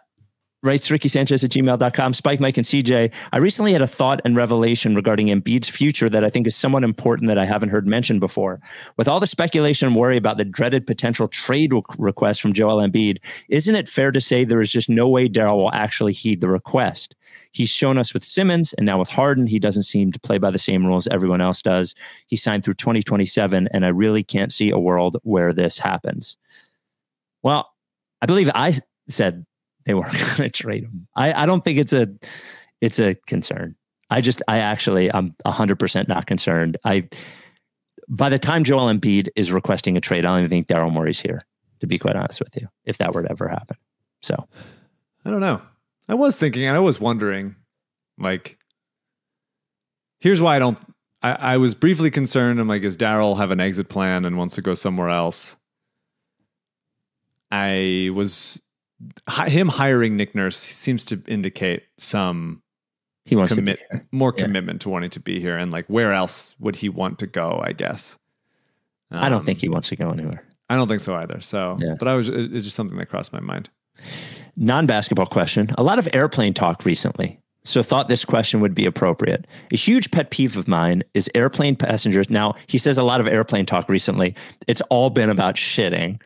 Rights 0.65 0.91
Ricky 0.91 1.09
Sanchez 1.09 1.45
at 1.45 1.51
gmail.com. 1.51 2.15
Spike, 2.15 2.41
Mike, 2.41 2.57
and 2.57 2.67
CJ. 2.67 3.13
I 3.33 3.39
recently 3.39 3.73
had 3.73 3.83
a 3.83 3.87
thought 3.87 4.21
and 4.25 4.35
revelation 4.35 4.97
regarding 4.97 5.29
Embiid's 5.29 5.69
future 5.69 6.09
that 6.09 6.25
I 6.25 6.31
think 6.31 6.49
is 6.49 6.57
somewhat 6.57 6.83
important 6.83 7.29
that 7.29 7.39
I 7.39 7.45
haven't 7.45 7.69
heard 7.69 7.87
mentioned 7.87 8.19
before. 8.19 8.61
With 8.97 9.07
all 9.07 9.21
the 9.21 9.29
speculation 9.29 9.87
and 9.87 9.97
worry 9.97 10.17
about 10.17 10.37
the 10.37 10.45
dreaded 10.45 10.85
potential 10.85 11.29
trade 11.29 11.73
re- 11.73 11.83
request 11.97 12.43
from 12.43 12.55
Joel 12.55 12.79
Embiid, 12.79 13.19
isn't 13.49 13.77
it 13.77 13.89
fair 13.89 14.11
to 14.11 14.21
say 14.21 14.43
there 14.43 14.61
is 14.61 14.73
just 14.73 14.89
no 14.89 15.09
way 15.09 15.29
Daryl 15.29 15.59
will 15.59 15.73
actually 15.73 16.13
heed 16.13 16.41
the 16.41 16.49
request? 16.49 17.15
He's 17.53 17.71
shown 17.71 17.97
us 17.97 18.13
with 18.13 18.25
Simmons 18.25 18.73
and 18.73 18.85
now 18.85 18.99
with 18.99 19.09
Harden, 19.09 19.47
he 19.47 19.61
doesn't 19.61 19.85
seem 19.85 20.11
to 20.11 20.19
play 20.19 20.39
by 20.39 20.51
the 20.51 20.59
same 20.59 20.85
rules 20.85 21.07
everyone 21.07 21.41
else 21.41 21.63
does. 21.63 21.95
He 22.27 22.35
signed 22.35 22.65
through 22.65 22.75
2027, 22.75 23.69
and 23.73 23.85
I 23.87 23.89
really 23.89 24.25
can't 24.25 24.53
see 24.53 24.71
a 24.71 24.79
world 24.79 25.19
where 25.23 25.53
this 25.53 25.79
happens. 25.79 26.37
Well, 27.45 27.73
I 28.21 28.27
believe 28.27 28.51
I 28.57 28.81
said 29.09 29.47
they 29.89 29.95
weren't 29.95 30.13
going 30.37 30.37
to 30.37 30.51
trade 30.51 30.85
him. 30.85 31.09
I, 31.17 31.33
I 31.33 31.47
don't 31.47 31.65
think 31.65 31.79
it's 31.79 31.93
a 31.93 32.09
it's 32.81 33.01
a 33.01 33.17
concern. 33.27 33.75
I 34.11 34.21
just 34.21 34.43
I 34.47 34.59
actually 34.59 35.13
I'm 35.13 35.35
100% 35.45 36.09
not 36.09 36.27
concerned. 36.27 36.77
I 36.85 37.09
by 38.09 38.29
the 38.29 38.39
time 38.39 38.65
Joel 38.65 38.93
Embiid 38.93 39.29
is 39.35 39.51
requesting 39.51 39.97
a 39.97 40.01
trade, 40.01 40.25
I 40.25 40.29
don't 40.29 40.39
even 40.41 40.51
think 40.51 40.69
Daryl 40.69 40.93
Morey's 40.93 41.19
here. 41.19 41.45
To 41.81 41.87
be 41.87 41.97
quite 41.97 42.17
honest 42.17 42.41
with 42.41 42.57
you, 42.61 42.67
if 42.85 42.99
that 42.99 43.15
were 43.15 43.23
to 43.23 43.31
ever 43.31 43.47
happen. 43.47 43.77
So 44.21 44.49
I 45.25 45.31
don't 45.31 45.41
know. 45.41 45.63
I 46.09 46.15
was 46.15 46.35
thinking, 46.35 46.65
and 46.65 46.77
I 46.77 46.81
was 46.81 46.99
wondering, 46.99 47.55
like, 48.19 48.59
here's 50.19 50.41
why 50.41 50.57
I 50.57 50.59
don't. 50.59 50.79
I, 51.23 51.33
I 51.33 51.57
was 51.59 51.75
briefly 51.75 52.11
concerned. 52.11 52.59
I'm 52.59 52.67
like, 52.67 52.83
is 52.83 52.97
Daryl 52.97 53.37
have 53.39 53.53
an 53.53 53.61
exit 53.61 53.89
plan 53.89 54.25
and 54.25 54.37
wants 54.37 54.57
to 54.57 54.63
go 54.63 54.75
somewhere 54.75 55.09
else? 55.09 55.55
I 57.53 58.11
was 58.13 58.61
him 59.47 59.69
hiring 59.69 60.17
Nick 60.17 60.35
Nurse 60.35 60.57
seems 60.57 61.05
to 61.07 61.23
indicate 61.29 61.85
some 61.99 62.63
he 63.25 63.37
wants 63.37 63.55
commit 63.55 63.79
to 63.79 63.85
be 63.85 63.97
here. 63.99 64.07
more 64.13 64.35
Yeah. 64.37 64.45
commitment 64.45 64.81
to 64.83 64.89
wanting 64.89 65.11
to 65.11 65.21
be 65.21 65.41
here, 65.41 65.57
and 65.57 65.71
like, 65.71 65.87
where 65.87 66.13
else 66.13 66.55
would 66.59 66.77
he 66.77 66.89
want 66.89 67.19
to 67.21 67.27
go? 67.27 67.61
I 67.63 67.73
guess. 67.73 68.17
I 69.11 69.29
don't 69.29 69.41
Um, 69.41 69.45
think 69.47 69.59
he 69.61 69.69
wants 69.69 69.89
to 69.91 69.97
go 69.97 70.11
anywhere. 70.11 70.43
I 70.71 70.77
don't 70.77 70.89
think 70.89 71.01
so 71.01 71.15
either. 71.15 71.41
So, 71.41 71.79
Yeah. 71.81 71.95
but 71.99 72.09
I 72.09 72.15
was. 72.15 72.29
It's 72.29 72.65
just 72.65 72.77
something 72.77 72.99
that 72.99 73.07
crossed 73.07 73.33
my 73.33 73.41
mind. 73.41 73.69
Non 74.57 74.87
basketball 74.87 75.27
question. 75.27 75.71
A 75.79 75.83
lot 75.83 75.99
of 75.99 76.09
airplane 76.13 76.53
talk 76.55 76.85
recently. 76.85 77.39
So 77.65 77.83
thought 77.83 78.09
this 78.09 78.25
question 78.25 78.61
would 78.61 78.75
be 78.75 78.87
appropriate. 78.87 79.47
A 79.73 79.77
huge 79.77 80.11
pet 80.11 80.31
peeve 80.31 80.57
of 80.57 80.67
mine 80.69 81.03
is 81.15 81.31
airplane 81.35 81.77
passengers. 81.77 82.31
Now, 82.31 82.55
he 82.67 82.79
says 82.79 82.97
a 82.97 83.03
lot 83.03 83.21
of 83.21 83.27
airplane 83.29 83.67
talk 83.67 83.89
recently. 83.89 84.35
It's 84.67 84.81
all 84.91 85.11
been 85.11 85.29
about 85.29 85.57
shitting 85.57 86.21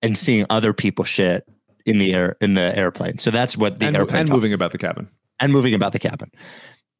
and 0.00 0.16
seeing 0.16 0.46
other 0.48 0.72
people 0.72 1.04
shit 1.04 1.48
in 1.88 1.98
the 1.98 2.14
air 2.14 2.36
in 2.40 2.54
the 2.54 2.76
airplane. 2.76 3.18
So 3.18 3.30
that's 3.30 3.56
what 3.56 3.78
the 3.80 3.86
and, 3.86 3.96
airplane 3.96 4.20
and 4.22 4.28
moving 4.30 4.52
about 4.52 4.72
the 4.72 4.78
cabin. 4.78 5.08
and 5.40 5.52
moving 5.52 5.74
about 5.74 5.92
the 5.92 5.98
cabin. 5.98 6.30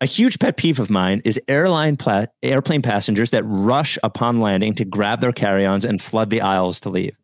A 0.01 0.07
huge 0.07 0.39
pet 0.39 0.57
peeve 0.57 0.79
of 0.79 0.91
mine 0.91 1.23
is 1.25 1.41
airline 1.49 1.97
pla- 1.97 2.27
airplane 2.43 2.83
passengers 2.83 3.31
that 3.31 3.43
rush 3.45 3.99
upon 4.05 4.41
landing 4.41 4.75
to 4.77 4.85
grab 4.85 5.21
their 5.21 5.33
carry-ons 5.33 5.85
and 5.85 6.01
flood 6.01 6.31
the 6.31 6.41
aisles 6.41 6.79
to 6.81 6.89
leave. 6.91 7.17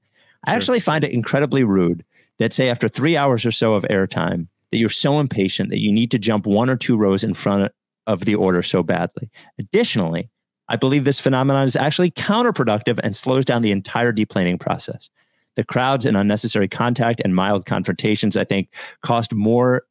I 0.44 0.50
Sure. 0.50 0.56
actually 0.56 0.80
find 0.80 1.04
it 1.04 1.12
incredibly 1.12 1.62
rude 1.64 2.04
that 2.40 2.52
say 2.52 2.68
after 2.68 2.88
three 2.88 3.16
hours 3.16 3.46
or 3.46 3.52
so 3.52 3.74
of 3.74 3.84
airtime 3.84 4.48
that 4.72 4.78
you're 4.78 4.88
so 4.88 5.20
impatient 5.20 5.70
that 5.70 5.78
you 5.80 5.92
need 5.92 6.10
to 6.10 6.18
jump 6.18 6.46
one 6.46 6.68
or 6.68 6.76
two 6.76 6.96
rows 6.96 7.22
in 7.22 7.32
front 7.34 7.70
of 8.08 8.24
the 8.24 8.34
order 8.34 8.60
so 8.62 8.82
badly. 8.82 9.30
Additionally, 9.58 10.28
I 10.68 10.74
believe 10.76 11.04
this 11.04 11.20
phenomenon 11.20 11.62
is 11.64 11.76
actually 11.76 12.10
counterproductive 12.10 12.98
and 13.04 13.14
slows 13.14 13.44
down 13.44 13.62
the 13.62 13.70
entire 13.70 14.12
deplaning 14.12 14.58
process. 14.58 15.10
The 15.56 15.64
crowds 15.64 16.04
and 16.04 16.16
unnecessary 16.16 16.68
contact 16.68 17.20
and 17.24 17.34
mild 17.34 17.64
confrontations, 17.66 18.36
I 18.36 18.44
think, 18.44 18.68
cost 19.02 19.32
more 19.32 19.84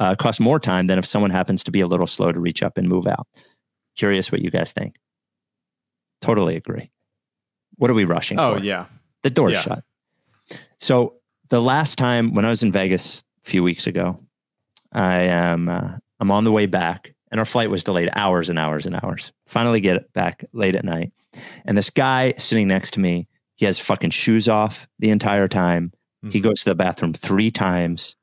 uh, 0.00 0.14
cost 0.16 0.40
more 0.40 0.58
time 0.58 0.86
than 0.86 0.98
if 0.98 1.06
someone 1.06 1.30
happens 1.30 1.62
to 1.64 1.70
be 1.70 1.80
a 1.80 1.86
little 1.86 2.06
slow 2.06 2.32
to 2.32 2.40
reach 2.40 2.62
up 2.62 2.76
and 2.78 2.88
move 2.88 3.06
out. 3.06 3.28
Curious 3.96 4.32
what 4.32 4.40
you 4.42 4.50
guys 4.50 4.72
think. 4.72 4.96
Totally 6.20 6.56
agree. 6.56 6.90
What 7.76 7.90
are 7.90 7.94
we 7.94 8.04
rushing 8.04 8.38
Oh 8.40 8.54
for? 8.58 8.64
yeah, 8.64 8.86
The 9.22 9.30
door's 9.30 9.52
Yeah. 9.52 9.60
shut. 9.62 9.84
So 10.80 11.14
the 11.48 11.60
last 11.62 11.96
time 11.96 12.34
when 12.34 12.44
I 12.44 12.48
was 12.48 12.62
in 12.62 12.72
Vegas 12.72 13.22
a 13.46 13.48
few 13.50 13.62
weeks 13.62 13.86
ago, 13.86 14.18
I 14.92 15.20
am 15.22 15.68
uh, 15.68 15.92
I'm 16.20 16.30
on 16.30 16.44
the 16.44 16.52
way 16.52 16.66
back, 16.66 17.14
and 17.30 17.38
our 17.38 17.44
flight 17.44 17.70
was 17.70 17.84
delayed 17.84 18.10
hours 18.14 18.48
and 18.48 18.58
hours 18.58 18.86
and 18.86 18.96
hours. 19.02 19.32
Finally, 19.46 19.80
get 19.80 20.12
back 20.12 20.44
late 20.52 20.74
at 20.74 20.84
night, 20.84 21.12
and 21.64 21.76
this 21.76 21.90
guy 21.90 22.34
sitting 22.36 22.68
next 22.68 22.92
to 22.94 23.00
me, 23.00 23.28
he 23.56 23.64
has 23.66 23.78
fucking 23.78 24.10
shoes 24.10 24.48
off 24.48 24.88
the 24.98 25.10
entire 25.10 25.48
time. 25.48 25.92
He 26.30 26.40
Mhm. 26.40 26.42
goes 26.42 26.60
to 26.60 26.70
the 26.70 26.74
bathroom 26.74 27.12
three 27.12 27.50
times. 27.50 28.16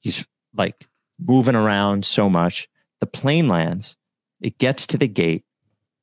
He's 0.00 0.24
like 0.54 0.86
moving 1.18 1.54
around 1.54 2.04
so 2.04 2.28
much. 2.30 2.68
The 3.00 3.06
plane 3.06 3.48
lands. 3.48 3.96
It 4.40 4.58
gets 4.58 4.86
to 4.88 4.96
the 4.98 5.08
gate, 5.08 5.44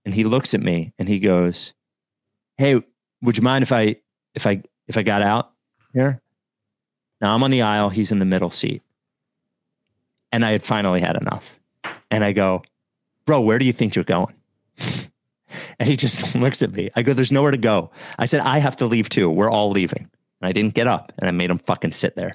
and 0.05 0.13
he 0.13 0.23
looks 0.23 0.53
at 0.53 0.61
me 0.61 0.93
and 0.99 1.07
he 1.09 1.19
goes, 1.19 1.73
"Hey, 2.57 2.81
would 3.21 3.37
you 3.37 3.43
mind 3.43 3.63
if 3.63 3.71
I 3.71 3.97
if 4.35 4.45
I 4.45 4.61
if 4.87 4.97
I 4.97 5.03
got 5.03 5.21
out 5.21 5.53
here?" 5.93 6.21
Now 7.19 7.33
I'm 7.33 7.43
on 7.43 7.49
the 7.51 7.63
aisle. 7.63 7.89
He's 7.89 8.11
in 8.11 8.19
the 8.19 8.25
middle 8.25 8.51
seat, 8.51 8.83
and 10.31 10.45
I 10.45 10.51
had 10.51 10.63
finally 10.63 11.01
had 11.01 11.15
enough. 11.15 11.59
And 12.11 12.23
I 12.23 12.31
go, 12.31 12.61
"Bro, 13.25 13.41
where 13.41 13.57
do 13.57 13.65
you 13.65 13.73
think 13.73 13.95
you're 13.95 14.03
going?" 14.05 14.35
and 15.79 15.89
he 15.89 15.95
just 15.95 16.35
looks 16.35 16.61
at 16.61 16.71
me. 16.71 16.89
I 16.95 17.01
go, 17.01 17.13
"There's 17.13 17.31
nowhere 17.31 17.51
to 17.51 17.57
go." 17.57 17.91
I 18.17 18.25
said, 18.25 18.41
"I 18.41 18.59
have 18.59 18.75
to 18.77 18.85
leave 18.85 19.09
too. 19.09 19.29
We're 19.29 19.49
all 19.49 19.69
leaving." 19.71 20.09
And 20.41 20.47
I 20.47 20.51
didn't 20.51 20.73
get 20.75 20.87
up, 20.87 21.11
and 21.17 21.27
I 21.27 21.31
made 21.31 21.49
him 21.49 21.57
fucking 21.57 21.93
sit 21.93 22.15
there. 22.15 22.31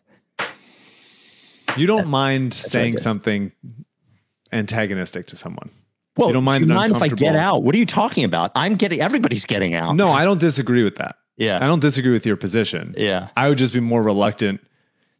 you 1.77 1.87
don't 1.87 2.09
mind 2.09 2.53
saying 2.55 2.99
something 2.99 3.53
antagonistic 4.53 5.27
to 5.29 5.37
someone. 5.37 5.71
Well, 6.17 6.29
You 6.29 6.35
don't 6.35 6.45
mind 6.45 6.65
do 6.65 6.69
you 6.69 6.75
mind 6.75 6.95
if 6.95 7.01
I 7.01 7.09
get 7.09 7.37
out? 7.37 7.63
What 7.63 7.75
are 7.75 7.79
you 7.79 7.87
talking 7.87 8.25
about? 8.25 8.53
I'm 8.55 8.75
getting. 8.77 9.01
Everybody's 9.01 9.47
getting 9.47 9.75
out. 9.75 9.97
No, 9.97 10.11
I 10.11 10.25
don't 10.25 10.41
disagree 10.41 10.83
with 10.85 10.97
that. 10.97 11.17
Yeah. 11.37 11.57
I 11.63 11.67
don't 11.67 11.81
disagree 11.81 12.13
with 12.13 12.27
your 12.27 12.37
position. 12.37 12.95
Yeah. 12.99 13.29
I 13.37 13.49
would 13.49 13.57
just 13.57 13.73
be 13.73 13.81
more 13.81 14.03
reluctant 14.03 14.61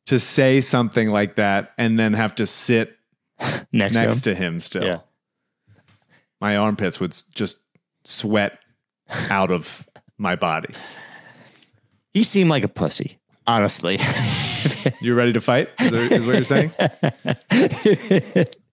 to 0.07 0.19
say 0.19 0.61
something 0.61 1.09
like 1.09 1.37
that 1.37 1.73
and 1.79 1.99
then 1.99 2.13
have 2.13 2.35
to 2.35 2.47
sit 2.47 2.97
Next, 3.73 3.95
next 3.95 4.21
to 4.23 4.31
him. 4.31 4.35
to 4.37 4.43
him 4.45 4.61
still. 4.61 4.85
Yeah. 4.85 4.99
My 6.41 6.57
armpits 6.59 7.01
would 7.01 7.17
just 7.35 7.59
sweat 8.05 8.59
out 9.31 9.51
of 9.51 9.89
my 10.19 10.37
body. 10.37 10.75
He 12.13 12.25
seemed 12.25 12.51
like 12.51 12.65
a 12.65 12.69
pussy. 12.69 13.19
Honestly. 13.47 13.99
You're 15.01 15.17
ready 15.17 15.33
to 15.33 15.41
fight? 15.41 15.71
Is, 15.81 15.91
there, 15.91 16.13
is 16.13 16.27
what 16.27 16.35
you're 16.37 16.45
saying? 16.45 16.73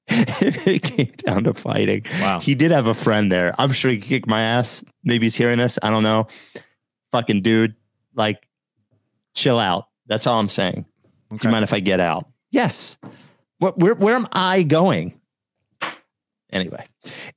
if 0.10 0.68
it 0.68 0.84
came 0.84 1.14
down 1.26 1.46
to 1.46 1.54
fighting. 1.54 2.06
Wow. 2.22 2.40
He 2.40 2.56
did 2.56 2.72
have 2.72 2.88
a 2.88 2.94
friend 2.94 3.32
there. 3.32 3.56
I'm 3.58 3.72
sure 3.72 3.90
he 3.92 3.98
could 3.98 4.08
kick 4.08 4.28
my 4.28 4.42
ass. 4.42 4.84
Maybe 5.04 5.26
he's 5.26 5.36
hearing 5.36 5.58
this. 5.58 5.80
I 5.82 5.90
don't 5.90 6.04
know. 6.04 6.28
Fucking 7.12 7.42
dude, 7.42 7.76
like, 8.14 8.48
chill 9.34 9.60
out. 9.60 9.88
That's 10.08 10.28
all 10.28 10.40
I'm 10.40 10.50
saying. 10.50 10.86
Do 11.32 11.38
you 11.42 11.50
mind 11.52 11.64
if 11.64 11.74
I 11.74 11.80
get 11.80 12.00
out? 12.00 12.28
Yes. 12.52 12.98
What, 13.60 13.78
where, 13.80 13.96
where 13.96 14.16
am 14.16 14.28
I 14.32 14.64
going? 14.64 15.19
Anyway, 16.52 16.86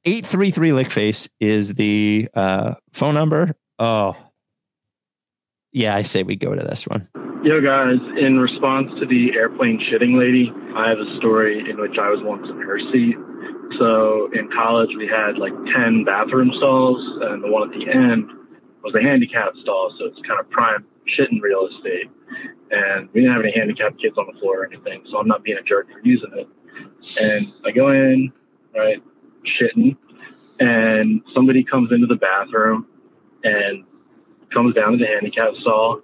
833 0.05 0.71
Lickface 0.71 1.29
is 1.41 1.75
the 1.75 2.29
uh, 2.35 2.75
phone 2.93 3.15
number. 3.15 3.55
Oh, 3.79 4.17
yeah, 5.73 5.95
I 5.95 6.03
say 6.03 6.23
we 6.23 6.37
go 6.37 6.55
to 6.55 6.63
this 6.63 6.87
one. 6.87 7.09
Yo, 7.43 7.61
guys, 7.61 7.99
in 8.17 8.39
response 8.39 8.93
to 9.01 9.07
the 9.07 9.33
airplane 9.35 9.81
shitting 9.81 10.17
lady, 10.17 10.53
I 10.77 10.89
have 10.89 10.99
a 10.99 11.17
story 11.17 11.69
in 11.69 11.81
which 11.81 11.99
I 11.99 12.09
was 12.09 12.23
once 12.23 12.49
in 12.49 12.61
her 12.61 12.79
seat. 12.79 13.17
So 13.79 14.31
in 14.33 14.49
college, 14.51 14.91
we 14.97 15.07
had 15.09 15.39
like 15.39 15.53
10 15.75 16.05
bathroom 16.05 16.53
stalls, 16.57 17.03
and 17.23 17.43
the 17.43 17.49
one 17.49 17.69
at 17.69 17.79
the 17.79 17.91
end 17.91 18.31
was 18.85 18.95
a 18.95 19.03
handicap 19.03 19.57
stall. 19.57 19.93
So 19.99 20.07
it's 20.07 20.21
kind 20.27 20.39
of 20.39 20.49
prime 20.51 20.85
shitting 21.19 21.41
real 21.43 21.67
estate. 21.67 22.11
And 22.71 23.09
we 23.13 23.23
didn't 23.23 23.35
have 23.35 23.43
any 23.43 23.53
handicapped 23.53 24.01
kids 24.01 24.17
on 24.19 24.27
the 24.33 24.39
floor 24.39 24.63
or 24.63 24.67
anything, 24.67 25.03
so 25.11 25.19
I'm 25.19 25.27
not 25.27 25.43
being 25.43 25.59
a 25.59 25.63
jerk 25.63 25.91
for 25.91 26.01
using 26.03 26.31
it. 26.35 26.49
And 27.21 27.53
I 27.65 27.71
go 27.71 27.91
in, 27.91 28.33
right, 28.75 29.03
shitting, 29.45 29.97
and 30.61 31.23
somebody 31.35 31.65
comes 31.65 31.93
into 31.93 32.07
the 32.07 32.17
bathroom 32.17 32.87
and 33.45 33.85
comes 34.53 34.75
down 34.75 34.93
to 34.93 34.99
the 34.99 35.07
handicap 35.07 35.55
stall 35.57 36.01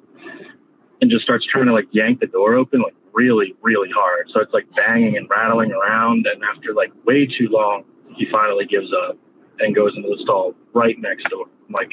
and 1.00 1.10
just 1.10 1.24
starts 1.24 1.46
trying 1.46 1.66
to 1.66 1.72
like 1.72 1.86
yank 1.92 2.20
the 2.20 2.26
door 2.26 2.54
open, 2.54 2.80
like 2.80 2.94
really, 3.12 3.54
really 3.62 3.90
hard. 3.90 4.30
So 4.30 4.40
it's 4.40 4.52
like 4.52 4.66
banging 4.74 5.16
and 5.16 5.28
rattling 5.28 5.72
around. 5.72 6.26
And 6.26 6.42
after 6.44 6.72
like 6.72 6.92
way 7.04 7.26
too 7.26 7.48
long, 7.50 7.84
he 8.14 8.26
finally 8.26 8.66
gives 8.66 8.92
up 8.92 9.16
and 9.60 9.74
goes 9.74 9.96
into 9.96 10.08
the 10.08 10.18
stall 10.22 10.54
right 10.72 10.98
next 10.98 11.28
door. 11.28 11.46
I'm 11.68 11.72
like, 11.72 11.92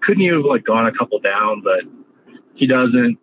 couldn't 0.00 0.22
you 0.22 0.34
have 0.34 0.44
like 0.44 0.64
gone 0.64 0.86
a 0.86 0.92
couple 0.92 1.18
down? 1.18 1.60
But 1.62 1.82
he 2.54 2.66
doesn't. 2.66 3.18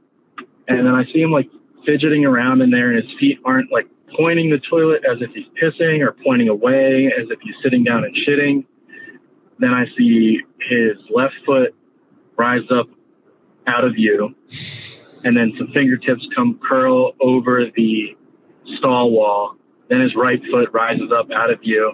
And 0.68 0.86
then 0.86 0.96
I 0.96 1.06
see 1.06 1.22
him 1.22 1.32
like 1.32 1.50
fidgeting 1.86 2.26
around 2.26 2.62
in 2.62 2.72
there, 2.72 2.92
and 2.92 3.04
his 3.04 3.18
feet 3.20 3.40
aren't 3.46 3.72
like 3.72 3.88
pointing 4.16 4.50
the 4.50 4.60
toilet 4.60 5.04
as 5.10 5.22
if 5.22 5.32
he's 5.32 5.48
pissing 5.62 6.06
or 6.06 6.16
pointing 6.24 6.50
away 6.50 7.08
as 7.08 7.30
if 7.30 7.40
he's 7.42 7.56
sitting 7.62 7.84
down 7.84 8.04
and 8.04 8.16
shitting. 8.16 8.66
Then 9.60 9.74
I 9.74 9.86
see 9.98 10.42
his 10.60 10.98
left 11.10 11.36
foot 11.46 11.74
rise 12.38 12.70
up 12.70 12.88
out 13.68 13.86
of 13.86 13.94
view, 13.94 14.36
and 15.24 15.36
then 15.36 15.54
some 15.58 15.70
fingertips 15.70 16.28
come 16.36 16.60
curl 16.68 17.14
over 17.22 17.66
the 17.76 18.16
stall 18.78 19.12
wall. 19.12 19.56
Then 19.90 20.02
his 20.02 20.16
right 20.16 20.42
foot 20.52 20.70
rises 20.74 21.12
up 21.12 21.32
out 21.32 21.52
of 21.52 21.62
view, 21.62 21.94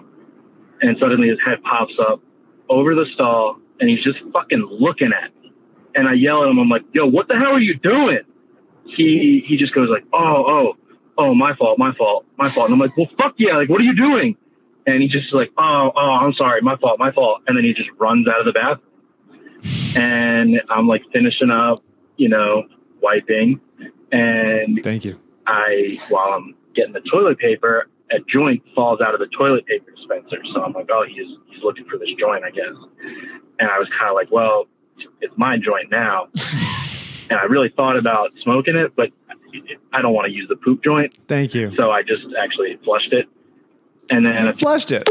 and 0.80 0.96
suddenly 0.98 1.28
his 1.28 1.38
head 1.44 1.62
pops 1.62 1.94
up 2.00 2.20
over 2.68 2.94
the 2.94 3.06
stall, 3.14 3.58
and 3.80 3.88
he's 3.88 4.02
just 4.02 4.18
fucking 4.32 4.66
looking 4.70 5.12
at 5.12 5.34
me. 5.42 5.52
And 5.94 6.08
I 6.08 6.14
yell 6.14 6.42
at 6.42 6.48
him, 6.48 6.58
I'm 6.58 6.68
like, 6.68 6.84
"Yo, 6.92 7.06
what 7.06 7.28
the 7.28 7.36
hell 7.38 7.52
are 7.52 7.60
you 7.60 7.76
doing?" 7.76 8.20
He 8.86 9.44
he 9.46 9.56
just 9.56 9.74
goes 9.74 9.88
like, 9.88 10.04
"Oh, 10.12 10.44
oh, 10.46 10.76
oh, 11.22 11.34
my 11.34 11.54
fault, 11.54 11.78
my 11.78 11.92
fault, 11.94 12.26
my 12.38 12.48
fault." 12.48 12.66
And 12.70 12.74
I'm 12.74 12.80
like, 12.80 12.96
"Well, 12.96 13.08
fuck 13.18 13.34
yeah! 13.38 13.56
Like, 13.56 13.68
what 13.68 13.80
are 13.80 13.84
you 13.84 13.94
doing?" 13.94 14.36
And 14.86 15.02
he 15.02 15.08
just 15.08 15.32
like, 15.32 15.52
"Oh, 15.56 15.92
oh, 15.94 16.10
I'm 16.10 16.32
sorry, 16.34 16.60
my 16.60 16.76
fault, 16.76 16.98
my 16.98 17.12
fault." 17.12 17.42
And 17.46 17.56
then 17.56 17.64
he 17.64 17.72
just 17.72 17.90
runs 17.98 18.28
out 18.28 18.40
of 18.40 18.46
the 18.46 18.52
bathroom. 18.52 18.88
And 19.96 20.60
I'm 20.70 20.88
like 20.88 21.02
finishing 21.12 21.50
up, 21.50 21.82
you 22.16 22.28
know, 22.28 22.64
wiping, 23.00 23.60
and 24.10 24.80
Thank 24.82 25.04
you. 25.04 25.20
I, 25.46 25.98
while 26.08 26.34
I'm 26.34 26.54
getting 26.74 26.92
the 26.92 27.00
toilet 27.00 27.38
paper, 27.38 27.88
a 28.10 28.20
joint 28.20 28.62
falls 28.74 29.00
out 29.00 29.14
of 29.14 29.20
the 29.20 29.28
toilet 29.28 29.66
paper 29.66 29.90
dispenser. 29.90 30.38
So 30.52 30.62
I'm 30.62 30.72
like, 30.72 30.88
oh, 30.90 31.04
he's 31.08 31.36
he's 31.48 31.62
looking 31.62 31.84
for 31.86 31.98
this 31.98 32.10
joint, 32.18 32.44
I 32.44 32.50
guess. 32.50 32.74
And 33.58 33.70
I 33.70 33.78
was 33.78 33.88
kind 33.88 34.10
of 34.10 34.14
like, 34.14 34.30
well, 34.30 34.66
it's 35.20 35.34
my 35.36 35.58
joint 35.58 35.90
now. 35.90 36.28
And 37.32 37.40
I 37.40 37.44
really 37.44 37.70
thought 37.70 37.96
about 37.96 38.30
smoking 38.42 38.76
it, 38.76 38.94
but 38.94 39.10
I 39.92 40.02
don't 40.02 40.14
want 40.14 40.26
to 40.26 40.32
use 40.32 40.48
the 40.48 40.56
poop 40.56 40.82
joint, 40.84 41.14
Thank 41.28 41.54
you. 41.54 41.72
so 41.76 41.90
I 41.90 42.02
just 42.02 42.24
actually 42.38 42.76
flushed 42.84 43.12
it. 43.12 43.26
And 44.10 44.26
then 44.26 44.46
I 44.48 44.52
flushed 44.52 44.92
it. 44.92 45.08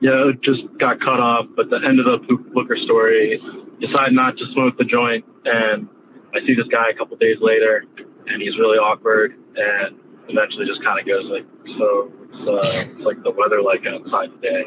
yeah, 0.00 0.28
it 0.30 0.40
just 0.42 0.62
got 0.78 1.00
cut 1.00 1.20
off. 1.20 1.46
But 1.54 1.70
the 1.70 1.76
end 1.76 2.00
of 2.00 2.06
the 2.06 2.18
poop 2.26 2.52
booker 2.52 2.76
story, 2.76 3.38
decide 3.80 4.12
not 4.12 4.36
to 4.38 4.46
smoke 4.52 4.76
the 4.78 4.84
joint, 4.84 5.24
and 5.44 5.88
I 6.34 6.40
see 6.46 6.54
this 6.54 6.66
guy 6.68 6.88
a 6.90 6.94
couple 6.94 7.16
days 7.18 7.36
later, 7.40 7.84
and 8.26 8.40
he's 8.42 8.56
really 8.58 8.78
awkward, 8.78 9.34
and 9.56 9.96
eventually 10.28 10.66
just 10.66 10.82
kind 10.82 10.98
of 10.98 11.06
goes 11.06 11.26
like, 11.26 11.46
"So, 11.78 12.12
it's, 12.32 12.48
uh, 12.48 12.90
it's 12.90 13.00
like 13.00 13.22
the 13.22 13.30
weather 13.30 13.60
like 13.62 13.86
outside 13.86 14.30
today?" 14.40 14.64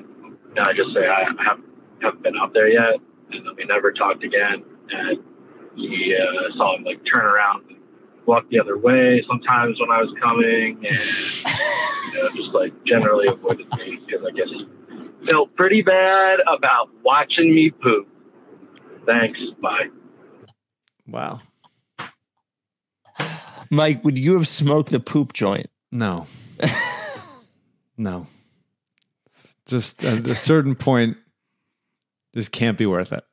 And 0.55 0.59
I 0.59 0.73
just 0.73 0.93
say, 0.93 1.07
"I 1.07 1.23
haven't, 1.43 1.65
haven't 2.01 2.23
been 2.23 2.37
up 2.37 2.53
there 2.53 2.69
yet," 2.69 2.95
and 3.31 3.45
then 3.45 3.55
we 3.57 3.65
never 3.65 3.91
talked 3.91 4.23
again. 4.23 4.63
And 4.91 5.19
he 5.75 6.15
uh, 6.15 6.55
saw 6.55 6.75
him 6.75 6.83
like 6.83 7.01
turn 7.05 7.25
around 7.25 7.65
and 7.69 7.77
walk 8.25 8.49
the 8.49 8.59
other 8.59 8.77
way 8.77 9.23
sometimes 9.27 9.79
when 9.79 9.91
I 9.91 10.01
was 10.01 10.13
coming, 10.21 10.85
and 10.85 12.13
you 12.13 12.23
know, 12.23 12.29
just 12.35 12.53
like 12.53 12.73
generally 12.85 13.27
avoided 13.27 13.67
me 13.77 13.99
because 14.05 14.25
I 14.25 14.31
guess 14.31 14.49
he 14.49 14.67
felt 15.29 15.55
pretty 15.55 15.81
bad 15.81 16.39
about 16.47 16.89
watching 17.03 17.53
me 17.53 17.71
poop. 17.71 18.07
Thanks. 19.05 19.39
Bye. 19.61 19.89
Wow. 21.07 21.41
Mike, 23.69 24.03
would 24.03 24.17
you 24.17 24.35
have 24.35 24.47
smoked 24.47 24.91
the 24.91 24.99
poop 24.99 25.33
joint? 25.33 25.69
No. 25.91 26.27
no. 27.97 28.27
Just 29.65 30.03
at 30.03 30.29
a 30.29 30.35
certain 30.35 30.75
point, 30.75 31.17
just 32.33 32.51
can't 32.51 32.77
be 32.77 32.85
worth 32.85 33.11
it. 33.11 33.23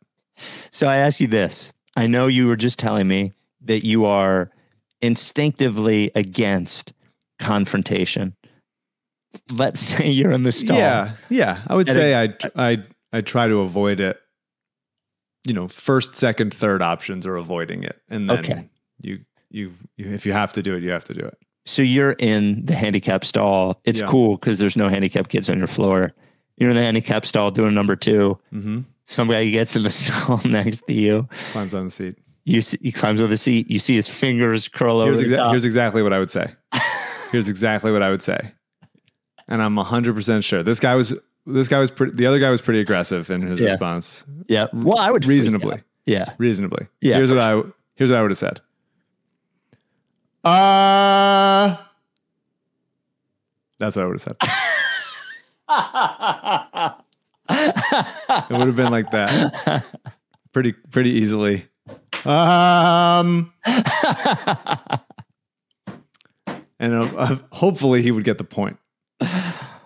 So 0.71 0.87
I 0.87 0.97
ask 0.97 1.21
you 1.21 1.27
this. 1.27 1.73
I 1.97 2.07
know 2.07 2.27
you 2.27 2.47
were 2.49 2.57
just 2.57 2.79
telling 2.79 3.07
me 3.09 3.33
that 3.63 3.85
you 3.85 4.05
are 4.07 4.51
instinctively 5.01 6.11
against 6.15 6.93
confrontation. 7.39 8.35
Let's 9.53 9.81
say 9.89 10.09
you're 10.09 10.33
in 10.33 10.43
the 10.45 10.53
stall. 10.53 10.77
Yeah, 10.77 11.13
yeah. 11.29 11.61
I 11.67 11.75
would 11.75 11.89
And 11.89 11.95
say 11.95 12.15
I 12.15 12.35
I 12.73 12.79
I 13.13 13.21
try 13.21 13.49
to 13.49 13.61
avoid 13.61 14.01
it. 14.01 14.19
You 15.45 15.55
know, 15.55 15.67
first, 15.67 16.15
second, 16.15 16.55
third 16.55 16.83
options 16.83 17.27
are 17.27 17.37
avoiding 17.37 17.83
it, 17.83 18.01
and 18.09 18.31
then 18.31 18.39
Okay. 18.39 18.69
you, 19.01 19.21
you 19.51 19.73
you 19.97 20.09
if 20.13 20.25
you 20.25 20.33
have 20.33 20.53
to 20.55 20.63
do 20.63 20.77
it, 20.77 20.83
you 20.85 20.91
have 20.91 21.05
to 21.05 21.15
do 21.15 21.21
it. 21.21 21.37
So 21.67 21.83
you're 21.83 22.13
in 22.19 22.65
the 22.65 22.75
handicap 22.77 23.25
stall. 23.25 23.81
It's 23.85 24.01
Yeah. 24.01 24.07
cool 24.07 24.37
because 24.37 24.59
there's 24.61 24.77
no 24.77 24.89
handicap 24.89 25.29
kids 25.29 25.51
on 25.51 25.59
your 25.59 25.67
floor. 25.67 26.11
You're 26.57 26.71
in 26.71 26.77
the 26.77 26.83
handicap 26.83 27.27
stall 27.27 27.51
doing 27.51 27.75
number 27.75 27.97
two. 27.97 28.39
Mm-hmm. 28.53 28.81
Somebody 29.07 29.51
gets 29.51 29.75
in 29.77 29.83
the 29.83 29.91
stall 29.91 30.41
next 30.45 30.87
to 30.87 30.93
you. 30.93 31.29
Climbs 31.53 31.75
on 31.75 31.87
the 31.87 31.91
seat. 31.91 32.17
You 32.45 32.61
see, 32.63 32.79
he 32.83 32.91
climbs 32.93 33.21
on 33.21 33.31
the 33.31 33.37
seat. 33.37 33.71
You 33.71 33.79
see 33.79 33.95
his 33.95 34.09
fingers 34.09 34.67
curl 34.69 34.99
over 35.01 35.13
Here's, 35.15 35.31
the 35.31 35.37
exa- 35.37 35.51
here's 35.51 35.65
exactly 35.65 36.03
what 36.03 36.13
I 36.13 36.19
would 36.19 36.31
say. 36.31 36.53
here's 37.31 37.49
exactly 37.49 37.93
what 37.93 38.03
I 38.03 38.11
would 38.11 38.23
say, 38.23 38.53
and 39.49 39.63
I'm 39.63 39.77
100 39.77 40.15
percent 40.15 40.43
sure 40.45 40.63
this 40.63 40.81
guy 40.81 40.95
was 40.97 41.15
this 41.47 41.69
guy 41.69 41.79
was 41.79 41.91
pretty. 41.91 42.15
The 42.15 42.27
other 42.27 42.39
guy 42.41 42.51
was 42.51 42.61
pretty 42.61 42.81
aggressive 42.81 43.31
in 43.31 43.43
his 43.43 43.61
Yeah. 43.61 43.71
response. 43.71 44.25
yeah. 44.49 44.67
Well, 44.73 44.99
I 44.99 45.11
would 45.11 45.25
reasonably. 45.25 45.83
Yeah. 46.05 46.33
reasonably. 46.39 46.89
Yeah, 47.01 47.17
Here's 47.17 47.31
what 47.31 47.39
I 47.39 47.63
here's 47.95 48.11
what 48.11 48.19
I 48.19 48.23
would 48.23 48.31
have 48.33 48.39
said. 48.39 48.61
Uh 50.45 51.77
That's 53.79 53.95
what 53.95 54.03
I 54.05 54.07
would 54.09 54.21
have 54.21 54.37
said. 55.69 56.97
It 57.69 58.51
would 58.51 58.67
have 58.67 58.77
been 58.77 58.91
like 58.93 59.11
that. 59.13 59.85
Pretty 60.53 60.73
pretty 60.73 61.11
easily. 61.11 61.67
Um 62.25 63.53
and 66.79 66.95
uh, 66.95 67.03
uh, 67.17 67.37
hopefully 67.53 68.03
he 68.03 68.11
would 68.11 68.25
get 68.25 68.39
the 68.39 68.45
point. 68.45 68.79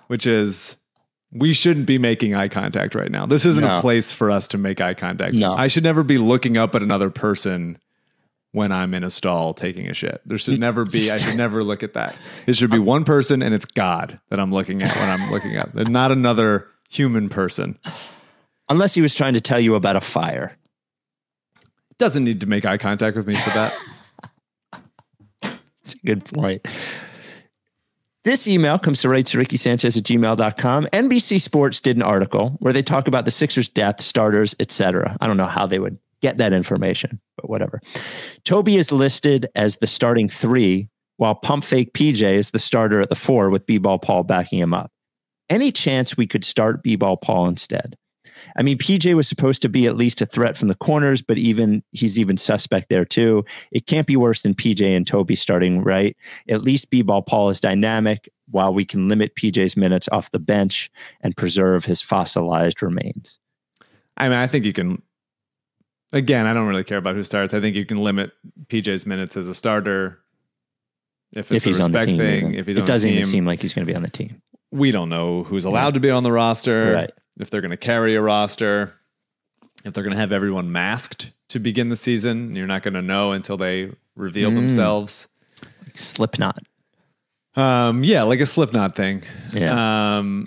Which 0.08 0.26
is 0.26 0.76
we 1.32 1.52
shouldn't 1.52 1.86
be 1.86 1.98
making 1.98 2.34
eye 2.34 2.48
contact 2.48 2.94
right 2.94 3.10
now. 3.10 3.26
This 3.26 3.44
isn't 3.44 3.62
No. 3.64 3.76
a 3.76 3.80
place 3.80 4.12
for 4.12 4.30
us 4.30 4.48
to 4.48 4.58
make 4.58 4.80
eye 4.80 4.94
contact. 4.94 5.34
No. 5.34 5.52
I 5.54 5.66
should 5.68 5.82
never 5.82 6.02
be 6.02 6.18
looking 6.18 6.56
up 6.56 6.74
at 6.74 6.82
another 6.82 7.10
person 7.10 7.78
when 8.52 8.72
I'm 8.72 8.94
in 8.94 9.04
a 9.04 9.10
stall 9.10 9.52
taking 9.52 9.88
a 9.90 9.94
shit. 9.94 10.22
There 10.24 10.38
should 10.38 10.58
never 10.58 10.84
be, 10.86 11.10
I 11.10 11.18
should 11.18 11.36
never 11.36 11.62
look 11.62 11.82
at 11.82 11.92
that. 11.94 12.14
It 12.46 12.56
should 12.56 12.70
be 12.70 12.78
one 12.94 13.04
person 13.04 13.42
and 13.42 13.52
it's 13.54 13.66
God 13.66 14.18
that 14.30 14.40
I'm 14.40 14.52
looking 14.52 14.82
at 14.82 14.96
when 14.96 15.10
I'm 15.10 15.30
looking 15.30 15.56
at, 15.56 15.74
and 15.74 15.90
not 15.90 16.10
another 16.12 16.68
human 16.88 17.28
person. 17.28 17.78
Unless 18.68 18.94
he 18.94 19.02
was 19.02 19.14
trying 19.14 19.34
to 19.34 19.40
tell 19.40 19.60
you 19.60 19.74
about 19.74 19.96
a 19.96 20.00
fire. 20.00 20.56
Doesn't 21.98 22.24
need 22.24 22.40
to 22.40 22.46
make 22.46 22.64
eye 22.64 22.78
contact 22.78 23.16
with 23.16 23.26
me 23.26 23.34
for 23.34 23.50
that. 23.50 23.74
That's 25.42 25.94
a 25.94 25.98
good 26.04 26.24
point. 26.24 26.66
This 28.24 28.48
email 28.48 28.76
comes 28.76 29.00
to 29.02 29.22
to 29.22 29.38
Ricky 29.38 29.56
Sanchez 29.56 29.96
at 29.96 30.02
gmail.com. 30.02 30.88
NBC 30.92 31.40
Sports 31.40 31.80
did 31.80 31.94
an 31.94 32.02
article 32.02 32.56
where 32.58 32.72
they 32.72 32.82
talk 32.82 33.06
about 33.06 33.24
the 33.24 33.30
Sixers' 33.30 33.68
depth, 33.68 34.00
starters, 34.00 34.56
etc. 34.58 35.16
I 35.20 35.28
don't 35.28 35.36
know 35.36 35.46
how 35.46 35.64
they 35.64 35.78
would 35.78 35.96
get 36.22 36.38
that 36.38 36.52
information, 36.52 37.20
but 37.36 37.48
whatever. 37.48 37.80
Toby 38.42 38.78
is 38.78 38.90
listed 38.90 39.46
as 39.54 39.76
the 39.76 39.86
starting 39.86 40.28
three, 40.28 40.88
while 41.18 41.36
Pump 41.36 41.62
Fake 41.62 41.92
PJ 41.92 42.20
is 42.20 42.50
the 42.50 42.58
starter 42.58 43.00
at 43.00 43.10
the 43.10 43.14
four 43.14 43.48
with 43.48 43.64
B 43.64 43.78
Ball 43.78 44.00
Paul 44.00 44.24
backing 44.24 44.58
him 44.58 44.74
up. 44.74 44.90
Any 45.48 45.70
chance 45.70 46.16
we 46.16 46.26
could 46.26 46.44
start 46.44 46.82
B 46.82 46.96
Ball 46.96 47.16
Paul 47.16 47.46
instead? 47.46 47.96
I 48.56 48.62
mean, 48.62 48.78
PJ 48.78 49.14
was 49.14 49.28
supposed 49.28 49.62
to 49.62 49.68
be 49.68 49.86
at 49.86 49.96
least 49.96 50.20
a 50.20 50.26
threat 50.26 50.56
from 50.56 50.68
the 50.68 50.74
corners, 50.74 51.22
but 51.22 51.38
even 51.38 51.82
he's 51.92 52.18
even 52.18 52.36
suspect 52.36 52.88
there 52.88 53.04
too. 53.04 53.44
It 53.70 53.86
can't 53.86 54.06
be 54.06 54.16
worse 54.16 54.42
than 54.42 54.54
PJ 54.54 54.82
and 54.96 55.06
Toby 55.06 55.34
starting 55.34 55.82
right. 55.82 56.16
At 56.48 56.62
least 56.62 56.90
B-ball 56.90 57.22
Paul 57.22 57.50
is 57.50 57.60
dynamic, 57.60 58.28
while 58.50 58.72
we 58.72 58.84
can 58.84 59.08
limit 59.08 59.34
PJ's 59.34 59.76
minutes 59.76 60.08
off 60.12 60.30
the 60.30 60.38
bench 60.38 60.90
and 61.20 61.36
preserve 61.36 61.84
his 61.84 62.00
fossilized 62.00 62.82
remains. 62.82 63.38
I 64.16 64.28
mean, 64.28 64.38
I 64.38 64.46
think 64.46 64.64
you 64.64 64.72
can. 64.72 65.02
Again, 66.12 66.46
I 66.46 66.54
don't 66.54 66.68
really 66.68 66.84
care 66.84 66.98
about 66.98 67.16
who 67.16 67.24
starts. 67.24 67.52
I 67.52 67.60
think 67.60 67.76
you 67.76 67.84
can 67.84 67.98
limit 67.98 68.32
PJ's 68.68 69.04
minutes 69.06 69.36
as 69.36 69.48
a 69.48 69.54
starter 69.54 70.20
if 71.32 71.50
it's 71.50 71.56
if 71.56 71.64
he's 71.64 71.80
a 71.80 71.84
on 71.84 71.92
the 71.92 71.98
respect 71.98 72.08
team, 72.08 72.18
thing. 72.18 72.38
even. 72.38 72.54
If 72.54 72.66
he's 72.66 72.76
it 72.76 72.80
on 72.80 72.86
the 72.86 72.86
team, 72.86 72.92
it 72.92 72.94
doesn't 72.94 73.10
even 73.10 73.24
seem 73.24 73.44
like 73.44 73.60
he's 73.60 73.74
going 73.74 73.86
to 73.86 73.92
be 73.92 73.96
on 73.96 74.02
the 74.02 74.08
team. 74.08 74.40
We 74.76 74.90
don't 74.90 75.08
know 75.08 75.42
who's 75.44 75.64
allowed 75.64 75.94
to 75.94 76.00
be 76.00 76.10
on 76.10 76.22
the 76.22 76.32
roster. 76.32 76.92
Right. 76.92 77.10
If 77.38 77.50
they're 77.50 77.60
going 77.60 77.70
to 77.70 77.76
carry 77.76 78.14
a 78.14 78.22
roster, 78.22 78.94
if 79.84 79.92
they're 79.94 80.04
going 80.04 80.14
to 80.14 80.20
have 80.20 80.32
everyone 80.32 80.72
masked 80.72 81.32
to 81.48 81.58
begin 81.58 81.88
the 81.90 81.96
season, 81.96 82.54
you're 82.56 82.66
not 82.66 82.82
going 82.82 82.94
to 82.94 83.02
know 83.02 83.32
until 83.32 83.56
they 83.56 83.92
reveal 84.14 84.50
Mm. 84.50 84.56
themselves. 84.56 85.28
Like 85.84 85.96
Slipknot. 85.98 86.62
Um, 87.54 88.04
yeah, 88.04 88.22
like 88.22 88.40
a 88.40 88.46
Slipknot 88.46 88.94
thing. 88.96 89.22
Yeah. 89.52 90.18
Um, 90.18 90.46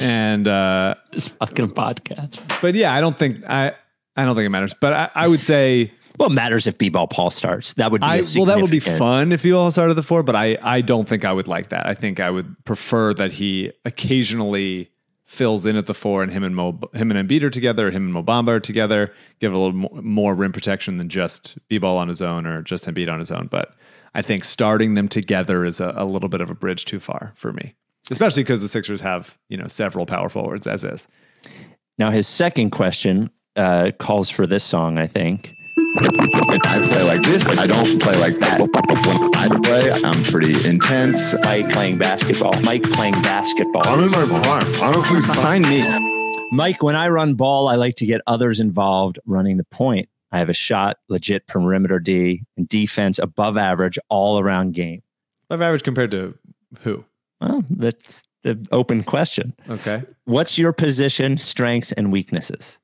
and 0.00 0.46
uh, 0.48 0.94
This 1.12 1.28
fucking 1.28 1.70
podcast. 1.70 2.44
but 2.62 2.74
yeah, 2.74 2.94
I 2.94 3.00
don't 3.00 3.18
think 3.18 3.44
I 3.46 3.74
I 4.16 4.24
don't 4.24 4.34
think 4.34 4.46
it 4.46 4.50
matters. 4.50 4.74
But 4.80 4.92
I, 4.92 5.10
I 5.14 5.28
would 5.28 5.40
say 5.42 5.92
Well, 6.20 6.28
it 6.28 6.34
matters 6.34 6.66
if 6.66 6.76
B-ball 6.76 7.08
Paul 7.08 7.30
starts. 7.30 7.72
That 7.72 7.90
would 7.90 8.02
be 8.02 8.06
I, 8.06 8.20
well, 8.36 8.44
that 8.44 8.60
would 8.60 8.70
be 8.70 8.78
fun 8.78 9.32
if 9.32 9.42
you 9.42 9.56
all 9.56 9.70
started 9.70 9.94
the 9.94 10.02
four, 10.02 10.22
but 10.22 10.36
I, 10.36 10.58
I 10.60 10.82
don't 10.82 11.08
think 11.08 11.24
I 11.24 11.32
would 11.32 11.48
like 11.48 11.70
that. 11.70 11.86
I 11.86 11.94
think 11.94 12.20
I 12.20 12.28
would 12.28 12.62
prefer 12.66 13.14
that 13.14 13.32
he 13.32 13.72
occasionally 13.86 14.90
fills 15.24 15.64
in 15.64 15.76
at 15.76 15.86
the 15.86 15.94
four 15.94 16.22
and 16.22 16.30
him 16.30 16.44
and 16.44 16.54
Mo, 16.54 16.78
him 16.92 17.10
and 17.10 17.26
Embiid 17.26 17.42
are 17.42 17.48
together, 17.48 17.90
him 17.90 18.04
and 18.04 18.12
Mo 18.12 18.22
Bamba 18.22 18.48
are 18.48 18.60
together, 18.60 19.14
give 19.38 19.54
a 19.54 19.56
little 19.56 19.72
more, 19.72 20.02
more 20.02 20.34
rim 20.34 20.52
protection 20.52 20.98
than 20.98 21.08
just 21.08 21.56
B-ball 21.68 21.96
on 21.96 22.08
his 22.08 22.20
own 22.20 22.46
or 22.46 22.60
just 22.60 22.84
Embiid 22.84 23.10
on 23.10 23.18
his 23.18 23.30
own. 23.30 23.46
But 23.46 23.74
I 24.14 24.20
think 24.20 24.44
starting 24.44 24.92
them 24.96 25.08
together 25.08 25.64
is 25.64 25.80
a, 25.80 25.94
a 25.96 26.04
little 26.04 26.28
bit 26.28 26.42
of 26.42 26.50
a 26.50 26.54
bridge 26.54 26.84
too 26.84 27.00
far 27.00 27.32
for 27.34 27.54
me, 27.54 27.74
especially 28.10 28.42
because 28.42 28.60
the 28.60 28.68
Sixers 28.68 29.00
have 29.00 29.38
you 29.48 29.56
know 29.56 29.68
several 29.68 30.04
power 30.04 30.28
forwards 30.28 30.66
as 30.66 30.84
is. 30.84 31.08
Now, 31.96 32.10
his 32.10 32.28
second 32.28 32.72
question 32.72 33.30
uh, 33.56 33.92
calls 33.98 34.28
for 34.28 34.46
this 34.46 34.64
song, 34.64 34.98
I 34.98 35.06
think. 35.06 35.54
When 35.94 36.60
I 36.64 36.78
play 36.86 37.02
like 37.02 37.22
this, 37.22 37.46
I 37.46 37.66
don't 37.66 38.00
play 38.00 38.16
like 38.16 38.38
that. 38.38 38.60
When 38.60 39.34
I 39.34 39.48
play, 39.60 39.90
I'm 39.90 40.22
pretty 40.22 40.64
intense. 40.66 41.34
Mike 41.42 41.68
playing 41.70 41.98
basketball. 41.98 42.52
Mike 42.62 42.84
playing 42.84 43.20
basketball. 43.22 43.86
I'm 43.86 44.00
in 44.04 44.10
my 44.10 44.24
prime. 44.24 44.82
Honestly, 44.82 45.20
Sign 45.20 45.62
me. 45.62 45.82
Mike, 46.52 46.82
when 46.82 46.94
I 46.94 47.08
run 47.08 47.34
ball, 47.34 47.68
I 47.68 47.74
like 47.74 47.96
to 47.96 48.06
get 48.06 48.20
others 48.28 48.60
involved 48.60 49.18
running 49.26 49.56
the 49.56 49.64
point. 49.64 50.08
I 50.30 50.38
have 50.38 50.48
a 50.48 50.54
shot, 50.54 50.98
legit 51.08 51.48
perimeter 51.48 51.98
D, 51.98 52.44
and 52.56 52.68
defense 52.68 53.18
above 53.18 53.56
average 53.56 53.98
all 54.08 54.38
around 54.38 54.74
game. 54.74 55.02
Above 55.48 55.62
average 55.62 55.82
compared 55.82 56.12
to 56.12 56.38
who? 56.82 57.04
Well, 57.40 57.64
that's 57.68 58.22
the 58.44 58.64
open 58.70 59.02
question. 59.02 59.54
Okay. 59.68 60.04
What's 60.24 60.56
your 60.56 60.72
position, 60.72 61.36
strengths, 61.36 61.90
and 61.90 62.12
weaknesses? 62.12 62.78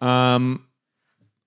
Um. 0.00 0.65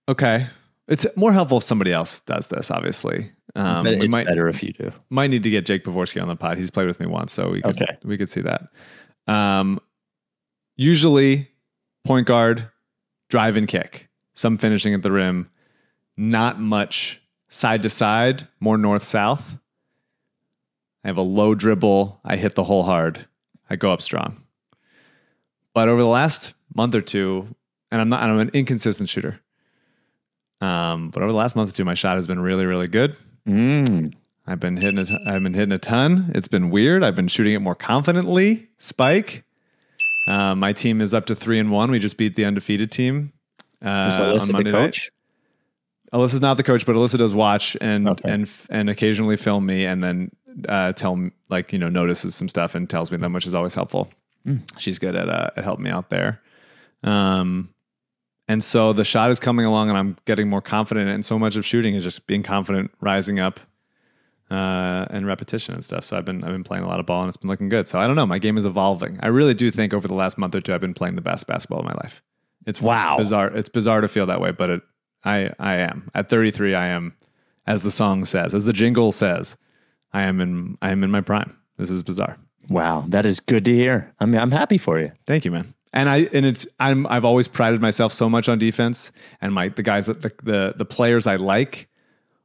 Okay. 0.09 0.47
It's 0.87 1.05
more 1.15 1.31
helpful 1.31 1.59
if 1.59 1.63
somebody 1.63 1.93
else 1.93 2.19
does 2.21 2.47
this. 2.47 2.71
Obviously, 2.71 3.31
um, 3.55 3.85
but 3.85 3.93
it's 3.93 4.11
might 4.11 4.25
better 4.25 4.47
if 4.49 4.63
you 4.63 4.73
do. 4.73 4.91
might 5.11 5.27
need 5.29 5.43
to 5.43 5.49
get 5.51 5.65
Jake 5.65 5.83
Pavorsky 5.83 6.19
on 6.21 6.27
the 6.27 6.35
pod. 6.35 6.57
He's 6.57 6.71
played 6.71 6.87
with 6.87 6.99
me 6.99 7.05
once, 7.05 7.31
so 7.31 7.51
we 7.51 7.61
could 7.61 7.79
Okay. 7.81 7.97
we 8.03 8.17
could 8.17 8.29
see 8.29 8.41
that. 8.41 8.69
Um, 9.27 9.79
usually, 10.75 11.49
point 12.05 12.25
guard, 12.25 12.67
drive 13.29 13.55
and 13.55 13.67
kick, 13.67 14.09
some 14.33 14.57
finishing 14.57 14.95
at 14.95 15.03
the 15.03 15.11
rim, 15.11 15.51
not 16.17 16.59
much 16.59 17.21
side 17.49 17.83
to 17.83 17.89
side, 17.89 18.47
more 18.59 18.77
north 18.77 19.03
south. 19.03 19.57
I 21.03 21.07
have 21.09 21.17
a 21.17 21.21
low 21.21 21.53
dribble. 21.53 22.19
I 22.25 22.35
hit 22.35 22.55
the 22.55 22.63
hole 22.63 22.83
hard. 22.83 23.27
I 23.69 23.75
go 23.75 23.93
up 23.93 24.01
strong. 24.01 24.41
But 25.75 25.87
over 25.87 26.01
the 26.01 26.07
last 26.07 26.53
month 26.75 26.95
or 26.95 27.01
two, 27.01 27.55
and 27.91 28.01
I'm 28.01 28.09
not, 28.09 28.23
I'm 28.23 28.39
an 28.39 28.49
inconsistent 28.53 29.07
shooter. 29.07 29.39
Um, 30.61 31.09
but 31.09 31.21
over 31.23 31.31
the 31.31 31.37
last 31.37 31.55
month 31.55 31.69
or 31.69 31.73
two, 31.73 31.85
my 31.85 31.93
shot 31.93 32.15
has 32.17 32.27
been 32.27 32.39
really, 32.39 32.65
really 32.65 32.87
good. 32.87 33.15
Mm. 33.47 34.13
I've 34.45 34.59
been 34.59 34.77
hitting. 34.77 34.99
A, 34.99 35.29
I've 35.29 35.43
been 35.43 35.53
hitting 35.53 35.71
a 35.71 35.77
ton. 35.77 36.31
It's 36.35 36.47
been 36.47 36.69
weird. 36.69 37.03
I've 37.03 37.15
been 37.15 37.27
shooting 37.27 37.53
it 37.53 37.59
more 37.59 37.75
confidently. 37.75 38.67
Spike. 38.77 39.43
Uh, 40.27 40.55
my 40.55 40.73
team 40.73 41.01
is 41.01 41.13
up 41.13 41.25
to 41.27 41.35
three 41.35 41.59
and 41.59 41.71
one. 41.71 41.91
We 41.91 41.99
just 41.99 42.17
beat 42.17 42.35
the 42.35 42.45
undefeated 42.45 42.91
team 42.91 43.31
uh, 43.83 44.09
Is 44.13 44.19
Alyssa 44.49 44.53
on 44.55 44.63
the 44.63 44.71
coach? 44.71 45.11
night. 46.13 46.19
Alyssa's 46.19 46.41
not 46.41 46.57
the 46.57 46.63
coach, 46.63 46.85
but 46.85 46.95
Alyssa 46.95 47.17
does 47.19 47.33
watch 47.35 47.77
and 47.79 48.09
Okay. 48.09 48.29
and 48.29 48.49
and 48.71 48.89
occasionally 48.89 49.37
film 49.37 49.65
me, 49.65 49.85
and 49.85 50.03
then 50.03 50.31
uh, 50.67 50.91
tell 50.93 51.15
me 51.15 51.31
like 51.49 51.71
you 51.71 51.77
know 51.79 51.87
notices 51.89 52.35
some 52.35 52.49
stuff 52.49 52.73
and 52.75 52.89
tells 52.89 53.11
me 53.11 53.17
them, 53.17 53.31
which 53.33 53.45
is 53.47 53.53
always 53.53 53.75
helpful. 53.75 54.09
Mm. 54.47 54.61
She's 54.79 54.97
good 54.99 55.15
at 55.15 55.29
uh, 55.29 55.51
at 55.55 55.63
helping 55.63 55.83
me 55.85 55.91
out 55.91 56.09
there. 56.09 56.41
Um, 57.03 57.69
and 58.49 58.61
so 58.61 58.91
the 58.91 59.05
shot 59.05 59.31
is 59.31 59.39
coming 59.39 59.65
along, 59.65 59.87
and 59.89 59.97
I'm 59.97 60.17
getting 60.25 60.49
more 60.49 60.61
confident. 60.61 61.09
And 61.09 61.23
so 61.25 61.39
much 61.39 61.55
of 61.55 61.65
shooting 61.65 61.95
is 61.95 62.03
just 62.03 62.27
being 62.27 62.43
confident, 62.43 62.91
rising 62.99 63.39
up, 63.39 63.61
uh, 64.51 65.05
and 65.11 65.25
repetition 65.27 65.75
and 65.75 65.85
stuff. 65.85 66.03
So 66.03 66.17
I've 66.17 66.25
been 66.25 66.43
I've 66.43 66.51
been 66.51 66.63
playing 66.63 66.83
a 66.83 66.87
lot 66.87 66.99
of 66.99 67.05
ball, 67.05 67.21
and 67.21 67.29
it's 67.29 67.37
been 67.37 67.49
looking 67.49 67.69
good. 67.69 67.87
So 67.87 67.99
I 67.99 68.07
don't 68.07 68.15
know, 68.15 68.25
my 68.25 68.39
game 68.39 68.57
is 68.57 68.65
evolving. 68.65 69.19
I 69.21 69.27
really 69.27 69.53
do 69.53 69.71
think 69.71 69.93
over 69.93 70.07
the 70.07 70.13
last 70.15 70.37
month 70.37 70.55
or 70.55 70.61
two, 70.61 70.73
I've 70.73 70.81
been 70.81 70.93
playing 70.93 71.15
the 71.15 71.21
best 71.21 71.47
basketball 71.47 71.79
of 71.79 71.85
my 71.85 71.93
life. 71.93 72.21
It's 72.65 72.81
Wow. 72.81 73.17
bizarre. 73.17 73.47
It's 73.55 73.69
bizarre 73.69 74.01
to 74.01 74.07
feel 74.07 74.25
that 74.25 74.41
way, 74.41 74.51
but 74.51 74.69
it, 74.69 74.81
I 75.23 75.51
I 75.59 75.75
am 75.75 76.09
at 76.15 76.29
33. 76.29 76.75
I 76.75 76.87
am, 76.87 77.15
as 77.67 77.83
the 77.83 77.91
song 77.91 78.25
says, 78.25 78.53
as 78.53 78.65
the 78.65 78.73
jingle 78.73 79.11
says, 79.11 79.55
I 80.11 80.23
am 80.23 80.41
in 80.41 80.77
I 80.81 80.89
am 80.91 81.03
in 81.03 81.11
my 81.11 81.21
prime. 81.21 81.55
This 81.77 81.89
is 81.91 82.03
bizarre. 82.03 82.37
Wow, 82.67 83.05
that 83.07 83.25
is 83.25 83.39
good 83.39 83.65
to 83.65 83.73
hear. 83.75 84.13
I 84.19 84.25
mean, 84.25 84.39
I'm 84.41 84.51
happy 84.51 84.77
for 84.77 84.99
you. 84.99 85.11
Thank 85.25 85.45
you, 85.45 85.51
man. 85.51 85.73
And 85.91 86.07
I 86.09 86.29
and 86.33 86.45
it's 86.45 86.67
I'm 86.79 87.07
I've 87.07 87.25
always 87.25 87.47
prided 87.47 87.81
myself 87.81 88.13
so 88.13 88.29
much 88.29 88.47
on 88.47 88.59
defense, 88.59 89.11
and 89.41 89.53
my 89.53 89.69
the 89.69 89.83
guys 89.83 90.05
that 90.05 90.21
the 90.21 90.31
the, 90.43 90.73
the 90.77 90.85
players 90.85 91.25
I 91.27 91.37
like 91.37 91.87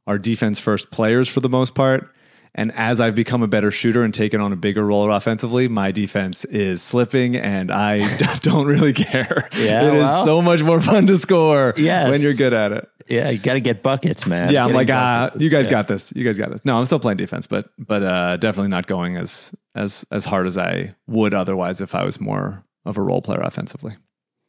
are 0.07 0.17
defense 0.17 0.59
first 0.59 0.89
players 0.91 1.27
for 1.29 1.39
the 1.41 1.49
most 1.49 1.75
part. 1.75 2.11
And 2.57 2.71
as 2.71 3.01
I've 3.01 3.15
become 3.15 3.43
a 3.43 3.47
better 3.49 3.69
shooter 3.69 4.03
and 4.03 4.13
taken 4.13 4.39
on 4.39 4.53
a 4.53 4.55
bigger 4.55 4.85
role 4.85 5.11
offensively, 5.11 5.67
my 5.67 5.91
defense 5.91 6.45
is 6.45 6.81
slipping, 6.81 7.35
and 7.35 7.69
I 7.69 8.15
don't 8.41 8.65
really 8.65 8.93
care. 8.93 9.49
Yeah, 9.57 9.87
it 9.89 9.93
is 9.95 10.03
well. 10.03 10.23
so 10.23 10.41
much 10.41 10.63
more 10.63 10.79
fun 10.81 11.05
to 11.07 11.17
score 11.17 11.73
Yes. 11.75 12.09
when 12.09 12.21
you're 12.21 12.33
good 12.33 12.53
at 12.53 12.71
it. 12.71 12.87
Yeah, 13.07 13.29
you 13.29 13.39
got 13.39 13.55
to 13.55 13.59
get 13.59 13.83
buckets, 13.83 14.25
man. 14.25 14.51
Yeah, 14.53 14.63
I'm 14.63 14.71
Getting 14.71 14.87
like, 14.87 14.89
ah, 14.97 15.25
buckets. 15.25 15.43
you 15.43 15.49
guys 15.49 15.65
Yeah. 15.65 15.71
got 15.71 15.87
this. 15.89 16.13
You 16.15 16.23
guys 16.23 16.37
got 16.37 16.49
this. 16.49 16.61
No, 16.63 16.77
I'm 16.77 16.85
still 16.85 16.97
playing 16.99 17.17
defense, 17.17 17.45
but 17.45 17.69
but 17.77 18.01
uh, 18.01 18.37
definitely 18.37 18.69
not 18.69 18.87
going 18.87 19.17
as 19.17 19.51
as 19.75 20.05
as 20.09 20.23
hard 20.23 20.47
as 20.47 20.57
I 20.57 20.95
would 21.07 21.33
otherwise 21.33 21.81
if 21.81 21.93
I 21.93 22.05
was 22.05 22.21
more 22.21 22.63
of 22.85 22.97
a 22.97 23.01
role 23.01 23.21
player 23.21 23.41
offensively. 23.41 23.95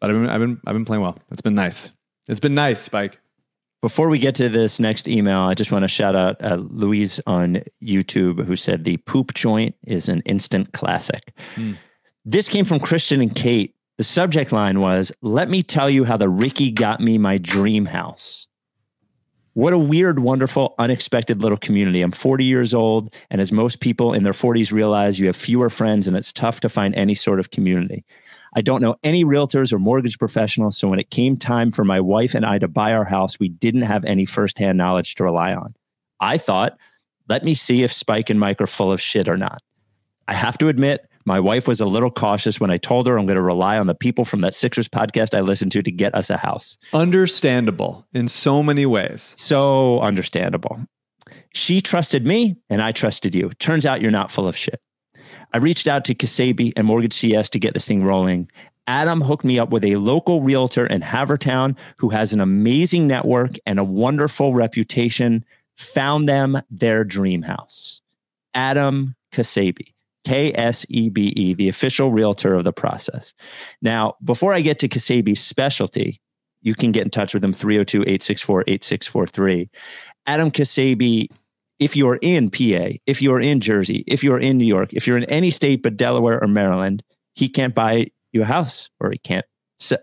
But 0.00 0.10
I've 0.10 0.16
been 0.16 0.28
I've 0.28 0.40
been 0.40 0.60
I've 0.66 0.74
been 0.74 0.84
playing 0.84 1.02
well. 1.02 1.18
It's 1.30 1.42
been 1.42 1.54
nice. 1.54 1.90
It's 2.28 2.40
been 2.40 2.54
nice, 2.54 2.80
Spike. 2.80 3.18
Before 3.82 4.08
we 4.08 4.18
get 4.18 4.34
to 4.36 4.48
this 4.48 4.80
next 4.80 5.06
email, 5.06 5.40
I 5.40 5.54
just 5.54 5.70
want 5.70 5.84
to 5.84 5.88
shout 5.88 6.16
out 6.16 6.42
uh, 6.42 6.56
Louise 6.56 7.20
on 7.26 7.62
YouTube 7.82 8.44
who 8.44 8.56
said 8.56 8.84
the 8.84 8.96
poop 8.98 9.34
joint 9.34 9.74
is 9.86 10.08
an 10.08 10.22
instant 10.22 10.72
classic. 10.72 11.32
Hmm. 11.54 11.74
This 12.24 12.48
came 12.48 12.64
from 12.64 12.80
Christian 12.80 13.20
and 13.20 13.34
Kate. 13.34 13.74
The 13.98 14.04
subject 14.04 14.50
line 14.50 14.80
was, 14.80 15.12
Let 15.22 15.48
me 15.48 15.62
tell 15.62 15.88
you 15.88 16.04
how 16.04 16.16
the 16.16 16.28
Ricky 16.28 16.70
got 16.70 17.00
me 17.00 17.18
my 17.18 17.38
dream 17.38 17.86
house. 17.86 18.48
What 19.52 19.72
a 19.72 19.78
weird, 19.78 20.18
wonderful, 20.18 20.74
unexpected 20.78 21.40
little 21.40 21.56
community. 21.56 22.02
I'm 22.02 22.12
40 22.12 22.44
years 22.44 22.74
old, 22.74 23.14
and 23.30 23.40
as 23.40 23.52
most 23.52 23.80
people 23.80 24.12
in 24.12 24.22
their 24.22 24.34
40s 24.34 24.70
realize, 24.70 25.18
you 25.18 25.26
have 25.28 25.36
fewer 25.36 25.70
friends 25.70 26.06
and 26.06 26.14
it's 26.14 26.30
tough 26.30 26.60
to 26.60 26.68
find 26.68 26.94
any 26.94 27.14
sort 27.14 27.40
of 27.40 27.50
community. 27.50 28.04
I 28.56 28.62
don't 28.62 28.80
know 28.80 28.96
any 29.04 29.22
realtors 29.22 29.70
or 29.70 29.78
mortgage 29.78 30.18
professionals. 30.18 30.78
So 30.78 30.88
when 30.88 30.98
it 30.98 31.10
came 31.10 31.36
time 31.36 31.70
for 31.70 31.84
my 31.84 32.00
wife 32.00 32.34
and 32.34 32.46
I 32.46 32.58
to 32.58 32.68
buy 32.68 32.94
our 32.94 33.04
house, 33.04 33.38
we 33.38 33.50
didn't 33.50 33.82
have 33.82 34.02
any 34.06 34.24
firsthand 34.24 34.78
knowledge 34.78 35.14
to 35.16 35.24
rely 35.24 35.54
on. 35.54 35.74
I 36.20 36.38
thought, 36.38 36.78
let 37.28 37.44
me 37.44 37.54
see 37.54 37.82
if 37.82 37.92
Spike 37.92 38.30
and 38.30 38.40
Mike 38.40 38.62
are 38.62 38.66
full 38.66 38.90
of 38.90 39.00
shit 39.00 39.28
or 39.28 39.36
not. 39.36 39.62
I 40.26 40.32
have 40.32 40.56
to 40.58 40.68
admit, 40.68 41.06
my 41.26 41.38
wife 41.38 41.68
was 41.68 41.80
a 41.80 41.86
little 41.86 42.10
cautious 42.10 42.58
when 42.58 42.70
I 42.70 42.78
told 42.78 43.06
her 43.06 43.18
I'm 43.18 43.26
going 43.26 43.36
to 43.36 43.42
rely 43.42 43.78
on 43.78 43.88
the 43.88 43.94
people 43.94 44.24
from 44.24 44.40
that 44.40 44.54
Sixers 44.54 44.88
podcast 44.88 45.36
I 45.36 45.40
listened 45.42 45.72
to 45.72 45.82
to 45.82 45.90
get 45.92 46.14
us 46.14 46.30
a 46.30 46.38
house. 46.38 46.78
Understandable 46.94 48.06
in 48.14 48.26
so 48.26 48.62
many 48.62 48.86
ways. 48.86 49.34
So 49.36 50.00
understandable. 50.00 50.80
She 51.52 51.82
trusted 51.82 52.24
me 52.24 52.56
and 52.70 52.80
I 52.80 52.92
trusted 52.92 53.34
you. 53.34 53.50
Turns 53.58 53.84
out 53.84 54.00
you're 54.00 54.10
not 54.10 54.30
full 54.30 54.48
of 54.48 54.56
shit. 54.56 54.80
I 55.52 55.58
reached 55.58 55.86
out 55.86 56.04
to 56.06 56.14
Ksebe 56.14 56.72
and 56.76 56.86
Mortgage 56.86 57.14
CS 57.14 57.48
to 57.50 57.58
get 57.58 57.74
this 57.74 57.86
thing 57.86 58.04
rolling. 58.04 58.50
Adam 58.86 59.20
hooked 59.20 59.44
me 59.44 59.58
up 59.58 59.70
with 59.70 59.84
a 59.84 59.96
local 59.96 60.42
realtor 60.42 60.86
in 60.86 61.00
Havertown 61.00 61.76
who 61.96 62.08
has 62.10 62.32
an 62.32 62.40
amazing 62.40 63.06
network 63.06 63.56
and 63.66 63.78
a 63.78 63.84
wonderful 63.84 64.54
reputation. 64.54 65.44
Found 65.76 66.28
them 66.28 66.60
their 66.70 67.04
dream 67.04 67.42
house. 67.42 68.00
Adam 68.54 69.14
Ksebe, 69.32 69.92
K 70.24 70.52
S 70.54 70.86
E 70.88 71.10
B 71.10 71.32
E, 71.36 71.54
the 71.54 71.68
official 71.68 72.10
realtor 72.10 72.54
of 72.54 72.64
the 72.64 72.72
process. 72.72 73.34
Now, 73.82 74.14
before 74.24 74.54
I 74.54 74.60
get 74.60 74.78
to 74.80 74.88
Ksebe's 74.88 75.40
specialty, 75.40 76.20
you 76.62 76.74
can 76.74 76.92
get 76.92 77.04
in 77.04 77.10
touch 77.10 77.34
with 77.34 77.44
him 77.44 77.52
302 77.52 78.02
864 78.02 78.64
8643. 78.66 79.70
Adam 80.26 80.50
Ksebe, 80.50 81.28
if 81.78 81.96
you're 81.96 82.18
in 82.22 82.50
PA, 82.50 82.96
if 83.06 83.20
you're 83.20 83.40
in 83.40 83.60
Jersey, 83.60 84.04
if 84.06 84.24
you're 84.24 84.38
in 84.38 84.58
New 84.58 84.66
York, 84.66 84.92
if 84.92 85.06
you're 85.06 85.16
in 85.16 85.24
any 85.24 85.50
state 85.50 85.82
but 85.82 85.96
Delaware 85.96 86.42
or 86.42 86.48
Maryland, 86.48 87.02
he 87.34 87.48
can't 87.48 87.74
buy 87.74 88.10
you 88.32 88.42
a 88.42 88.46
house 88.46 88.90
or 89.00 89.10
he 89.10 89.18
can't 89.18 89.44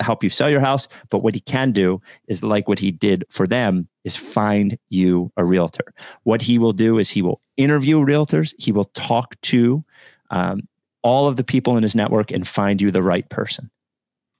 help 0.01 0.24
you 0.24 0.30
sell 0.30 0.49
your 0.49 0.59
house. 0.59 0.88
But 1.09 1.19
what 1.19 1.34
he 1.34 1.39
can 1.39 1.71
do 1.71 2.01
is 2.28 2.43
like 2.43 2.67
what 2.67 2.80
he 2.80 2.91
did 2.91 3.26
for 3.30 3.47
them 3.47 3.88
is 4.03 4.15
find 4.15 4.78
you 4.89 5.32
a 5.38 5.43
realtor. 5.43 5.93
What 6.24 6.43
he 6.43 6.57
will 6.57 6.74
do 6.74 6.99
is 6.99 7.09
he 7.09 7.21
will 7.21 7.41
interview 7.57 7.97
realtors, 7.97 8.53
he 8.57 8.71
will 8.71 8.86
talk 8.93 9.39
to 9.41 9.84
um, 10.30 10.67
all 11.01 11.28
of 11.28 11.38
the 11.38 11.43
people 11.43 11.76
in 11.78 11.84
his 11.84 11.95
network 11.95 12.32
and 12.32 12.47
find 12.47 12.82
you 12.82 12.91
the 12.91 13.03
right 13.03 13.28
person. 13.30 13.69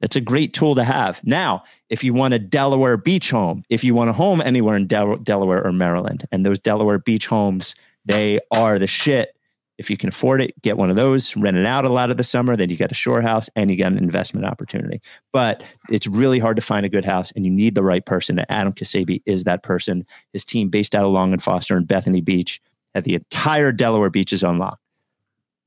It's 0.04 0.18
a 0.18 0.22
great 0.22 0.54
tool 0.54 0.76
to 0.76 0.84
have. 0.84 1.22
Now, 1.24 1.64
if 1.90 2.04
you 2.04 2.14
want 2.14 2.34
a 2.34 2.40
Delaware 2.40 2.98
beach 2.98 3.32
home, 3.32 3.64
if 3.70 3.86
you 3.86 3.96
want 3.96 4.10
a 4.10 4.14
home 4.14 4.42
anywhere 4.42 4.76
in 4.76 4.86
Del- 4.86 5.16
Delaware 5.16 5.66
or 5.66 5.72
Maryland, 5.72 6.28
and 6.30 6.46
those 6.46 6.60
Delaware 6.60 7.00
beach 7.00 7.26
homes, 7.26 7.74
they 8.04 8.40
are 8.52 8.78
the 8.78 8.86
shit. 8.86 9.36
If 9.78 9.90
you 9.90 9.96
can 9.96 10.10
afford 10.10 10.42
it, 10.42 10.62
get 10.62 10.78
one 10.78 10.90
of 10.90 10.98
those, 10.98 11.36
rent 11.38 11.56
it 11.56 11.66
out 11.66 11.86
a 11.86 11.90
lot 11.90 12.12
of 12.12 12.18
the 12.18 12.24
summer. 12.24 12.56
Then 12.58 12.70
you 12.70 12.76
got 12.76 12.92
a 12.92 12.96
shore 12.96 13.22
house 13.22 13.50
and 13.56 13.72
you 13.72 13.78
got 13.78 13.94
an 13.94 13.98
investment 13.98 14.46
opportunity. 14.46 15.02
But 15.32 15.64
it's 15.90 16.06
really 16.06 16.38
hard 16.38 16.58
to 16.58 16.62
find 16.62 16.86
a 16.86 16.90
good 16.90 17.06
house 17.06 17.32
and 17.32 17.46
you 17.46 17.50
need 17.50 17.74
the 17.74 17.82
right 17.82 18.06
person. 18.06 18.44
Adam 18.50 18.74
Ksebe 18.74 19.24
is 19.26 19.46
that 19.46 19.64
person. 19.64 20.06
His 20.34 20.44
team, 20.44 20.70
based 20.70 20.96
out 20.96 21.06
of 21.06 21.12
Long 21.12 21.32
and 21.32 21.42
Foster 21.42 21.78
and 21.78 21.88
Bethany 21.88 22.22
Beach, 22.22 22.62
had 22.94 23.06
the 23.06 23.16
entire 23.16 23.72
Delaware 23.72 24.10
beaches 24.10 24.44
on 24.44 24.60
lock. 24.60 24.80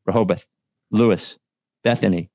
Rehoboth, 0.05 0.47
Lewes, 0.93 1.39
Bethany, 1.82 2.30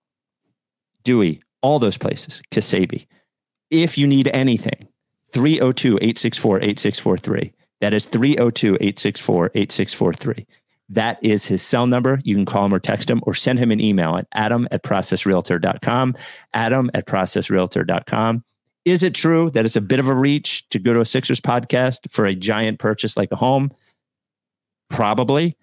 Dewey, 1.04 1.42
all 1.62 1.80
those 1.80 1.98
places, 1.98 2.42
Ksebe. 2.52 3.06
If 3.70 3.98
you 3.98 4.08
need 4.08 4.30
anything, 4.34 4.88
302 5.32 5.98
864 6.02 6.58
8643. 6.62 7.54
That 7.80 7.94
is 7.94 8.06
302 8.06 8.76
864 8.76 9.52
8643. 9.56 10.48
That 10.90 11.18
is 11.24 11.46
his 11.46 11.62
cell 11.62 11.88
number. 11.88 12.20
You 12.24 12.36
can 12.36 12.46
call 12.46 12.66
him 12.66 12.74
or 12.74 12.80
text 12.80 13.10
him 13.10 13.22
or 13.24 13.34
send 13.34 13.60
him 13.60 13.72
an 13.72 13.80
email 13.80 14.18
at 14.18 14.28
adam 14.34 14.68
at 14.72 14.84
processrealtor.com. 14.84 16.16
Adam 16.54 16.92
at 16.94 17.08
processrealtor.com. 17.08 18.44
Is 18.84 19.04
it 19.04 19.16
true 19.16 19.50
that 19.52 19.66
it's 19.66 19.76
a 19.76 19.82
bit 19.82 20.00
of 20.00 20.08
a 20.08 20.16
reach 20.16 20.68
to 20.70 20.80
go 20.80 20.94
to 20.94 21.00
a 21.00 21.06
Sixers 21.06 21.40
podcast 21.40 22.12
for 22.12 22.26
a 22.26 22.36
giant 22.36 22.80
purchase 22.80 23.16
like 23.16 23.32
a 23.32 23.36
home? 23.36 23.72
Probably, 24.90 25.56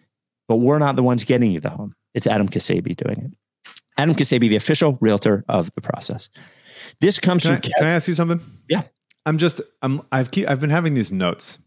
but 0.46 0.57
we're 0.57 0.78
not 0.78 0.96
the 0.96 1.03
ones 1.03 1.24
getting 1.24 1.51
you 1.51 1.61
the 1.61 1.70
home. 1.70 1.94
It's 2.14 2.26
Adam 2.26 2.49
Ksebe 2.49 2.96
doing 2.96 3.26
it. 3.26 3.32
Adam 3.99 4.14
Ksebe, 4.14 4.49
the 4.49 4.57
official 4.57 4.96
realtor 5.01 5.44
of 5.49 5.70
the 5.74 5.80
process. 5.80 6.30
This 7.01 7.18
comes 7.18 7.42
Can 7.42 7.53
I, 7.53 7.55
from 7.57 7.62
can 7.62 7.84
I 7.84 7.90
ask 7.90 8.09
you 8.09 8.14
something? 8.14 8.40
Yeah. 8.68 8.82
I'm 9.26 9.36
just 9.38 9.61
I'm 9.82 10.01
I've 10.11 10.30
keep 10.30 10.49
I've 10.49 10.61
been 10.61 10.70
having 10.70 10.94
these 10.94 11.12
notes 11.12 11.59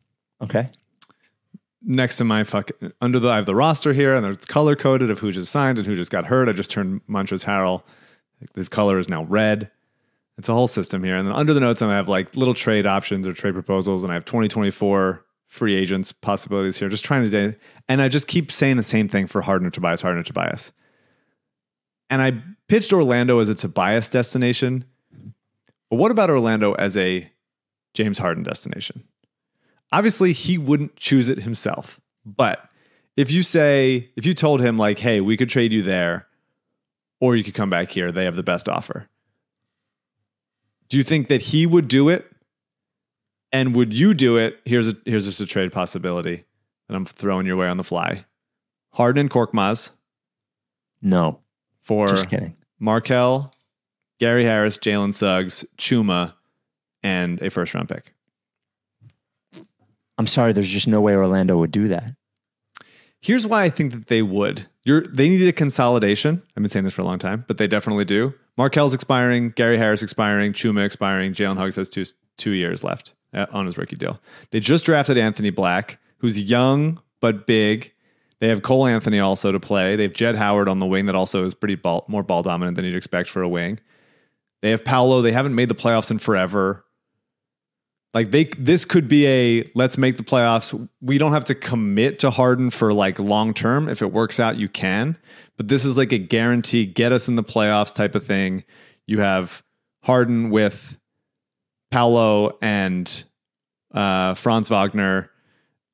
Okay. 0.41 0.67
next 1.83 2.17
to 2.17 2.23
my 2.23 2.43
fuck 2.43 2.71
under 3.01 3.19
the 3.19 3.29
I 3.29 3.35
have 3.35 3.45
the 3.45 3.53
roster 3.53 3.93
here 3.93 4.15
and 4.15 4.25
it's 4.25 4.45
color 4.45 4.75
coded 4.75 5.11
of 5.11 5.19
who 5.19 5.31
just 5.31 5.51
signed 5.51 5.77
and 5.77 5.85
who 5.85 5.95
just 5.95 6.09
got 6.09 6.25
hurt. 6.25 6.49
I 6.49 6.53
just 6.53 6.71
turned 6.71 7.01
Montrezl 7.07 7.45
Harrell. 7.45 7.83
This 8.55 8.69
color 8.69 8.97
is 8.97 9.09
now 9.09 9.23
red. 9.25 9.69
It's 10.37 10.49
a 10.49 10.53
whole 10.53 10.67
system 10.69 11.03
here. 11.03 11.15
And 11.15 11.27
then 11.27 11.35
under 11.35 11.53
the 11.53 11.59
notes, 11.59 11.83
I 11.83 11.93
have 11.93 12.09
like 12.09 12.35
little 12.35 12.55
trade 12.55 12.87
options 12.87 13.27
or 13.27 13.33
trade 13.33 13.53
proposals, 13.53 14.03
and 14.03 14.11
I 14.11 14.15
have 14.15 14.25
2024 14.25 15.23
free 15.47 15.75
agents 15.75 16.11
possibilities 16.11 16.77
here. 16.77 16.89
Just 16.89 17.05
trying 17.05 17.29
to 17.29 17.53
and 17.87 18.01
I 18.01 18.07
just 18.07 18.27
keep 18.27 18.51
saying 18.51 18.77
the 18.77 18.83
same 18.83 19.07
thing 19.07 19.27
for 19.27 19.41
Harden 19.41 19.67
or 19.67 19.71
Tobias, 19.71 20.01
Harden 20.01 20.21
or 20.21 20.23
Tobias. 20.23 20.71
And 22.11 22.21
I 22.21 22.33
pitched 22.67 22.93
Orlando 22.93 23.39
as 23.39 23.49
a 23.49 23.55
Tobias 23.55 24.09
destination. 24.09 24.85
But 25.89 25.95
what 25.95 26.11
about 26.11 26.29
Orlando 26.29 26.73
as 26.73 26.95
a 26.97 27.31
James 27.93 28.19
Harden 28.19 28.43
destination? 28.43 29.05
Obviously, 29.93 30.33
he 30.33 30.57
wouldn't 30.57 30.97
choose 30.97 31.29
it 31.29 31.39
himself. 31.39 31.99
But 32.25 32.69
if 33.17 33.31
you 33.31 33.43
say, 33.43 34.09
if 34.15 34.25
you 34.25 34.33
told 34.33 34.61
him, 34.61 34.77
like, 34.77 34.99
hey, 34.99 35.21
we 35.21 35.37
could 35.37 35.49
trade 35.49 35.71
you 35.73 35.81
there, 35.81 36.27
or 37.19 37.35
you 37.35 37.43
could 37.43 37.53
come 37.53 37.69
back 37.69 37.91
here, 37.91 38.11
they 38.11 38.25
have 38.25 38.35
the 38.35 38.43
best 38.43 38.67
offer. 38.67 39.07
Do 40.89 40.97
you 40.97 41.03
think 41.03 41.29
that 41.29 41.41
he 41.41 41.65
would 41.65 41.87
do 41.87 42.09
it? 42.09 42.29
And 43.53 43.75
would 43.75 43.93
you 43.93 44.13
do 44.13 44.37
it? 44.37 44.59
Here's 44.65 44.89
a 44.89 44.97
here's 45.05 45.25
just 45.25 45.39
a 45.39 45.45
trade 45.45 45.71
possibility 45.71 46.45
that 46.87 46.95
I'm 46.95 47.05
throwing 47.05 47.45
your 47.45 47.57
way 47.57 47.67
on 47.67 47.77
the 47.77 47.83
fly. 47.83 48.25
Harden 48.93 49.21
and 49.21 49.29
Korkmaz 49.29 49.91
No, 51.01 51.39
for 51.81 52.07
just 52.07 52.29
kidding. 52.29 52.55
Markelle, 52.79 53.53
Gary 54.19 54.43
Harris, 54.43 54.77
Jalen 54.77 55.13
Suggs, 55.13 55.65
Chuma, 55.77 56.33
and 57.03 57.41
a 57.41 57.49
first 57.49 57.73
round 57.73 57.89
pick. 57.89 58.13
I'm 60.17 60.27
sorry, 60.27 60.53
there's 60.53 60.69
just 60.69 60.87
no 60.87 61.01
way 61.01 61.15
Orlando 61.15 61.57
would 61.57 61.71
do 61.71 61.87
that. 61.87 62.15
Here's 63.21 63.45
why 63.45 63.63
I 63.63 63.69
think 63.69 63.93
that 63.93 64.07
they 64.07 64.21
would. 64.21 64.67
You're 64.83 65.01
they 65.01 65.29
needed 65.29 65.47
a 65.47 65.53
consolidation. 65.53 66.41
I've 66.49 66.63
been 66.63 66.69
saying 66.69 66.85
this 66.85 66.93
for 66.93 67.01
a 67.01 67.05
long 67.05 67.19
time, 67.19 67.45
but 67.47 67.57
they 67.57 67.67
definitely 67.67 68.05
do. 68.05 68.33
Markelle's 68.57 68.93
expiring, 68.93 69.51
Gary 69.51 69.77
Harris 69.77 70.01
expiring, 70.01 70.53
Chuma 70.53 70.85
expiring, 70.85 71.33
Jalen 71.33 71.57
Suggs 71.57 71.75
has 71.75 71.89
two 71.89 72.05
two 72.37 72.51
years 72.51 72.83
left 72.83 73.13
uh, 73.33 73.45
on 73.51 73.65
his 73.65 73.77
rookie 73.77 73.95
deal. 73.95 74.19
They 74.51 74.59
just 74.59 74.85
drafted 74.85 75.17
Anthony 75.17 75.51
Black, 75.51 75.99
who's 76.17 76.41
young 76.41 76.99
but 77.19 77.45
big. 77.45 77.93
They 78.41 78.47
have 78.47 78.63
Cole 78.63 78.87
Anthony 78.87 79.19
also 79.19 79.51
to 79.51 79.59
play. 79.59 79.95
They 79.95 80.03
have 80.03 80.13
Jett 80.13 80.35
Howard 80.35 80.67
on 80.67 80.79
the 80.79 80.87
wing 80.87 81.05
that 81.05 81.13
also 81.13 81.45
is 81.45 81.53
pretty 81.53 81.75
ball, 81.75 82.05
more 82.07 82.23
ball 82.23 82.41
dominant 82.41 82.75
than 82.75 82.85
you'd 82.85 82.95
expect 82.95 83.29
for 83.29 83.43
a 83.43 83.47
wing. 83.47 83.79
They 84.63 84.71
have 84.71 84.83
Paolo. 84.83 85.21
They 85.21 85.31
haven't 85.31 85.53
made 85.53 85.69
the 85.69 85.75
playoffs 85.75 86.09
in 86.09 86.17
forever. 86.17 86.83
Like 88.15 88.31
they 88.31 88.45
this 88.57 88.83
could 88.83 89.07
be 89.07 89.27
a 89.27 89.71
let's 89.75 89.95
make 89.97 90.17
the 90.17 90.23
playoffs. 90.23 90.89
We 91.01 91.19
don't 91.19 91.33
have 91.33 91.45
to 91.45 91.55
commit 91.55 92.19
to 92.19 92.31
Harden 92.31 92.71
for 92.71 92.91
like 92.91 93.19
long 93.19 93.53
term. 93.53 93.87
If 93.87 94.01
it 94.01 94.11
works 94.11 94.39
out, 94.39 94.57
you 94.57 94.67
can. 94.67 95.17
But 95.55 95.67
this 95.67 95.85
is 95.85 95.95
like 95.95 96.11
a 96.11 96.17
guarantee 96.17 96.87
get 96.87 97.11
us 97.11 97.27
in 97.27 97.35
the 97.35 97.43
playoffs 97.43 97.93
type 97.93 98.15
of 98.15 98.25
thing. 98.25 98.63
You 99.05 99.19
have 99.19 99.63
Harden 100.03 100.49
with 100.49 100.99
Paolo 101.91 102.57
and 102.59 103.23
uh, 103.93 104.33
Franz 104.33 104.67
Wagner 104.67 105.29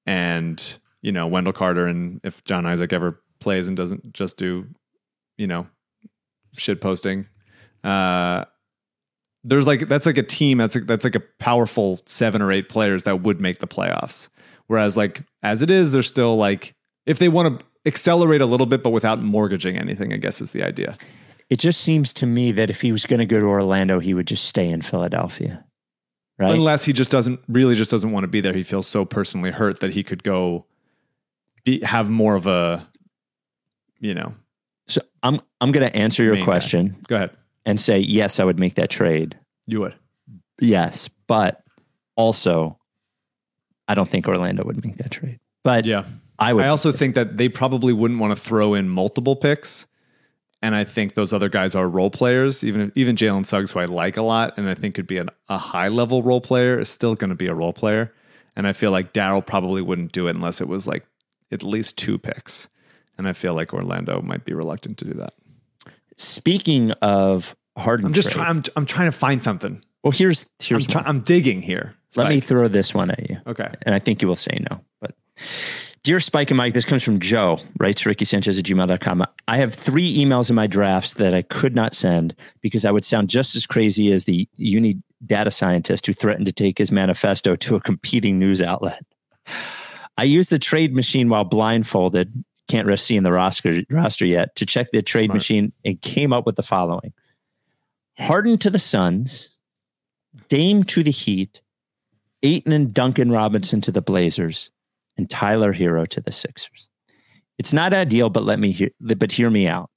and 0.05 0.79
you 1.07 1.13
know 1.13 1.25
Wendell 1.25 1.53
Carter 1.53 1.87
and 1.87 2.21
if 2.23 2.43
John 2.45 2.67
Isaac 2.67 2.93
ever 2.93 3.19
plays 3.39 3.67
and 3.67 3.75
doesn't 3.75 4.13
just 4.13 4.37
do 4.37 4.67
you 5.37 5.47
know 5.47 5.65
shit 6.55 6.81
posting 6.81 7.27
uh 7.83 8.45
there's 9.43 9.65
like 9.65 9.87
that's 9.87 10.05
like 10.05 10.17
a 10.17 10.23
team 10.23 10.57
that's 10.57 10.75
like, 10.75 10.85
that's 10.85 11.05
like 11.05 11.15
a 11.15 11.21
powerful 11.39 11.99
seven 12.05 12.41
or 12.41 12.51
eight 12.51 12.67
players 12.67 13.03
that 13.03 13.21
would 13.21 13.39
make 13.39 13.59
the 13.59 13.67
playoffs. 13.67 14.27
Whereas 14.67 14.97
like 14.97 15.23
as 15.41 15.61
it 15.61 15.71
is, 15.71 15.93
they're 15.93 16.01
still 16.01 16.35
like 16.35 16.73
if 17.05 17.17
they 17.17 17.29
want 17.29 17.59
to 17.59 17.65
accelerate 17.85 18.41
a 18.41 18.45
little 18.45 18.65
bit, 18.65 18.83
but 18.83 18.89
without 18.89 19.21
mortgaging 19.21 19.77
anything, 19.77 20.11
I 20.13 20.17
guess 20.17 20.41
is 20.41 20.51
the 20.51 20.63
idea. 20.63 20.97
It 21.49 21.59
just 21.59 21.79
seems 21.79 22.11
to 22.13 22.25
me 22.25 22.51
that 22.51 22.69
if 22.69 22.81
he 22.81 22.91
was 22.91 23.05
going 23.05 23.19
to 23.19 23.25
go 23.25 23.39
to 23.39 23.45
Orlando, 23.45 23.99
he 23.99 24.13
would 24.13 24.27
just 24.27 24.43
stay 24.43 24.67
in 24.67 24.81
Philadelphia. 24.81 25.63
Right. 26.37 26.53
Unless 26.53 26.83
he 26.83 26.91
just 26.91 27.09
doesn't 27.09 27.39
really 27.47 27.75
just 27.75 27.89
doesn't 27.89 28.11
want 28.11 28.25
to 28.25 28.27
be 28.27 28.41
there. 28.41 28.53
He 28.53 28.63
feels 28.63 28.85
so 28.85 29.05
personally 29.05 29.51
hurt 29.51 29.79
that 29.79 29.93
he 29.93 30.03
could 30.03 30.23
go 30.23 30.65
be 31.67 31.81
have 31.85 32.09
more 32.09 32.35
of 32.35 32.47
a 32.47 32.87
you 33.99 34.13
know. 34.13 34.33
so 34.87 35.01
I'm 35.23 35.41
I'm 35.61 35.71
going 35.71 35.87
to 35.87 35.95
answer 35.95 36.23
your 36.23 36.33
Main 36.33 36.41
guy. 36.41 36.45
question 36.45 36.95
Go 37.07 37.15
ahead. 37.17 37.31
and 37.65 37.79
say 37.79 37.99
yes, 37.99 38.39
I 38.39 38.43
would 38.43 38.57
make 38.59 38.75
that 38.75 38.89
trade. 38.89 39.37
You 39.65 39.81
would. 39.81 39.95
Yes, 40.59 41.09
but 41.27 41.63
also 42.15 42.77
I 43.87 43.95
don't 43.95 44.09
think 44.09 44.27
Orlando 44.27 44.63
would 44.65 44.83
make 44.85 44.97
that 44.97 45.11
trade. 45.11 45.39
But 45.63 45.85
Yeah. 45.85 46.03
I 46.39 46.53
would 46.53 46.65
I 46.65 46.67
also 46.67 46.91
think 46.91 47.15
that 47.15 47.37
they 47.37 47.49
probably 47.49 47.93
wouldn't 47.93 48.19
want 48.19 48.31
to 48.35 48.39
throw 48.41 48.73
in 48.75 48.87
multiple 48.89 49.35
picks. 49.35 49.87
And 50.61 50.73
I 50.75 50.83
think 50.83 51.15
those 51.15 51.33
other 51.33 51.49
guys 51.49 51.73
are 51.75 51.87
role 51.89 52.09
players. 52.11 52.63
Even 52.63 52.91
even 52.95 53.15
Jalen 53.15 53.45
Suggs, 53.45 53.71
who 53.71 53.79
I 53.79 53.85
like 53.85 54.17
a 54.17 54.21
lot, 54.23 54.53
and 54.57 54.69
I 54.69 54.73
think 54.75 54.95
could 54.95 55.07
be 55.07 55.17
an, 55.17 55.29
a 55.49 55.57
high 55.57 55.87
level 55.87 56.21
role 56.23 56.41
player, 56.41 56.79
is 56.79 56.89
still 56.89 57.15
going 57.15 57.29
to 57.29 57.35
be 57.35 57.47
a 57.47 57.53
role 57.53 57.73
player. 57.73 58.13
And 58.55 58.65
I 58.67 58.73
feel 58.73 58.89
like 58.91 59.13
Daryl 59.13 59.45
probably 59.45 59.81
wouldn't 59.83 60.11
do 60.13 60.27
it 60.27 60.35
unless 60.35 60.61
it 60.61 60.67
was 60.67 60.87
like 60.87 61.05
at 61.51 61.63
least 61.63 61.97
two 61.97 62.17
picks. 62.17 62.69
And 63.17 63.27
I 63.27 63.33
feel 63.33 63.53
like 63.53 63.73
Orlando 63.73 64.21
might 64.21 64.45
be 64.45 64.53
reluctant 64.53 64.97
to 64.99 65.05
do 65.05 65.13
that. 65.13 65.33
speaking 66.17 66.91
of 67.01 67.55
Harden, 67.77 68.07
I'm 68.07 68.13
just 68.13 68.31
trying. 68.31 68.47
I'm, 68.49 68.63
I'm 68.75 68.85
trying 68.85 69.07
to 69.07 69.17
find 69.17 69.41
something. 69.41 69.83
Well, 70.03 70.11
here's 70.11 70.43
I'm, 70.43 70.49
here's 70.59 70.87
try. 70.87 71.03
I'm 71.05 71.21
digging 71.21 71.61
here. 71.61 71.95
Let 72.15 72.29
me 72.29 72.39
throw 72.39 72.67
this 72.67 72.93
one 72.93 73.11
at 73.11 73.29
you. 73.29 73.37
Okay. 73.45 73.69
and 73.83 73.93
I 73.93 73.99
think 73.99 74.21
you 74.21 74.27
will 74.27 74.35
say 74.35 74.57
no. 74.71 74.81
But 74.99 75.13
dear 76.03 76.19
Spike 76.19 76.49
and 76.49 76.57
Mike, 76.57 76.73
this 76.73 76.85
comes 76.85 77.03
from 77.03 77.19
Joe, 77.19 77.59
rights 77.79 78.05
Ricky 78.05 78.25
Sanchez 78.25 78.57
at 78.57 78.65
gmail.com. 78.65 79.25
I 79.47 79.57
have 79.57 79.75
three 79.75 80.17
emails 80.17 80.49
in 80.49 80.55
my 80.55 80.65
drafts 80.65 81.13
that 81.15 81.33
I 81.33 81.43
could 81.43 81.75
not 81.75 81.93
send 81.93 82.35
because 82.61 82.85
I 82.85 82.91
would 82.91 83.05
sound 83.05 83.29
just 83.29 83.55
as 83.55 83.67
crazy 83.67 84.11
as 84.11 84.25
the 84.25 84.47
uni 84.55 84.95
data 85.25 85.51
scientist 85.51 86.05
who 86.07 86.13
threatened 86.13 86.45
to 86.47 86.51
take 86.51 86.77
his 86.77 86.91
manifesto 86.91 87.55
to 87.55 87.75
a 87.75 87.81
competing 87.81 88.39
news 88.39 88.61
outlet. 88.61 89.03
I 90.17 90.23
used 90.23 90.49
the 90.49 90.59
trade 90.59 90.93
machine 90.93 91.29
while 91.29 91.43
blindfolded, 91.43 92.43
can't 92.67 92.87
risk 92.87 93.05
seeing 93.05 93.23
the 93.23 93.31
roster, 93.31 93.83
roster 93.89 94.25
yet, 94.25 94.55
to 94.55 94.65
check 94.65 94.91
the 94.91 95.01
trade 95.01 95.25
Smart. 95.25 95.35
machine 95.35 95.73
and 95.85 96.01
came 96.01 96.33
up 96.33 96.45
with 96.45 96.55
the 96.55 96.63
following 96.63 97.13
Harden 98.17 98.57
to 98.59 98.69
the 98.69 98.79
Suns, 98.79 99.57
Dame 100.49 100.83
to 100.85 101.03
the 101.03 101.11
Heat, 101.11 101.61
Ayton 102.43 102.71
and 102.71 102.93
Duncan 102.93 103.31
Robinson 103.31 103.81
to 103.81 103.91
the 103.91 104.01
Blazers, 104.01 104.69
and 105.17 105.29
Tyler 105.29 105.73
Herro 105.73 106.07
to 106.07 106.21
the 106.21 106.31
Sixers. 106.31 106.87
It's 107.57 107.73
not 107.73 107.93
ideal, 107.93 108.29
but 108.29 108.43
let 108.43 108.59
me 108.59 108.71
hear, 108.71 108.91
but 108.99 109.31
hear 109.31 109.49
me 109.49 109.67
out. 109.67 109.89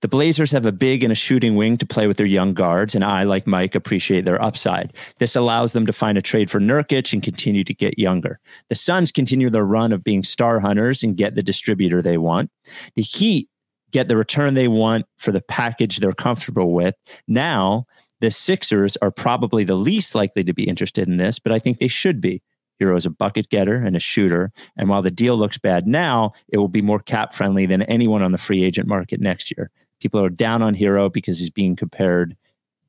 The 0.00 0.08
Blazers 0.08 0.52
have 0.52 0.66
a 0.66 0.72
big 0.72 1.02
and 1.02 1.12
a 1.12 1.16
shooting 1.16 1.56
wing 1.56 1.76
to 1.78 1.86
play 1.86 2.06
with 2.06 2.16
their 2.16 2.26
young 2.26 2.54
guards, 2.54 2.94
and 2.94 3.04
I, 3.04 3.24
like 3.24 3.46
Mike, 3.46 3.74
appreciate 3.74 4.24
their 4.24 4.42
upside. 4.42 4.92
This 5.18 5.36
allows 5.36 5.72
them 5.72 5.86
to 5.86 5.92
find 5.92 6.16
a 6.16 6.22
trade 6.22 6.50
for 6.50 6.60
Nurkic 6.60 7.12
and 7.12 7.22
continue 7.22 7.64
to 7.64 7.74
get 7.74 7.98
younger. 7.98 8.38
The 8.68 8.74
Suns 8.74 9.12
continue 9.12 9.50
their 9.50 9.64
run 9.64 9.92
of 9.92 10.04
being 10.04 10.22
star 10.22 10.60
hunters 10.60 11.02
and 11.02 11.16
get 11.16 11.34
the 11.34 11.42
distributor 11.42 12.02
they 12.02 12.18
want. 12.18 12.50
The 12.94 13.02
Heat 13.02 13.48
get 13.92 14.08
the 14.08 14.16
return 14.16 14.54
they 14.54 14.68
want 14.68 15.06
for 15.16 15.32
the 15.32 15.40
package 15.40 15.98
they're 15.98 16.12
comfortable 16.12 16.72
with. 16.72 16.94
Now, 17.28 17.86
the 18.20 18.30
Sixers 18.30 18.96
are 19.02 19.10
probably 19.10 19.64
the 19.64 19.74
least 19.74 20.14
likely 20.14 20.44
to 20.44 20.52
be 20.52 20.64
interested 20.64 21.08
in 21.08 21.16
this, 21.16 21.38
but 21.38 21.52
I 21.52 21.58
think 21.58 21.78
they 21.78 21.88
should 21.88 22.20
be. 22.20 22.42
Herro 22.80 22.96
is 22.96 23.06
a 23.06 23.10
bucket 23.10 23.48
getter 23.48 23.76
and 23.76 23.96
a 23.96 24.00
shooter. 24.00 24.52
And 24.76 24.88
while 24.88 25.02
the 25.02 25.10
deal 25.10 25.36
looks 25.36 25.58
bad 25.58 25.86
now, 25.86 26.32
it 26.48 26.58
will 26.58 26.68
be 26.68 26.82
more 26.82 27.00
cap 27.00 27.32
friendly 27.32 27.66
than 27.66 27.82
anyone 27.82 28.22
on 28.22 28.32
the 28.32 28.38
free 28.38 28.62
agent 28.62 28.88
market 28.88 29.20
next 29.20 29.52
year. 29.56 29.70
People 30.00 30.22
are 30.22 30.28
down 30.28 30.62
on 30.62 30.74
Herro 30.74 31.12
because 31.12 31.38
he's 31.38 31.50
being 31.50 31.76
compared 31.76 32.36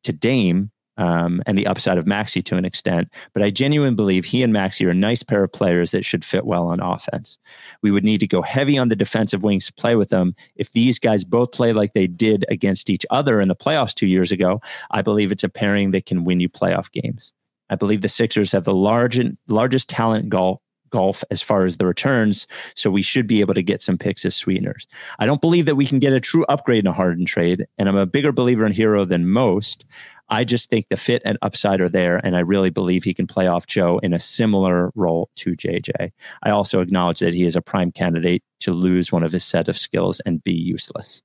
to 0.03 0.13
Dame 0.13 0.71
um, 0.97 1.41
and 1.45 1.57
the 1.57 1.67
upside 1.67 1.97
of 1.97 2.07
Maxey 2.07 2.41
to 2.41 2.57
an 2.57 2.65
extent. 2.65 3.09
But 3.33 3.43
I 3.43 3.49
genuinely 3.49 3.95
believe 3.95 4.25
he 4.25 4.43
and 4.43 4.51
Maxey 4.51 4.85
are 4.85 4.89
a 4.89 4.95
nice 4.95 5.23
pair 5.23 5.43
of 5.43 5.51
players 5.51 5.91
that 5.91 6.03
should 6.03 6.25
fit 6.25 6.45
well 6.45 6.67
on 6.67 6.79
offense. 6.79 7.38
We 7.81 7.91
would 7.91 8.03
need 8.03 8.19
to 8.21 8.27
go 8.27 8.41
heavy 8.41 8.77
on 8.77 8.89
the 8.89 8.95
defensive 8.95 9.43
wings 9.43 9.67
to 9.67 9.73
play 9.73 9.95
with 9.95 10.09
them. 10.09 10.35
If 10.55 10.71
these 10.71 10.99
guys 10.99 11.23
both 11.23 11.51
play 11.51 11.73
like 11.73 11.93
they 11.93 12.07
did 12.07 12.45
against 12.49 12.89
each 12.89 13.05
other 13.09 13.39
in 13.39 13.47
the 13.47 13.55
playoffs 13.55 13.93
two 13.93 14.07
years 14.07 14.31
ago, 14.31 14.61
I 14.91 15.01
believe 15.01 15.31
it's 15.31 15.43
a 15.43 15.49
pairing 15.49 15.91
that 15.91 16.05
can 16.05 16.23
win 16.23 16.39
you 16.39 16.49
playoff 16.49 16.91
games. 16.91 17.33
I 17.70 17.76
believe 17.76 18.01
the 18.01 18.09
Sixers 18.09 18.51
have 18.51 18.63
the 18.63 18.74
large, 18.74 19.20
largest 19.47 19.89
talent 19.89 20.30
golf 20.30 20.59
golf 20.89 21.24
as 21.30 21.41
far 21.41 21.65
as 21.65 21.78
the 21.78 21.86
returns. 21.86 22.47
So 22.76 22.89
we 22.89 23.01
should 23.01 23.28
be 23.28 23.41
able 23.41 23.53
to 23.53 23.61
get 23.61 23.82
some 23.82 23.97
picks 23.97 24.26
as 24.26 24.36
sweeteners. 24.36 24.88
I 25.20 25.26
don't 25.26 25.41
believe 25.41 25.65
that 25.65 25.76
we 25.76 25.86
can 25.86 25.99
get 25.99 26.13
a 26.13 26.20
true 26.20 26.45
upgrade 26.49 26.84
in 26.84 26.88
a 26.88 26.93
Harden 26.93 27.26
trade, 27.26 27.68
and 27.78 27.89
I'm 27.89 27.95
a 27.95 28.05
bigger 28.05 28.32
believer 28.32 28.65
in 28.65 28.74
Herro 28.74 29.07
than 29.07 29.30
most. 29.30 29.86
I 30.30 30.43
just 30.43 30.70
think 30.70 30.89
the 30.89 30.97
fit 30.97 31.22
and 31.24 31.38
upside 31.41 31.80
are 31.80 31.89
there, 31.89 32.18
and 32.18 32.36
I 32.36 32.41
really 32.41 32.70
believe 32.70 33.03
he 33.03 33.13
can 33.13 33.28
play 33.28 33.47
off 33.47 33.65
Joe 33.65 33.99
in 33.99 34.13
a 34.13 34.20
similar 34.20 34.91
role 34.95 35.30
to 35.38 35.51
JJ. 35.51 36.11
I 36.43 36.49
also 36.49 36.82
acknowledge 36.82 37.20
that 37.20 37.34
he 37.34 37.45
is 37.45 37.55
a 37.55 37.61
prime 37.61 37.91
candidate 37.91 38.43
to 38.61 38.74
lose 38.74 39.11
one 39.11 39.24
of 39.24 39.32
his 39.32 39.45
set 39.45 39.70
of 39.70 39.78
skills 39.78 40.20
and 40.26 40.43
be 40.43 40.53
useless. 40.53 41.22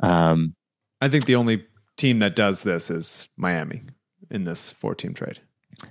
Um, 0.00 0.54
I 1.00 1.08
think 1.08 1.24
the 1.24 1.36
only 1.36 1.64
team 1.96 2.18
that 2.18 2.36
does 2.36 2.62
this 2.62 2.90
is 2.90 3.28
Miami 3.36 3.82
in 4.32 4.44
this 4.44 4.70
four 4.70 4.94
team 4.94 5.14
trade. 5.14 5.40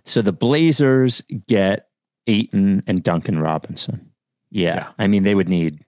So 0.04 0.22
the 0.22 0.34
Blazers 0.34 1.22
get 1.48 1.88
Ayton 2.28 2.84
and 2.88 3.02
Duncan 3.04 3.40
Robinson. 3.40 4.12
Yeah, 4.50 4.76
Yeah. 4.76 4.88
I 5.00 5.08
mean 5.08 5.24
they 5.24 5.36
would 5.36 5.48
need 5.50 5.86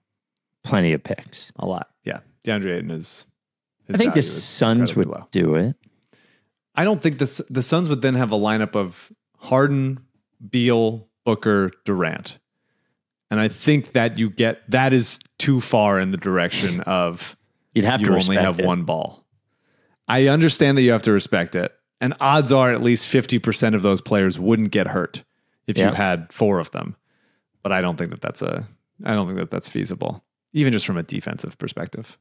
plenty 0.62 0.92
of 0.92 1.02
picks. 1.04 1.52
A 1.56 1.66
lot. 1.66 1.90
Yeah. 2.04 2.20
DeAndre 2.44 2.76
Ayton 2.76 2.90
is. 2.90 3.26
I 3.92 3.96
think 3.98 4.14
the 4.14 4.22
Suns 4.22 4.96
would 4.96 5.06
low. 5.08 5.28
do 5.30 5.54
it. 5.56 5.76
I 6.74 6.84
don't 6.84 7.02
think 7.02 7.18
the 7.18 7.44
the 7.50 7.62
Suns 7.62 7.88
would 7.88 8.00
then 8.02 8.14
have 8.14 8.32
a 8.32 8.36
lineup 8.38 8.74
of 8.74 9.12
Harden, 9.38 10.00
Beal, 10.50 11.06
Booker, 11.24 11.70
Durant, 11.84 12.38
and 13.30 13.38
I 13.38 13.48
think 13.48 13.92
that 13.92 14.18
you 14.18 14.30
get 14.30 14.68
that 14.70 14.92
is 14.94 15.18
too 15.38 15.60
far 15.60 16.00
in 16.00 16.10
the 16.12 16.16
direction 16.16 16.80
of 16.80 17.36
You'd 17.74 17.84
have 17.84 18.00
you 18.00 18.06
to 18.06 18.14
only 18.14 18.36
have 18.36 18.58
it. 18.58 18.64
one 18.66 18.84
ball. 18.84 19.24
I 20.08 20.28
understand 20.28 20.76
that 20.78 20.82
you 20.82 20.92
have 20.92 21.02
to 21.02 21.12
respect 21.12 21.54
it, 21.54 21.72
and 22.00 22.14
odds 22.20 22.52
are 22.52 22.70
at 22.72 22.82
least 22.82 23.08
fifty 23.08 23.38
percent 23.38 23.74
of 23.74 23.82
those 23.82 24.00
players 24.00 24.38
wouldn't 24.38 24.70
get 24.70 24.88
hurt 24.88 25.22
if 25.66 25.76
Yeah. 25.78 25.90
you 25.90 25.94
had 25.94 26.32
four 26.32 26.58
of 26.58 26.70
them. 26.72 26.96
But 27.62 27.72
I 27.72 27.80
don't 27.80 27.96
think 27.96 28.10
that 28.10 28.20
that's 28.20 28.42
a 28.42 28.66
I 29.04 29.14
don't 29.14 29.26
think 29.26 29.38
that 29.38 29.50
that's 29.50 29.68
feasible, 29.68 30.24
even 30.52 30.72
just 30.72 30.86
from 30.86 30.96
a 30.98 31.02
defensive 31.02 31.58
perspective. 31.58 32.18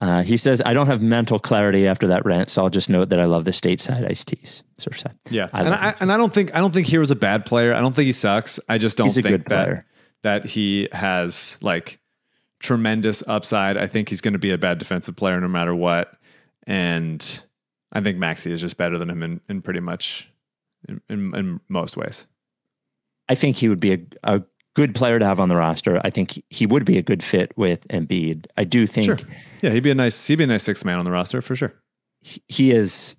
Uh, 0.00 0.22
he 0.24 0.36
says, 0.36 0.60
I 0.66 0.74
don't 0.74 0.88
have 0.88 1.00
mental 1.00 1.38
clarity 1.38 1.86
after 1.86 2.08
that 2.08 2.24
rant, 2.24 2.50
so 2.50 2.62
I'll 2.62 2.70
just 2.70 2.88
note 2.88 3.10
that 3.10 3.20
I 3.20 3.24
love 3.26 3.44
the 3.44 3.52
stateside 3.52 4.08
iced 4.10 4.26
teas. 4.26 4.64
Surfside. 4.80 5.14
Yeah, 5.30 5.48
I 5.52 5.60
and 5.60 5.68
I 5.74 5.94
and 6.00 6.12
I 6.12 6.16
don't 6.16 6.32
think 6.34 6.52
I 6.54 6.60
don't 6.60 6.74
think 6.74 6.88
Herro's 6.88 7.12
a 7.12 7.16
bad 7.16 7.46
player. 7.46 7.72
I 7.72 7.80
don't 7.80 7.94
think 7.94 8.06
he 8.06 8.12
sucks. 8.12 8.58
I 8.68 8.78
just 8.78 8.98
don't 8.98 9.10
think 9.12 9.48
that 9.48 9.84
that 10.22 10.46
he 10.46 10.88
has 10.92 11.56
like 11.60 12.00
tremendous 12.58 13.22
upside. 13.28 13.76
I 13.76 13.86
think 13.86 14.08
he's 14.08 14.20
going 14.20 14.32
to 14.32 14.38
be 14.40 14.50
a 14.50 14.58
bad 14.58 14.78
defensive 14.78 15.14
player 15.16 15.40
no 15.40 15.48
matter 15.48 15.74
what. 15.74 16.12
And 16.66 17.42
I 17.92 18.00
think 18.00 18.18
Maxey 18.18 18.50
is 18.52 18.60
just 18.60 18.76
better 18.76 18.96
than 18.98 19.10
him 19.10 19.22
in, 19.22 19.40
in 19.48 19.62
pretty 19.62 19.80
much 19.80 20.28
in, 20.88 21.00
in, 21.08 21.34
in 21.34 21.60
most 21.68 21.96
ways. 21.96 22.26
I 23.28 23.34
think 23.34 23.56
he 23.56 23.68
would 23.68 23.80
be 23.80 23.92
a, 23.92 23.98
a 24.24 24.42
good 24.74 24.94
player 24.94 25.18
to 25.18 25.24
have 25.24 25.38
on 25.40 25.48
the 25.48 25.56
roster. 25.56 26.00
I 26.04 26.10
think 26.10 26.42
he 26.50 26.66
would 26.66 26.84
be 26.84 26.96
a 26.98 27.02
good 27.02 27.22
fit 27.22 27.52
with 27.56 27.86
Embiid. 27.88 28.46
I 28.56 28.64
do 28.64 28.86
think 28.86 29.04
Sure. 29.04 29.18
Yeah, 29.60 29.70
he'd 29.70 29.82
be 29.82 29.90
a 29.90 29.94
nice 29.94 30.26
he'd 30.26 30.36
be 30.36 30.44
a 30.44 30.46
nice 30.48 30.62
sixth 30.64 30.84
man 30.84 30.98
on 30.98 31.04
the 31.04 31.10
roster 31.10 31.40
for 31.42 31.54
sure. 31.54 31.72
he- 32.22 32.70
is 32.72 33.16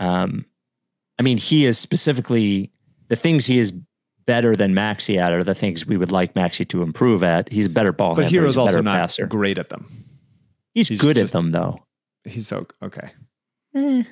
um 0.00 0.44
I 1.18 1.22
mean 1.22 1.36
he 1.38 1.66
is 1.66 1.78
specifically 1.78 2.72
the 3.08 3.16
things 3.16 3.46
he 3.46 3.58
is 3.58 3.72
better 4.26 4.54
than 4.56 4.72
Maxey 4.74 5.18
at 5.18 5.32
are 5.32 5.42
the 5.42 5.54
things 5.54 5.86
we 5.86 5.96
would 5.98 6.10
like 6.12 6.34
Maxey 6.34 6.64
to 6.66 6.82
improve 6.82 7.22
at. 7.22 7.50
He's 7.52 7.66
a 7.66 7.70
better 7.70 7.92
ball 7.92 8.14
But 8.14 8.22
handler. 8.24 8.40
Herro's 8.40 8.54
He's 8.54 8.58
also 8.58 8.80
not 8.80 8.96
passer. 8.98 9.26
great 9.26 9.58
at 9.58 9.68
them. 9.68 10.04
He's, 10.74 10.88
he's 10.88 11.00
good 11.00 11.16
just- 11.16 11.34
at 11.34 11.38
them 11.38 11.50
though. 11.52 11.84
He's 12.24 12.48
so 12.48 12.66
okay. 12.82 13.10
Eh. 13.74 14.02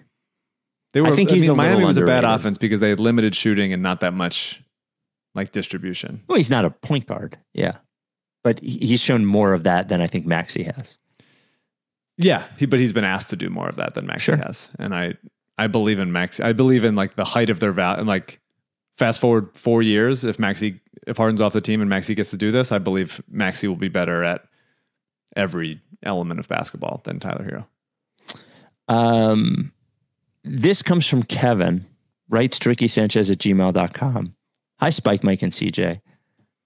They 0.92 1.00
were. 1.00 1.06
I 1.08 1.10
think 1.16 1.30
think 1.30 1.40
he's 1.40 1.48
a 1.48 1.54
Miami 1.54 1.84
was 1.84 1.96
a 1.96 2.04
bad 2.04 2.24
offense 2.24 2.58
because 2.58 2.80
they 2.80 2.90
had 2.90 3.00
limited 3.00 3.34
shooting 3.34 3.72
and 3.72 3.82
not 3.82 4.00
that 4.00 4.12
much 4.14 4.62
like 5.34 5.52
distribution. 5.52 6.22
Well, 6.28 6.36
he's 6.36 6.50
not 6.50 6.64
a 6.64 6.70
point 6.70 7.06
guard. 7.06 7.38
Yeah. 7.54 7.76
But 8.44 8.58
he's 8.60 9.00
shown 9.00 9.24
more 9.24 9.52
of 9.52 9.62
that 9.62 9.88
than 9.88 10.00
I 10.02 10.06
think 10.08 10.26
Maxey 10.26 10.64
has. 10.64 10.98
Yeah, 12.18 12.44
he, 12.58 12.66
but 12.66 12.78
he's 12.80 12.92
been 12.92 13.04
asked 13.04 13.30
to 13.30 13.36
do 13.36 13.48
more 13.48 13.68
of 13.68 13.76
that 13.76 13.94
than 13.94 14.06
Maxey 14.06 14.24
Sure. 14.24 14.36
has, 14.36 14.68
and 14.78 14.94
I 14.94 15.14
I 15.56 15.66
believe 15.68 15.98
in 15.98 16.12
Maxey. 16.12 16.42
I 16.42 16.52
believe 16.52 16.84
in 16.84 16.94
like 16.94 17.14
the 17.14 17.24
height 17.24 17.48
of 17.50 17.60
their 17.60 17.72
value. 17.72 18.00
And 18.00 18.08
like 18.08 18.40
fast 18.98 19.20
forward 19.20 19.56
four 19.56 19.80
years, 19.82 20.24
if 20.24 20.38
Maxey 20.38 20.80
if 21.06 21.16
Harden's 21.16 21.40
off 21.40 21.52
the 21.52 21.60
team 21.60 21.80
and 21.80 21.88
Maxey 21.88 22.14
gets 22.14 22.30
to 22.32 22.36
do 22.36 22.50
this, 22.52 22.70
I 22.72 22.78
believe 22.78 23.22
Maxey 23.30 23.66
will 23.66 23.76
be 23.76 23.88
better 23.88 24.22
at 24.24 24.44
every 25.36 25.80
element 26.02 26.38
of 26.40 26.48
basketball 26.48 27.00
than 27.04 27.18
Tyler 27.18 27.44
Herro. 27.44 27.66
Um, 28.92 29.72
this 30.44 30.82
comes 30.82 31.06
from 31.06 31.22
Kevin, 31.22 31.86
rights 32.28 32.58
to 32.58 32.68
Ricky 32.68 32.88
Sanchez 32.88 33.30
at 33.30 33.38
gmail.com. 33.38 34.34
Hi, 34.80 34.90
Spike, 34.90 35.24
Mike, 35.24 35.40
and 35.40 35.52
CJ. 35.52 36.02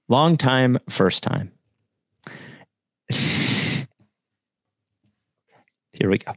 Long 0.09 0.37
time, 0.37 0.79
first 0.89 1.23
time. 1.23 1.53
Here 3.11 3.87
we 6.03 6.19
go. 6.19 6.33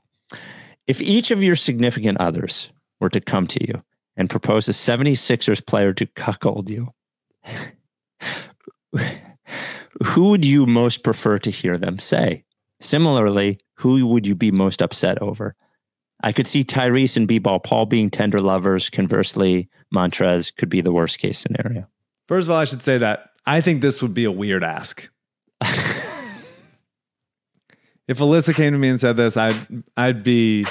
If 0.86 1.02
each 1.02 1.32
of 1.32 1.44
your 1.44 1.56
significant 1.56 2.20
others 2.20 2.70
were 3.00 3.10
to 3.10 3.20
come 3.20 3.48
to 3.48 3.68
you 3.68 3.82
and 4.16 4.30
propose 4.30 4.70
a 4.70 4.74
76ers 4.74 5.66
player 5.66 5.92
to 5.94 6.06
cuckold 6.06 6.70
you, 6.70 6.94
who 10.04 10.30
would 10.30 10.46
you 10.46 10.68
most 10.68 11.04
prefer 11.04 11.40
to 11.40 11.50
hear 11.50 11.80
them 11.80 11.98
say? 11.98 12.44
Similarly, 12.80 13.60
who 13.74 14.06
would 14.06 14.28
you 14.28 14.36
be 14.36 14.52
most 14.52 14.84
upset 14.84 15.20
over? 15.20 15.56
I 16.22 16.32
could 16.32 16.47
see 16.47 16.63
Tyrese 16.63 17.17
and 17.17 17.28
B-Ball 17.28 17.59
Paul 17.61 17.86
being 17.86 18.09
tender 18.09 18.41
lovers. 18.41 18.89
Conversely, 18.89 19.70
Montrez 19.93 20.55
could 20.55 20.70
be 20.70 20.82
the 20.82 20.91
worst 20.91 21.20
case 21.20 21.39
scenario. 21.39 21.88
First 22.28 22.47
of 22.47 22.51
all, 22.51 22.59
I 22.59 22.65
should 22.65 22.84
say 22.84 22.97
that 22.97 23.30
I 23.45 23.61
think 23.61 23.82
this 23.82 24.01
would 24.01 24.13
be 24.13 24.26
a 24.26 24.32
weird 24.32 24.63
ask. 24.63 25.09
if 25.61 26.05
Alyssa 28.17 28.53
came 28.55 28.74
to 28.74 28.80
me 28.80 28.89
and 28.89 28.99
said 28.99 29.17
this, 29.17 29.38
I'd 29.38 29.65
I'd 29.95 30.24
be 30.24 30.65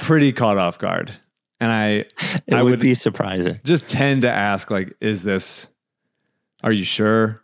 pretty 0.00 0.32
caught 0.32 0.58
off 0.58 0.78
guard, 0.78 1.12
and 1.60 1.70
I 1.70 1.90
It 2.46 2.52
I 2.52 2.62
would, 2.62 2.70
would- 2.72 2.80
be 2.80 2.94
surprising 2.94 3.60
just 3.64 3.88
tend 3.88 4.22
to 4.22 4.30
ask 4.30 4.70
like, 4.70 4.94
"Is 5.00 5.22
this? 5.22 5.68
Are 6.62 6.72
you 6.72 6.84
sure?" 6.84 7.40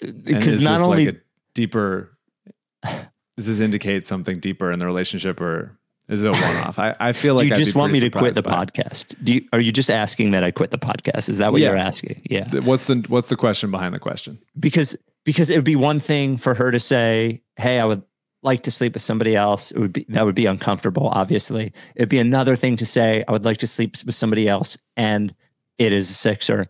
Because 0.00 0.62
not 0.62 0.74
this 0.78 0.82
only 0.82 1.06
like 1.06 1.14
a 1.16 1.18
deeper. 1.54 2.16
Does 2.84 3.46
this 3.46 3.60
indicate 3.60 4.06
something 4.06 4.40
deeper 4.40 4.72
in 4.72 4.78
the 4.78 4.86
relationship, 4.86 5.40
or 5.40 5.78
is 6.08 6.22
it 6.22 6.28
a 6.28 6.32
one-off? 6.32 6.78
I, 6.78 6.96
I 6.98 7.12
feel 7.12 7.34
like 7.34 7.48
you 7.48 7.54
I'd 7.54 7.58
just 7.58 7.74
want 7.74 7.92
me 7.92 8.00
to 8.00 8.10
quit 8.10 8.34
the 8.34 8.42
by 8.42 8.64
podcast? 8.64 9.14
Do 9.22 9.34
you, 9.34 9.48
are 9.52 9.60
you 9.60 9.72
just 9.72 9.90
asking 9.90 10.30
that 10.32 10.42
I 10.44 10.50
quit 10.50 10.70
the 10.70 10.78
podcast? 10.78 11.28
Is 11.28 11.38
that 11.38 11.52
what 11.52 11.60
Yeah. 11.60 11.68
you're 11.68 11.76
asking? 11.76 12.22
Yeah. 12.30 12.48
What's 12.60 12.84
the 12.86 13.04
What's 13.08 13.28
the 13.28 13.36
question 13.36 13.70
behind 13.70 13.94
the 13.94 13.98
question? 13.98 14.38
because 14.58 14.96
because 15.24 15.50
it 15.50 15.56
would 15.56 15.64
be 15.64 15.76
one 15.76 16.00
thing 16.00 16.36
for 16.38 16.54
her 16.54 16.70
to 16.70 16.80
say, 16.80 17.42
"Hey, 17.56 17.78
I 17.78 17.84
would 17.84 18.02
like 18.42 18.62
to 18.62 18.70
sleep 18.70 18.94
with 18.94 19.02
somebody 19.02 19.36
else." 19.36 19.70
It 19.72 19.78
would 19.78 19.92
be 19.92 20.06
that 20.08 20.24
would 20.24 20.34
be 20.34 20.46
uncomfortable. 20.46 21.08
Obviously, 21.08 21.72
it'd 21.96 22.08
be 22.08 22.18
another 22.18 22.56
thing 22.56 22.76
to 22.76 22.86
say, 22.86 23.24
"I 23.28 23.32
would 23.32 23.44
like 23.44 23.58
to 23.58 23.66
sleep 23.66 23.96
with 24.06 24.14
somebody 24.14 24.48
else," 24.48 24.78
and 24.96 25.34
it 25.76 25.92
is 25.92 26.08
a 26.10 26.14
Sixer. 26.14 26.66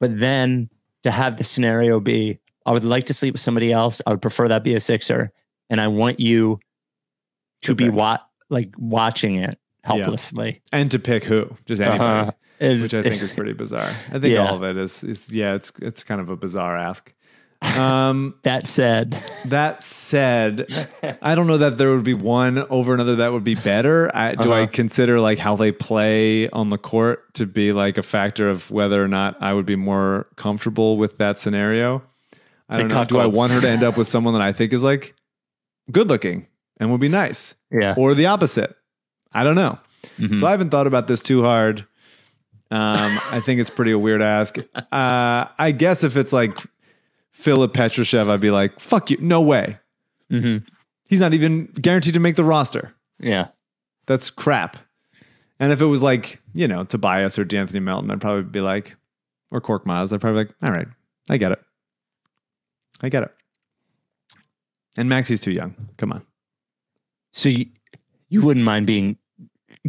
But 0.00 0.18
then 0.18 0.68
to 1.04 1.10
have 1.12 1.36
the 1.36 1.44
scenario 1.44 2.00
be, 2.00 2.40
"I 2.66 2.72
would 2.72 2.84
like 2.84 3.04
to 3.04 3.14
sleep 3.14 3.34
with 3.34 3.40
somebody 3.40 3.70
else. 3.72 4.02
I 4.06 4.10
would 4.10 4.22
prefer 4.22 4.48
that 4.48 4.64
be 4.64 4.74
a 4.74 4.80
Sixer," 4.80 5.30
and 5.68 5.80
I 5.80 5.86
want 5.88 6.18
you 6.18 6.58
to 7.62 7.74
be 7.76 7.84
pick. 7.84 7.94
Like 8.50 8.74
watching 8.76 9.36
it 9.36 9.58
helplessly. 9.82 10.60
And 10.72 10.90
to 10.90 10.98
pick 10.98 11.24
who? 11.24 11.56
Just 11.66 11.80
anybody. 11.80 12.02
Uh-huh. 12.04 12.30
Is- 12.60 12.82
which 12.82 12.92
I 12.94 13.02
think 13.02 13.22
is 13.22 13.32
pretty 13.32 13.54
bizarre. 13.54 13.90
I 14.10 14.18
think 14.18 14.34
Yeah. 14.34 14.46
all 14.48 14.56
of 14.56 14.62
it 14.64 14.76
is, 14.76 15.02
is 15.02 15.32
yeah, 15.32 15.54
it's 15.54 15.72
it's 15.80 16.04
kind 16.04 16.20
of 16.20 16.28
a 16.28 16.36
bizarre 16.36 16.76
ask. 16.76 17.12
Um, 17.76 18.34
that 18.42 18.66
said, 18.66 19.22
that 19.46 19.82
said, 19.84 20.88
I 21.22 21.34
don't 21.34 21.46
know 21.46 21.58
that 21.58 21.76
there 21.78 21.90
would 21.90 22.04
be 22.04 22.14
one 22.14 22.58
over 22.70 22.94
another 22.94 23.16
that 23.16 23.32
would 23.32 23.44
be 23.44 23.54
better. 23.54 24.10
I, 24.14 24.34
Do 24.34 24.52
I 24.52 24.62
Uh-huh. 24.62 24.70
consider 24.72 25.20
like 25.20 25.38
how 25.38 25.56
they 25.56 25.70
play 25.72 26.48
on 26.50 26.70
the 26.70 26.78
court 26.78 27.32
to 27.34 27.46
be 27.46 27.72
like 27.72 27.98
a 27.98 28.02
factor 28.02 28.48
of 28.48 28.70
whether 28.70 29.02
or 29.02 29.08
not 29.08 29.36
I 29.40 29.52
would 29.54 29.66
be 29.66 29.76
more 29.76 30.26
comfortable 30.36 30.96
with 30.96 31.18
that 31.18 31.38
scenario? 31.38 32.02
I 32.68 32.78
don't 32.78 32.88
know. 32.88 33.04
Do 33.04 33.18
I 33.18 33.26
want 33.26 33.52
her 33.52 33.60
to 33.60 33.68
end 33.68 33.82
up 33.82 33.96
with 33.98 34.08
someone 34.08 34.32
that 34.34 34.42
I 34.42 34.52
think 34.52 34.72
is 34.72 34.82
like 34.82 35.14
good 35.90 36.08
looking 36.08 36.46
and 36.80 36.90
would 36.90 37.00
be 37.00 37.08
nice, 37.08 37.54
yeah. 37.70 37.94
or 37.96 38.14
the 38.14 38.26
opposite? 38.26 38.74
I 39.32 39.44
don't 39.44 39.54
know. 39.54 39.78
Mhm. 40.18 40.40
So 40.40 40.46
I 40.46 40.50
haven't 40.50 40.70
thought 40.70 40.88
about 40.88 41.06
this 41.06 41.22
too 41.22 41.42
hard. 41.44 41.80
Um, 42.72 43.18
I 43.32 43.40
think 43.40 43.60
it's 43.60 43.70
pretty 43.70 43.92
a 43.92 43.98
weird 43.98 44.22
ask. 44.22 44.56
Uh, 44.74 45.46
I 45.58 45.72
guess 45.76 46.02
if 46.02 46.16
it's 46.16 46.32
like 46.32 46.56
Filip 47.32 47.72
Petrusev, 47.72 48.28
I'd 48.28 48.40
be 48.40 48.50
like, 48.50 48.80
"Fuck 48.80 49.10
you, 49.10 49.18
no 49.20 49.40
way." 49.42 49.78
Mm-hmm. 50.32 50.64
He's 51.08 51.20
not 51.20 51.34
even 51.34 51.66
guaranteed 51.66 52.14
to 52.14 52.20
make 52.20 52.36
the 52.36 52.44
roster. 52.44 52.94
Yeah. 53.18 53.48
That's 54.06 54.30
crap. 54.30 54.76
And 55.58 55.72
if 55.72 55.80
it 55.80 55.86
was 55.86 56.02
like, 56.02 56.40
you 56.54 56.66
know, 56.68 56.84
Tobias 56.84 57.38
or 57.38 57.44
D'Anthony 57.44 57.80
Melton, 57.80 58.10
I'd 58.10 58.20
probably 58.20 58.44
be 58.44 58.60
like, 58.60 58.94
or 59.50 59.60
Korkmaz, 59.60 60.12
I'd 60.12 60.20
probably 60.20 60.44
be 60.44 60.48
like, 60.48 60.56
all 60.62 60.70
right, 60.72 60.86
I 61.28 61.36
get 61.36 61.52
it. 61.52 61.60
I 63.02 63.08
get 63.08 63.24
it. 63.24 63.32
And 64.96 65.08
Maxey's 65.08 65.40
too 65.40 65.50
young. 65.50 65.74
Come 65.96 66.12
on. 66.12 66.22
So 67.32 67.48
you, 67.48 67.66
you 68.28 68.42
wouldn't 68.42 68.64
mind 68.64 68.86
being 68.86 69.18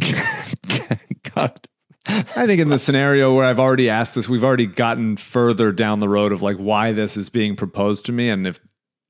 God. 1.34 1.68
I 2.06 2.46
think 2.46 2.60
in 2.60 2.68
the 2.68 2.78
scenario 2.78 3.34
where 3.34 3.44
I've 3.44 3.60
already 3.60 3.88
asked 3.88 4.14
this, 4.14 4.28
we've 4.28 4.42
already 4.42 4.66
gotten 4.66 5.16
further 5.16 5.70
down 5.72 6.00
the 6.00 6.08
road 6.08 6.32
of 6.32 6.42
like 6.42 6.56
why 6.56 6.92
this 6.92 7.16
is 7.16 7.28
being 7.28 7.54
proposed 7.54 8.06
to 8.06 8.12
me 8.12 8.28
and 8.28 8.46
if 8.46 8.60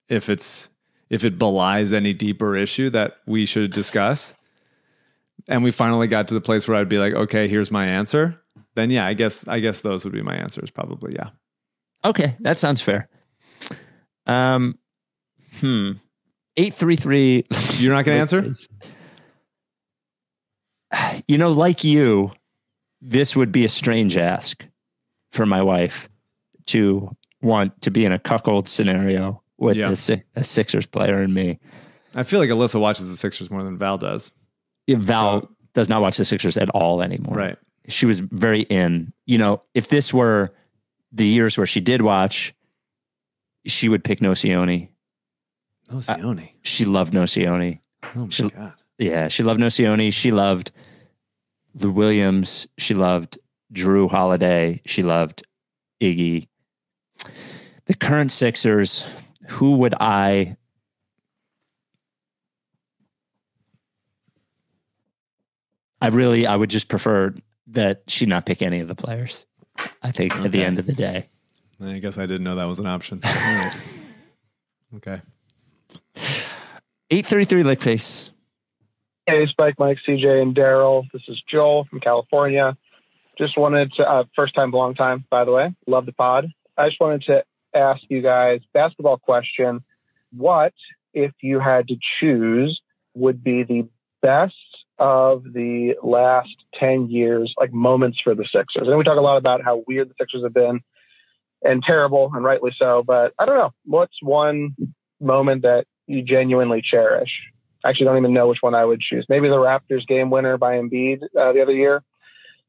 if 0.09 0.29
it's 0.29 0.69
if 1.09 1.25
it 1.25 1.39
belies 1.39 1.93
any 1.93 2.13
deeper 2.13 2.57
issue 2.57 2.91
that 2.91 3.17
we 3.27 3.47
should 3.47 3.73
discuss. 3.73 4.35
And 5.49 5.65
we 5.65 5.71
finally 5.71 6.07
got 6.07 6.29
to 6.29 6.35
the 6.35 6.41
place 6.41 6.69
where 6.69 6.77
I'd 6.77 6.89
be 6.89 6.99
like, 6.99 7.15
okay, 7.15 7.49
here's 7.49 7.71
my 7.71 7.87
answer. 7.87 8.39
Then 8.75 8.91
yeah, 8.91 9.07
I 9.07 9.15
guess 9.15 9.47
I 9.49 9.61
guess 9.61 9.81
those 9.81 10.05
would 10.05 10.13
be 10.13 10.23
my 10.23 10.37
answers 10.37 10.71
probably, 10.71 11.15
yeah. 11.15 11.31
Okay, 12.05 12.37
that 12.41 12.59
sounds 12.59 12.81
fair. 12.81 13.09
Um, 14.27 14.79
hmm. 15.61 15.93
Eight 16.57 16.75
three 16.75 16.97
three. 16.97 17.45
You're 17.79 17.93
not 17.95 18.05
going 18.05 18.17
to 18.17 18.21
answer? 18.21 18.53
You 21.27 21.39
know, 21.39 21.51
like 21.51 21.85
you, 21.85 22.31
this 23.01 23.35
would 23.35 23.51
be 23.51 23.65
a 23.65 23.69
strange 23.69 24.17
ask 24.17 24.65
for 25.31 25.47
my 25.47 25.63
wife 25.63 26.09
to 26.67 27.17
want 27.41 27.81
to 27.83 27.91
be 27.91 28.05
in 28.05 28.13
a 28.13 28.19
cuckold 28.19 28.69
scenario 28.69 29.43
with 29.57 29.77
Yeah. 29.77 29.95
a, 30.09 30.23
a 30.37 30.45
Sixers 30.45 30.85
player 30.85 31.23
and 31.23 31.33
me. 31.33 31.59
I 32.15 32.25
feel 32.25 32.41
like 32.41 32.51
Alyssa 32.51 32.79
watches 32.79 33.09
the 33.09 33.17
Sixers 33.17 33.51
more 33.51 33.63
than 33.63 33.79
Val 33.79 33.97
does. 33.97 34.33
Yeah, 34.87 34.97
Val 34.99 35.41
So- 35.43 35.49
does 35.73 35.89
not 35.89 36.03
watch 36.03 36.19
the 36.19 36.27
Sixers 36.27 36.59
at 36.59 36.69
all 36.71 37.01
anymore. 37.03 37.37
Right. 37.37 37.57
She 37.89 38.05
was 38.05 38.21
very 38.21 38.61
in. 38.63 39.15
You 39.25 39.39
know, 39.39 39.63
if 39.73 39.89
this 39.89 40.13
were 40.13 40.53
the 41.11 41.25
years 41.27 41.57
where 41.57 41.67
she 41.67 41.81
did 41.81 42.03
watch, 42.03 42.55
she 43.65 43.89
would 43.89 44.05
pick 44.05 44.21
Nocioni. 44.21 44.91
Oh, 45.93 45.97
Sione. 45.97 46.53
She 46.63 46.85
loved 46.85 47.13
Nocioni. 47.13 47.81
oh 48.17 48.25
my 48.25 48.31
she- 48.31 48.49
god. 48.49 48.73
Yeah, 48.99 49.29
she 49.29 49.43
loved 49.43 49.61
Nocioni. 49.61 50.13
She 50.13 50.31
loved 50.31 50.71
the 51.75 51.91
Williams. 51.91 52.67
She 52.79 52.95
loved 52.95 53.39
Jrue 53.73 54.09
Holiday. 54.11 54.81
She 54.87 55.03
loved 55.03 55.45
Iggy. 56.01 56.49
The 57.87 57.95
current 57.95 58.31
Sixers, 58.31 59.05
who 59.49 59.73
would 59.77 59.95
I 60.01 60.57
I 66.01 66.09
really 66.09 66.47
I 66.47 66.57
would 66.57 66.71
just 66.71 66.89
prefer 66.89 67.35
that 67.69 68.03
she 68.09 68.27
not 68.27 68.47
pick 68.47 68.63
any 68.63 68.81
of 68.81 68.89
the 68.89 68.95
players. 68.95 69.47
I 70.03 70.13
think 70.13 70.35
at 70.37 70.53
the 70.53 70.63
end 70.63 70.79
of 70.79 70.87
the 70.87 70.93
day. 70.93 71.29
I 71.81 71.99
guess 71.99 72.19
I 72.19 72.27
didn't 72.27 72.45
know 72.45 72.57
that 72.57 72.65
was 72.65 72.79
an 72.79 72.87
option. 72.87 73.21
Right. 73.33 73.73
Okay. 74.97 75.23
833 76.17 77.63
Lick 77.63 77.81
Face. 77.81 78.31
Hey, 79.27 79.47
Spike, 79.47 79.79
Mike, 79.79 79.99
CJ, 80.07 80.43
and 80.43 80.55
Daryl. 80.55 81.05
This 81.13 81.23
is 81.29 81.43
Joel 81.47 81.85
from 81.85 82.01
California. 82.01 82.77
Just 83.39 83.57
wanted 83.57 83.93
to, 83.95 84.09
uh, 84.09 84.25
first 84.35 84.55
time, 84.55 84.73
long 84.73 84.95
time, 84.95 85.25
by 85.31 85.45
the 85.45 85.53
way. 85.53 85.75
Love 85.87 86.07
the 86.07 86.13
pod. 86.13 86.49
I 86.77 86.89
just 86.89 87.01
wanted 87.01 87.23
to 87.23 87.45
ask 87.75 88.03
you 88.09 88.21
guys 88.21 88.61
basketball 88.75 89.19
question. 89.19 89.85
What, 90.37 90.75
if 91.15 91.33
you 91.41 91.61
had 91.61 91.89
to 91.89 91.97
choose, 92.19 92.81
would 93.15 93.45
be 93.45 93.63
the 93.63 93.87
best 94.23 94.57
of 94.99 95.45
the 95.45 95.95
last 96.03 96.57
10 96.75 97.11
years, 97.11 97.55
like 97.59 97.73
moments 97.73 98.21
for 98.21 98.35
the 98.35 98.45
Sixers? 98.45 98.89
And 98.89 98.99
we 98.99 99.05
talk 99.05 99.19
a 99.19 99.23
lot 99.23 99.37
about 99.37 99.63
how 99.63 99.85
weird 99.87 100.09
the 100.09 100.15
Sixers 100.19 100.43
have 100.43 100.55
been 100.55 100.81
and 101.63 101.83
terrible, 101.83 102.31
and 102.35 102.45
rightly 102.45 102.73
so. 102.77 103.03
But 103.07 103.35
I 103.39 103.47
don't 103.47 103.57
know. 103.57 103.73
What's 103.85 104.21
one 104.21 104.75
moment 105.21 105.63
that 105.63 105.87
you 106.13 106.23
genuinely 106.23 106.83
cherish? 106.83 107.31
I 107.85 107.91
actually 107.91 108.07
don't 108.07 108.19
even 108.19 108.35
know 108.35 108.49
which 108.49 108.63
one 108.63 108.75
I 108.75 108.85
would 108.85 109.01
choose. 109.01 109.27
Maybe 109.29 109.49
the 109.49 109.57
Raptors 109.57 110.07
game 110.07 110.31
winner 110.31 110.57
by 110.57 110.75
Embiid 110.75 111.23
uh, 111.39 111.53
the 111.53 111.63
other 111.63 111.73
year. 111.73 112.03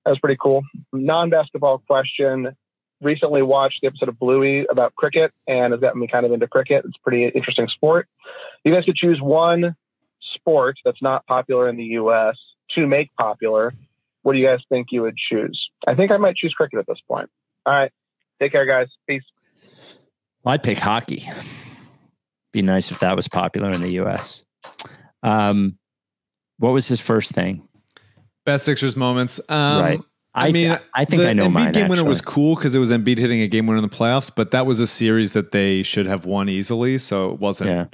That 0.06 0.12
was 0.12 0.20
pretty 0.20 0.38
cool. 0.42 0.64
Non 0.92 1.30
basketball 1.30 1.80
question. 1.80 2.56
Recently 3.02 3.42
watched 3.42 3.82
the 3.82 3.88
episode 3.88 4.10
of 4.10 4.18
Bluey 4.18 4.66
about 4.70 4.96
cricket 4.96 5.34
and 5.48 5.74
has 5.74 5.82
gotten 5.82 6.00
me 6.00 6.08
kind 6.08 6.26
of 6.26 6.32
into 6.32 6.48
cricket. 6.48 6.86
It's 6.86 6.98
a 6.98 7.04
pretty 7.04 7.26
interesting 7.26 7.68
sport. 7.68 8.08
You 8.64 8.74
guys 8.74 8.86
could 8.86 8.96
choose 8.96 9.22
one 9.22 9.76
sport 10.22 10.78
that's 10.86 11.02
not 11.02 11.26
popular 11.26 11.68
in 11.68 11.76
the 11.76 11.84
US 11.84 12.40
to 12.72 12.88
make 12.88 13.14
popular. 13.16 13.74
What 14.22 14.34
do 14.34 14.40
you 14.40 14.48
guys 14.48 14.62
think 14.70 14.88
you 14.92 15.02
would 15.02 15.18
choose? 15.18 15.70
I 15.86 15.96
think 15.96 16.12
I 16.12 16.18
might 16.18 16.38
choose 16.38 16.54
cricket 16.54 16.80
at 16.80 16.88
this 16.88 17.02
point. 17.08 17.30
All 17.66 17.74
right. 17.74 17.92
Take 18.40 18.54
care, 18.54 18.66
guys. 18.66 18.88
Peace. 19.08 19.24
I'd 20.46 20.64
pick 20.64 20.80
hockey. 20.80 21.30
Be 22.54 22.62
nice 22.62 22.92
if 22.92 23.00
that 23.00 23.16
was 23.16 23.28
popular 23.28 23.72
in 23.72 23.82
the 23.82 23.92
US. 24.02 24.46
Um, 25.22 25.78
what 26.58 26.72
was 26.72 26.88
his 26.88 27.02
first 27.02 27.34
thing? 27.34 27.68
Best 28.46 28.66
Sixers 28.66 28.96
moments. 28.96 29.40
Um, 29.50 29.82
right. 29.82 30.00
I, 30.36 30.52
mean, 30.52 30.80
I 30.94 31.06
think 31.06 31.22
the 31.22 31.30
I 31.30 31.34
know 31.34 31.48
Embiid 31.48 31.54
mine. 31.54 31.72
game 31.74 31.88
winner 31.90 32.04
was 32.04 32.22
cool 32.22 32.56
because 32.56 32.74
it 32.74 32.80
was 32.80 32.92
Embiid 32.92 33.18
hitting 33.18 33.42
a 33.42 33.48
game 33.48 33.68
winner 33.68 33.78
in 33.78 33.88
the 33.88 33.96
playoffs, 33.96 34.32
but 34.34 34.52
that 34.52 34.66
was 34.66 34.80
a 34.80 34.88
series 34.88 35.34
that 35.34 35.52
they 35.52 35.84
should 35.84 36.06
have 36.06 36.26
won 36.26 36.50
easily. 36.50 36.98
So 36.98 37.32
it 37.32 37.40
wasn't. 37.40 37.70
Yeah. 37.70 37.86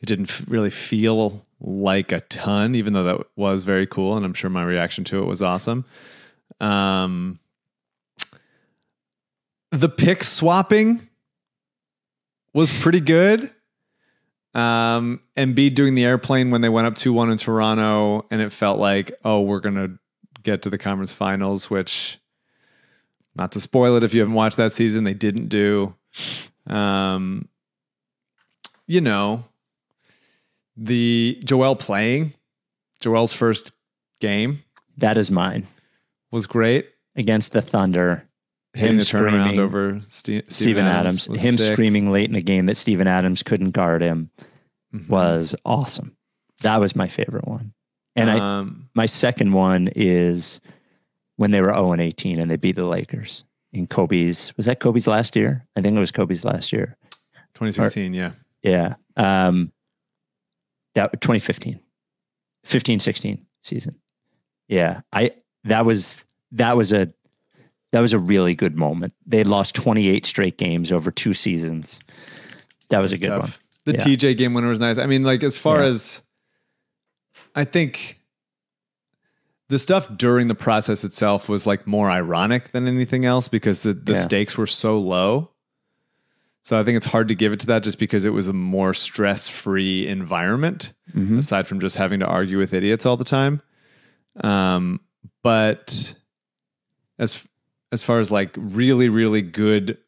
It 0.00 0.06
didn't 0.06 0.40
really 0.48 0.70
feel 0.70 1.46
like 1.60 2.10
a 2.10 2.20
ton, 2.20 2.74
even 2.74 2.94
though 2.94 3.04
that 3.04 3.26
was 3.36 3.64
very 3.64 3.86
cool, 3.86 4.16
and 4.16 4.24
I'm 4.24 4.34
sure 4.34 4.48
my 4.48 4.64
reaction 4.64 5.04
to 5.04 5.22
it 5.22 5.26
was 5.26 5.42
awesome. 5.42 5.84
Um, 6.58 7.38
the 9.70 9.88
pick 9.88 10.24
swapping 10.24 11.08
was 12.52 12.70
pretty 12.70 13.00
good. 13.00 13.50
Um, 14.54 15.20
Embiid 15.36 15.74
doing 15.74 15.94
the 15.94 16.04
airplane 16.04 16.50
when 16.50 16.60
they 16.60 16.68
went 16.68 16.86
up 16.86 16.96
2 16.96 17.12
1 17.12 17.30
in 17.30 17.38
Toronto, 17.38 18.26
and 18.30 18.40
it 18.40 18.52
felt 18.52 18.78
like, 18.78 19.12
oh, 19.24 19.42
we're 19.42 19.60
going 19.60 19.76
to 19.76 19.98
get 20.42 20.62
to 20.62 20.70
the 20.70 20.78
conference 20.78 21.12
finals, 21.12 21.70
which, 21.70 22.18
not 23.36 23.52
to 23.52 23.60
spoil 23.60 23.96
it 23.96 24.02
if 24.02 24.12
you 24.14 24.20
haven't 24.20 24.34
watched 24.34 24.56
that 24.56 24.72
season, 24.72 25.04
they 25.04 25.14
didn't 25.14 25.48
do. 25.48 25.94
Um, 26.66 27.48
you 28.86 29.00
know, 29.00 29.44
the 30.76 31.40
Joel 31.44 31.76
playing, 31.76 32.32
Joel's 33.00 33.32
first 33.32 33.72
game 34.20 34.62
That 34.98 35.16
is 35.16 35.30
mine 35.30 35.66
was 36.30 36.46
great. 36.46 36.88
against 37.16 37.52
the 37.52 37.62
Thunder. 37.62 38.26
The 38.74 38.80
turnaround 38.80 39.02
screaming- 39.04 39.58
over 39.60 40.00
Ste- 40.08 40.44
Steven 40.48 40.86
Adams. 40.86 41.28
was 41.28 41.42
Him 41.42 41.56
sick. 41.58 41.72
screaming 41.72 42.10
late 42.10 42.28
in 42.28 42.34
the 42.34 42.42
game 42.42 42.66
that 42.66 42.76
Steven 42.76 43.06
Adams 43.08 43.42
couldn't 43.42 43.70
guard 43.72 44.00
him 44.02 44.30
Mhm. 44.94 45.08
was 45.08 45.54
awesome. 45.64 46.16
That 46.60 46.76
was 46.78 46.94
my 46.94 47.08
favorite 47.08 47.48
one. 47.48 47.72
And 48.16 48.30
I, 48.30 48.58
um, 48.58 48.88
my 48.94 49.06
second 49.06 49.52
one 49.52 49.88
is 49.96 50.60
when 51.36 51.50
they 51.50 51.60
were 51.62 51.72
0 51.72 51.92
and 51.92 52.00
18 52.02 52.38
and 52.38 52.50
they 52.50 52.56
beat 52.56 52.76
the 52.76 52.84
Lakers 52.84 53.44
in 53.72 53.86
Kobe's. 53.86 54.52
Was 54.56 54.66
that 54.66 54.78
Kobe's 54.80 55.06
last 55.06 55.34
year? 55.36 55.66
I 55.74 55.80
think 55.80 55.96
it 55.96 56.00
was 56.00 56.10
Kobe's 56.12 56.44
last 56.44 56.72
year. 56.72 56.96
2016, 57.54 58.14
yeah. 58.14 58.32
Yeah. 58.62 58.94
Um, 59.16 59.72
that 60.94 61.20
2015, 61.20 61.80
15, 62.64 63.00
16 63.00 63.44
season. 63.62 63.94
Yeah. 64.68 65.00
I, 65.12 65.32
that 65.64 65.84
was, 65.86 66.24
that 66.52 66.76
was 66.76 66.92
a, 66.92 67.12
that 67.92 68.00
was 68.00 68.12
a 68.12 68.18
really 68.18 68.54
good 68.54 68.76
moment. 68.76 69.12
They 69.26 69.38
had 69.38 69.46
lost 69.46 69.74
28 69.74 70.24
straight 70.26 70.58
games 70.58 70.92
over 70.92 71.10
two 71.10 71.34
seasons. 71.34 71.98
That 72.90 73.00
was 73.00 73.12
a 73.12 73.18
good 73.18 73.28
tough. 73.28 73.40
one. 73.40 73.52
The 73.86 73.92
Yeah. 73.92 73.98
TJ 74.16 74.36
game 74.36 74.54
winner 74.54 74.68
was 74.68 74.80
nice. 74.80 74.98
I 74.98 75.06
mean, 75.06 75.22
like 75.24 75.42
as 75.42 75.58
far 75.58 75.80
Yeah. 75.80 75.86
as 75.88 76.22
I 77.54 77.64
think 77.64 78.20
the 79.68 79.78
stuff 79.78 80.08
during 80.16 80.48
the 80.48 80.54
process 80.54 81.04
itself 81.04 81.48
was 81.48 81.66
like 81.66 81.86
more 81.86 82.10
ironic 82.10 82.72
than 82.72 82.86
anything 82.88 83.24
else 83.24 83.48
because 83.48 83.82
the, 83.82 83.94
the 83.94 84.12
Yeah. 84.12 84.18
stakes 84.20 84.58
were 84.58 84.66
so 84.66 84.98
low. 84.98 85.50
So 86.62 86.78
I 86.78 86.84
think 86.84 86.96
it's 86.96 87.06
hard 87.06 87.28
to 87.28 87.34
give 87.34 87.52
it 87.52 87.60
to 87.60 87.66
that 87.68 87.82
just 87.82 87.98
because 87.98 88.24
it 88.24 88.30
was 88.34 88.46
a 88.48 88.52
more 88.52 88.92
stress-free 88.92 90.06
environment 90.06 90.92
Mhm. 91.16 91.38
aside 91.38 91.66
from 91.66 91.80
just 91.80 91.96
having 91.96 92.20
to 92.20 92.26
argue 92.26 92.58
with 92.58 92.74
idiots 92.74 93.06
all 93.06 93.16
the 93.16 93.24
time. 93.24 93.62
Um, 94.42 95.00
but 95.42 96.14
as 97.18 97.46
as 97.92 98.04
far 98.04 98.20
as 98.20 98.30
like 98.30 98.54
really 98.56 99.08
really 99.08 99.42
good 99.42 99.98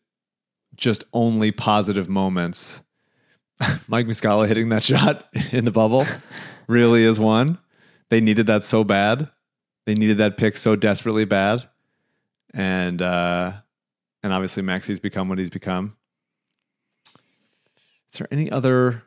just 0.75 1.05
only 1.13 1.51
positive 1.53 2.09
moments 2.09 2.83
Mike 3.89 4.07
Muscala 4.07 4.47
hitting 4.47 4.71
that 4.71 4.83
shot 4.83 5.29
in 5.53 5.65
the 5.65 5.71
bubble 5.71 6.07
really 6.69 7.05
is 7.05 7.19
one. 7.21 7.59
They 8.11 8.21
needed 8.21 8.47
that 8.47 8.63
so 8.63 8.85
bad. 8.85 9.31
They 9.87 9.95
needed 9.95 10.19
that 10.19 10.37
pick 10.37 10.57
so 10.57 10.77
desperately 10.77 11.25
bad. 11.25 11.69
and 12.55 13.01
uh, 13.01 13.53
and 14.23 14.33
obviously 14.33 14.63
Maxey's 14.63 15.01
become 15.01 15.29
what 15.29 15.39
he's 15.39 15.51
become. 15.51 15.97
Is 18.13 18.19
there 18.19 18.29
any 18.31 18.51
other 18.51 19.03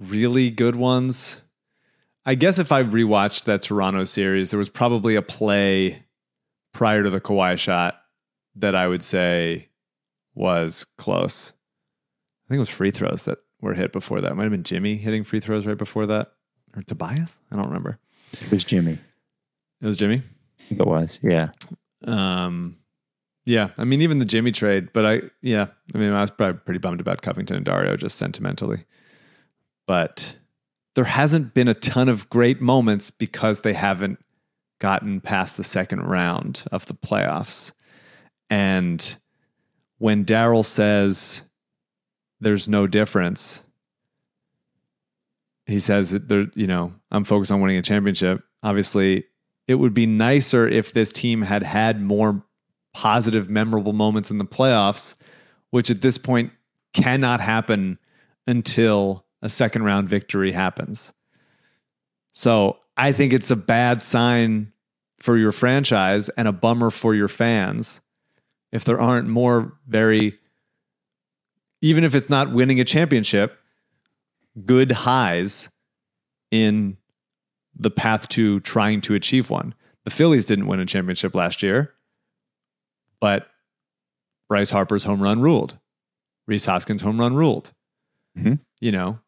really 0.00 0.50
good 0.50 0.76
ones? 0.76 1.42
I 2.24 2.36
guess 2.36 2.58
if 2.58 2.72
I 2.72 2.82
rewatched 2.82 3.44
that 3.44 3.62
Toronto 3.62 4.04
series, 4.04 4.50
there 4.50 4.58
was 4.58 4.68
probably 4.70 5.14
a 5.14 5.22
play 5.22 6.04
prior 6.74 7.02
to 7.02 7.08
the 7.08 7.20
Kawhi 7.20 7.56
shot 7.58 8.02
that 8.56 8.74
I 8.74 8.86
would 8.86 9.02
say 9.02 9.68
was 10.34 10.84
close. 10.98 11.52
I 12.44 12.48
think 12.48 12.56
it 12.56 12.60
was 12.60 12.68
free 12.68 12.90
throws 12.90 13.24
that 13.24 13.38
were 13.62 13.72
hit 13.72 13.92
before 13.92 14.20
that. 14.20 14.32
It 14.32 14.34
might 14.34 14.42
have 14.42 14.52
been 14.52 14.64
Jimmy 14.64 14.96
hitting 14.96 15.24
free 15.24 15.40
throws 15.40 15.64
right 15.64 15.78
before 15.78 16.04
that, 16.06 16.32
or 16.76 16.82
Tobias. 16.82 17.38
I 17.50 17.56
don't 17.56 17.66
remember. 17.68 17.98
It 18.32 18.50
was 18.50 18.64
Jimmy. 18.64 18.98
It 19.80 19.86
was 19.86 19.96
Jimmy. 19.96 20.16
I 20.60 20.62
think 20.64 20.80
it 20.80 20.86
was. 20.86 21.18
Yeah. 21.22 21.50
Um, 22.04 22.76
yeah, 23.46 23.70
I 23.78 23.84
mean, 23.84 24.02
even 24.02 24.18
the 24.18 24.24
Jimmy 24.24 24.52
trade, 24.52 24.92
but 24.92 25.04
I, 25.04 25.22
yeah, 25.42 25.66
I 25.94 25.98
mean, 25.98 26.12
I 26.12 26.20
was 26.20 26.30
probably 26.30 26.60
pretty 26.64 26.78
bummed 26.78 27.00
about 27.00 27.22
Covington 27.22 27.56
and 27.56 27.64
Dario 27.64 27.96
just 27.96 28.16
sentimentally. 28.16 28.84
But 29.86 30.36
there 30.94 31.04
hasn't 31.04 31.54
been 31.54 31.68
a 31.68 31.74
ton 31.74 32.08
of 32.08 32.28
great 32.30 32.60
moments 32.60 33.10
because 33.10 33.60
they 33.60 33.74
haven't 33.74 34.18
gotten 34.84 35.18
past 35.18 35.56
the 35.56 35.64
second 35.64 36.02
round 36.02 36.62
of 36.70 36.84
the 36.84 36.92
playoffs. 36.92 37.72
And 38.50 39.16
when 39.96 40.26
Daryl 40.26 40.62
says 40.62 41.40
there's 42.38 42.68
no 42.68 42.86
difference, 42.86 43.62
he 45.64 45.78
says 45.78 46.10
that 46.10 46.28
there, 46.28 46.48
you 46.54 46.66
know, 46.66 46.92
I'm 47.10 47.24
focused 47.24 47.50
on 47.50 47.62
winning 47.62 47.78
a 47.78 47.82
championship. 47.82 48.42
Obviously, 48.62 49.24
it 49.66 49.76
would 49.76 49.94
be 49.94 50.04
nicer 50.04 50.68
if 50.68 50.92
this 50.92 51.14
team 51.14 51.40
had 51.40 51.62
had 51.62 52.02
more 52.02 52.44
positive, 52.92 53.48
memorable 53.48 53.94
moments 53.94 54.30
in 54.30 54.36
the 54.36 54.44
playoffs, 54.44 55.14
which 55.70 55.90
at 55.90 56.02
this 56.02 56.18
point 56.18 56.52
cannot 56.92 57.40
happen 57.40 57.98
until 58.46 59.24
a 59.40 59.48
second 59.48 59.84
round 59.84 60.10
victory 60.10 60.52
happens. 60.52 61.14
So 62.34 62.76
I 62.98 63.12
think 63.12 63.32
it's 63.32 63.50
a 63.50 63.56
bad 63.56 64.02
sign 64.02 64.72
for 65.24 65.38
your 65.38 65.52
franchise 65.52 66.28
and 66.36 66.46
a 66.46 66.52
bummer 66.52 66.90
for 66.90 67.14
your 67.14 67.28
fans 67.28 68.02
if 68.72 68.84
there 68.84 69.00
aren't 69.00 69.26
more 69.26 69.72
very, 69.88 70.38
even 71.80 72.04
if 72.04 72.14
it's 72.14 72.28
not 72.28 72.52
winning 72.52 72.78
a 72.78 72.84
championship, 72.84 73.58
good 74.66 74.92
highs 74.92 75.70
in 76.50 76.98
the 77.74 77.90
path 77.90 78.28
to 78.28 78.60
trying 78.60 79.00
to 79.00 79.14
achieve 79.14 79.48
one. 79.48 79.74
The 80.04 80.10
Phillies 80.10 80.44
didn't 80.44 80.66
win 80.66 80.78
a 80.78 80.84
championship 80.84 81.34
last 81.34 81.62
year, 81.62 81.94
but 83.18 83.46
Bryce 84.50 84.68
Harper's 84.68 85.04
home 85.04 85.22
run 85.22 85.40
ruled. 85.40 85.78
Rhys 86.46 86.66
Hoskins' 86.66 87.00
home 87.00 87.18
run 87.18 87.34
ruled. 87.34 87.72
Mhm. 88.36 88.60
You 88.78 88.92
know, 88.92 89.20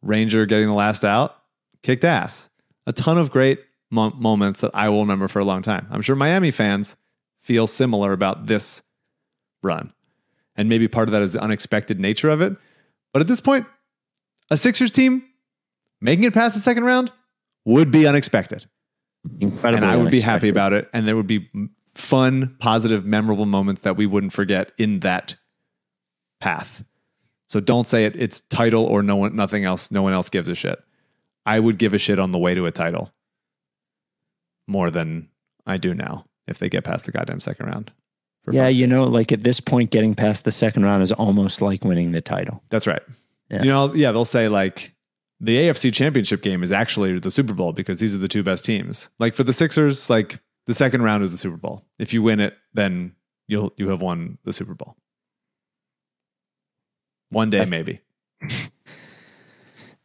Ranger 0.00 0.46
getting 0.46 0.68
the 0.68 0.72
last 0.72 1.04
out, 1.04 1.36
kicked 1.82 2.04
ass. 2.04 2.48
A 2.86 2.92
ton 2.94 3.18
of 3.18 3.30
great 3.30 3.60
mo- 3.92 4.10
moments 4.10 4.60
that 4.60 4.72
I 4.74 4.88
will 4.88 5.00
remember 5.00 5.28
for 5.28 5.38
a 5.38 5.44
long 5.44 5.62
time. 5.62 5.86
I'm 5.90 6.02
sure 6.02 6.16
Miami 6.16 6.50
fans 6.50 6.96
feel 7.38 7.66
similar 7.66 8.12
about 8.12 8.46
this 8.46 8.82
run. 9.62 9.92
And 10.56 10.68
maybe 10.68 10.88
part 10.88 11.08
of 11.08 11.12
that 11.12 11.22
is 11.22 11.32
the 11.32 11.40
unexpected 11.40 12.00
nature 12.00 12.28
of 12.28 12.40
it. 12.40 12.56
But 13.12 13.20
at 13.20 13.28
this 13.28 13.40
point, 13.40 13.66
a 14.50 14.56
Sixers 14.56 14.92
team 14.92 15.22
making 16.00 16.24
it 16.24 16.34
past 16.34 16.54
the 16.54 16.60
second 16.60 16.84
round 16.84 17.12
would 17.64 17.90
be 17.90 18.06
unexpected. 18.06 18.66
Incredibly 19.40 19.76
and 19.76 19.86
I 19.86 19.96
would 19.96 20.10
be 20.10 20.20
happy 20.20 20.48
about 20.48 20.72
it. 20.72 20.88
And 20.92 21.06
there 21.06 21.16
would 21.16 21.26
be 21.26 21.48
fun, 21.94 22.56
positive, 22.58 23.04
memorable 23.04 23.46
moments 23.46 23.82
that 23.82 23.96
we 23.96 24.06
wouldn't 24.06 24.32
forget 24.32 24.72
in 24.78 25.00
that 25.00 25.36
path. 26.40 26.84
So 27.48 27.60
don't 27.60 27.86
say 27.86 28.04
it. 28.04 28.16
It's 28.16 28.40
title 28.40 28.84
or 28.84 29.02
no 29.02 29.16
one, 29.16 29.36
nothing 29.36 29.64
else. 29.64 29.90
No 29.90 30.02
one 30.02 30.12
else 30.12 30.28
gives 30.28 30.48
a 30.48 30.54
shit. 30.54 30.82
I 31.44 31.60
would 31.60 31.78
give 31.78 31.92
a 31.94 31.98
shit 31.98 32.18
on 32.18 32.32
the 32.32 32.38
way 32.38 32.54
to 32.54 32.66
a 32.66 32.70
title 32.70 33.12
more 34.72 34.90
than 34.90 35.28
I 35.66 35.76
do 35.76 35.94
now 35.94 36.26
if 36.48 36.58
they 36.58 36.68
get 36.68 36.82
past 36.84 37.04
the 37.04 37.12
goddamn 37.12 37.40
second 37.40 37.66
round. 37.66 37.92
Yeah, 38.50 38.66
you 38.66 38.88
know, 38.88 39.04
like 39.04 39.30
at 39.30 39.44
this 39.44 39.60
point, 39.60 39.90
getting 39.92 40.16
past 40.16 40.44
the 40.44 40.50
second 40.50 40.84
round 40.84 41.04
is 41.04 41.12
almost 41.12 41.62
like 41.62 41.84
winning 41.84 42.10
the 42.10 42.20
title. 42.20 42.60
That's 42.70 42.88
right. 42.88 43.02
Yeah. 43.48 43.62
You 43.62 43.70
know, 43.70 43.94
yeah, 43.94 44.10
they'll 44.10 44.24
say 44.24 44.48
like 44.48 44.92
the 45.38 45.56
AFC 45.56 45.92
championship 45.92 46.42
game 46.42 46.64
is 46.64 46.72
actually 46.72 47.20
the 47.20 47.30
Super 47.30 47.54
Bowl 47.54 47.72
because 47.72 48.00
these 48.00 48.16
are 48.16 48.18
the 48.18 48.26
two 48.26 48.42
best 48.42 48.64
teams. 48.64 49.10
Like 49.20 49.34
for 49.34 49.44
the 49.44 49.52
Sixers, 49.52 50.10
like 50.10 50.40
the 50.66 50.74
second 50.74 51.02
round 51.02 51.22
is 51.22 51.30
the 51.30 51.38
Super 51.38 51.56
Bowl. 51.56 51.84
If 52.00 52.12
you 52.12 52.22
win 52.22 52.40
it, 52.40 52.56
then 52.74 53.14
you'll 53.46 53.72
you 53.76 53.90
have 53.90 54.00
won 54.00 54.38
the 54.44 54.52
Super 54.52 54.74
Bowl. 54.74 54.96
One 57.28 57.50
day, 57.50 57.58
That's- 57.58 57.70
maybe. 57.70 58.00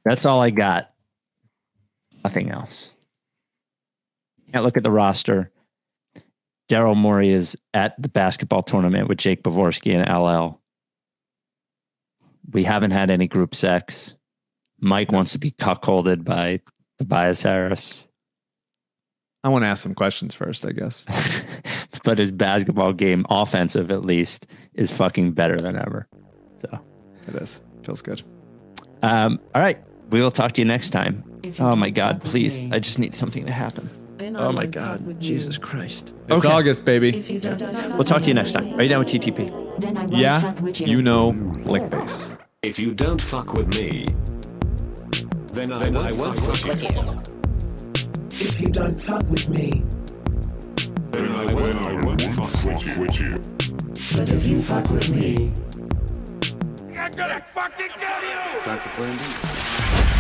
That's 0.05 0.25
all 0.25 0.41
I 0.41 0.51
got. 0.51 0.93
Nothing 2.23 2.51
else. 2.51 2.93
Can't 4.51 4.63
look 4.63 4.77
at 4.77 4.83
the 4.83 4.91
roster. 4.91 5.51
Daryl 6.69 6.95
Morey 6.95 7.29
is 7.29 7.57
at 7.73 8.01
the 8.01 8.09
basketball 8.09 8.63
tournament 8.63 9.07
with 9.07 9.17
Jake 9.17 9.43
Pavorsky 9.43 9.95
and 9.95 10.07
LL. 10.07 10.59
We 12.51 12.63
haven't 12.63 12.91
had 12.91 13.09
any 13.09 13.27
group 13.27 13.55
sex. 13.55 14.15
Mike 14.79 15.11
wants 15.11 15.31
to 15.31 15.39
be 15.39 15.51
cuckolded 15.51 16.23
by 16.23 16.61
Tobias 16.97 17.41
Harris, 17.41 18.07
I 19.43 19.49
want 19.49 19.63
to 19.63 19.67
ask 19.67 19.81
some 19.81 19.93
questions 19.95 20.33
first, 20.33 20.65
I 20.65 20.71
guess. 20.71 21.05
but 22.03 22.17
his 22.17 22.31
basketball 22.31 22.91
game, 22.91 23.25
offensive 23.29 23.91
at 23.91 24.03
least, 24.03 24.47
is 24.73 24.91
fucking 24.91 25.31
better 25.33 25.57
than 25.57 25.77
ever. 25.77 26.07
So, 26.55 26.79
It 27.27 27.35
is. 27.35 27.61
Feels 27.83 28.01
good. 28.01 28.23
um, 29.03 29.39
all 29.55 29.61
right, 29.61 29.81
we 30.09 30.21
will 30.21 30.31
talk 30.31 30.51
to 30.53 30.61
you 30.61 30.65
next 30.65 30.89
time. 30.89 31.23
Oh 31.59 31.77
my 31.77 31.89
God, 31.89 32.21
please! 32.23 32.59
I 32.71 32.79
just 32.79 32.99
need 32.99 33.13
something 33.13 33.45
to 33.45 33.51
happen. 33.53 33.89
Oh 34.35 34.51
my 34.51 34.65
God, 34.65 35.19
Jesus 35.21 35.57
Christ! 35.57 36.13
It's 36.27 36.43
Okay. 36.43 36.53
August, 36.53 36.83
baby. 36.85 37.23
We'll 37.95 38.03
talk 38.03 38.21
to 38.23 38.27
you 38.27 38.33
next 38.33 38.51
time. 38.53 38.73
Are 38.73 38.83
you 38.83 38.89
down 38.89 38.99
with 38.99 39.07
TTP? 39.09 39.49
Yeah, 40.11 40.53
you 40.85 41.01
know, 41.01 41.29
lick 41.65 41.89
base. 41.89 42.35
If 42.63 42.79
you 42.79 42.93
don't 42.93 43.21
fuck 43.21 43.53
with 43.53 43.67
me, 43.79 44.07
then 45.53 45.71
I, 45.71 46.11
won't, 46.11 46.37
fuck, 46.39 46.63
with 46.65 46.83
you. 46.83 47.21
If 48.31 48.59
you 48.59 48.67
don't 48.69 48.99
fuck 48.99 49.23
with 49.29 49.47
me, 49.49 49.83
Then 51.11 51.31
I, 51.35 51.53
won't, 51.53 51.85
I 51.85 52.03
won't 52.03 52.21
fuck 52.21 52.65
with 52.97 53.19
you. 53.19 53.37
but 54.17 54.29
if 54.31 54.45
you 54.45 54.61
fuck 54.61 54.89
with 54.89 55.09
me, 55.09 55.51
I'm 56.97 57.11
gonna 57.11 57.43
fucking 57.53 57.89
kill 57.89 58.21
you! 58.29 58.61
Time 58.63 58.79
for 58.79 58.89
plan 58.89 59.17
B. 59.17 60.13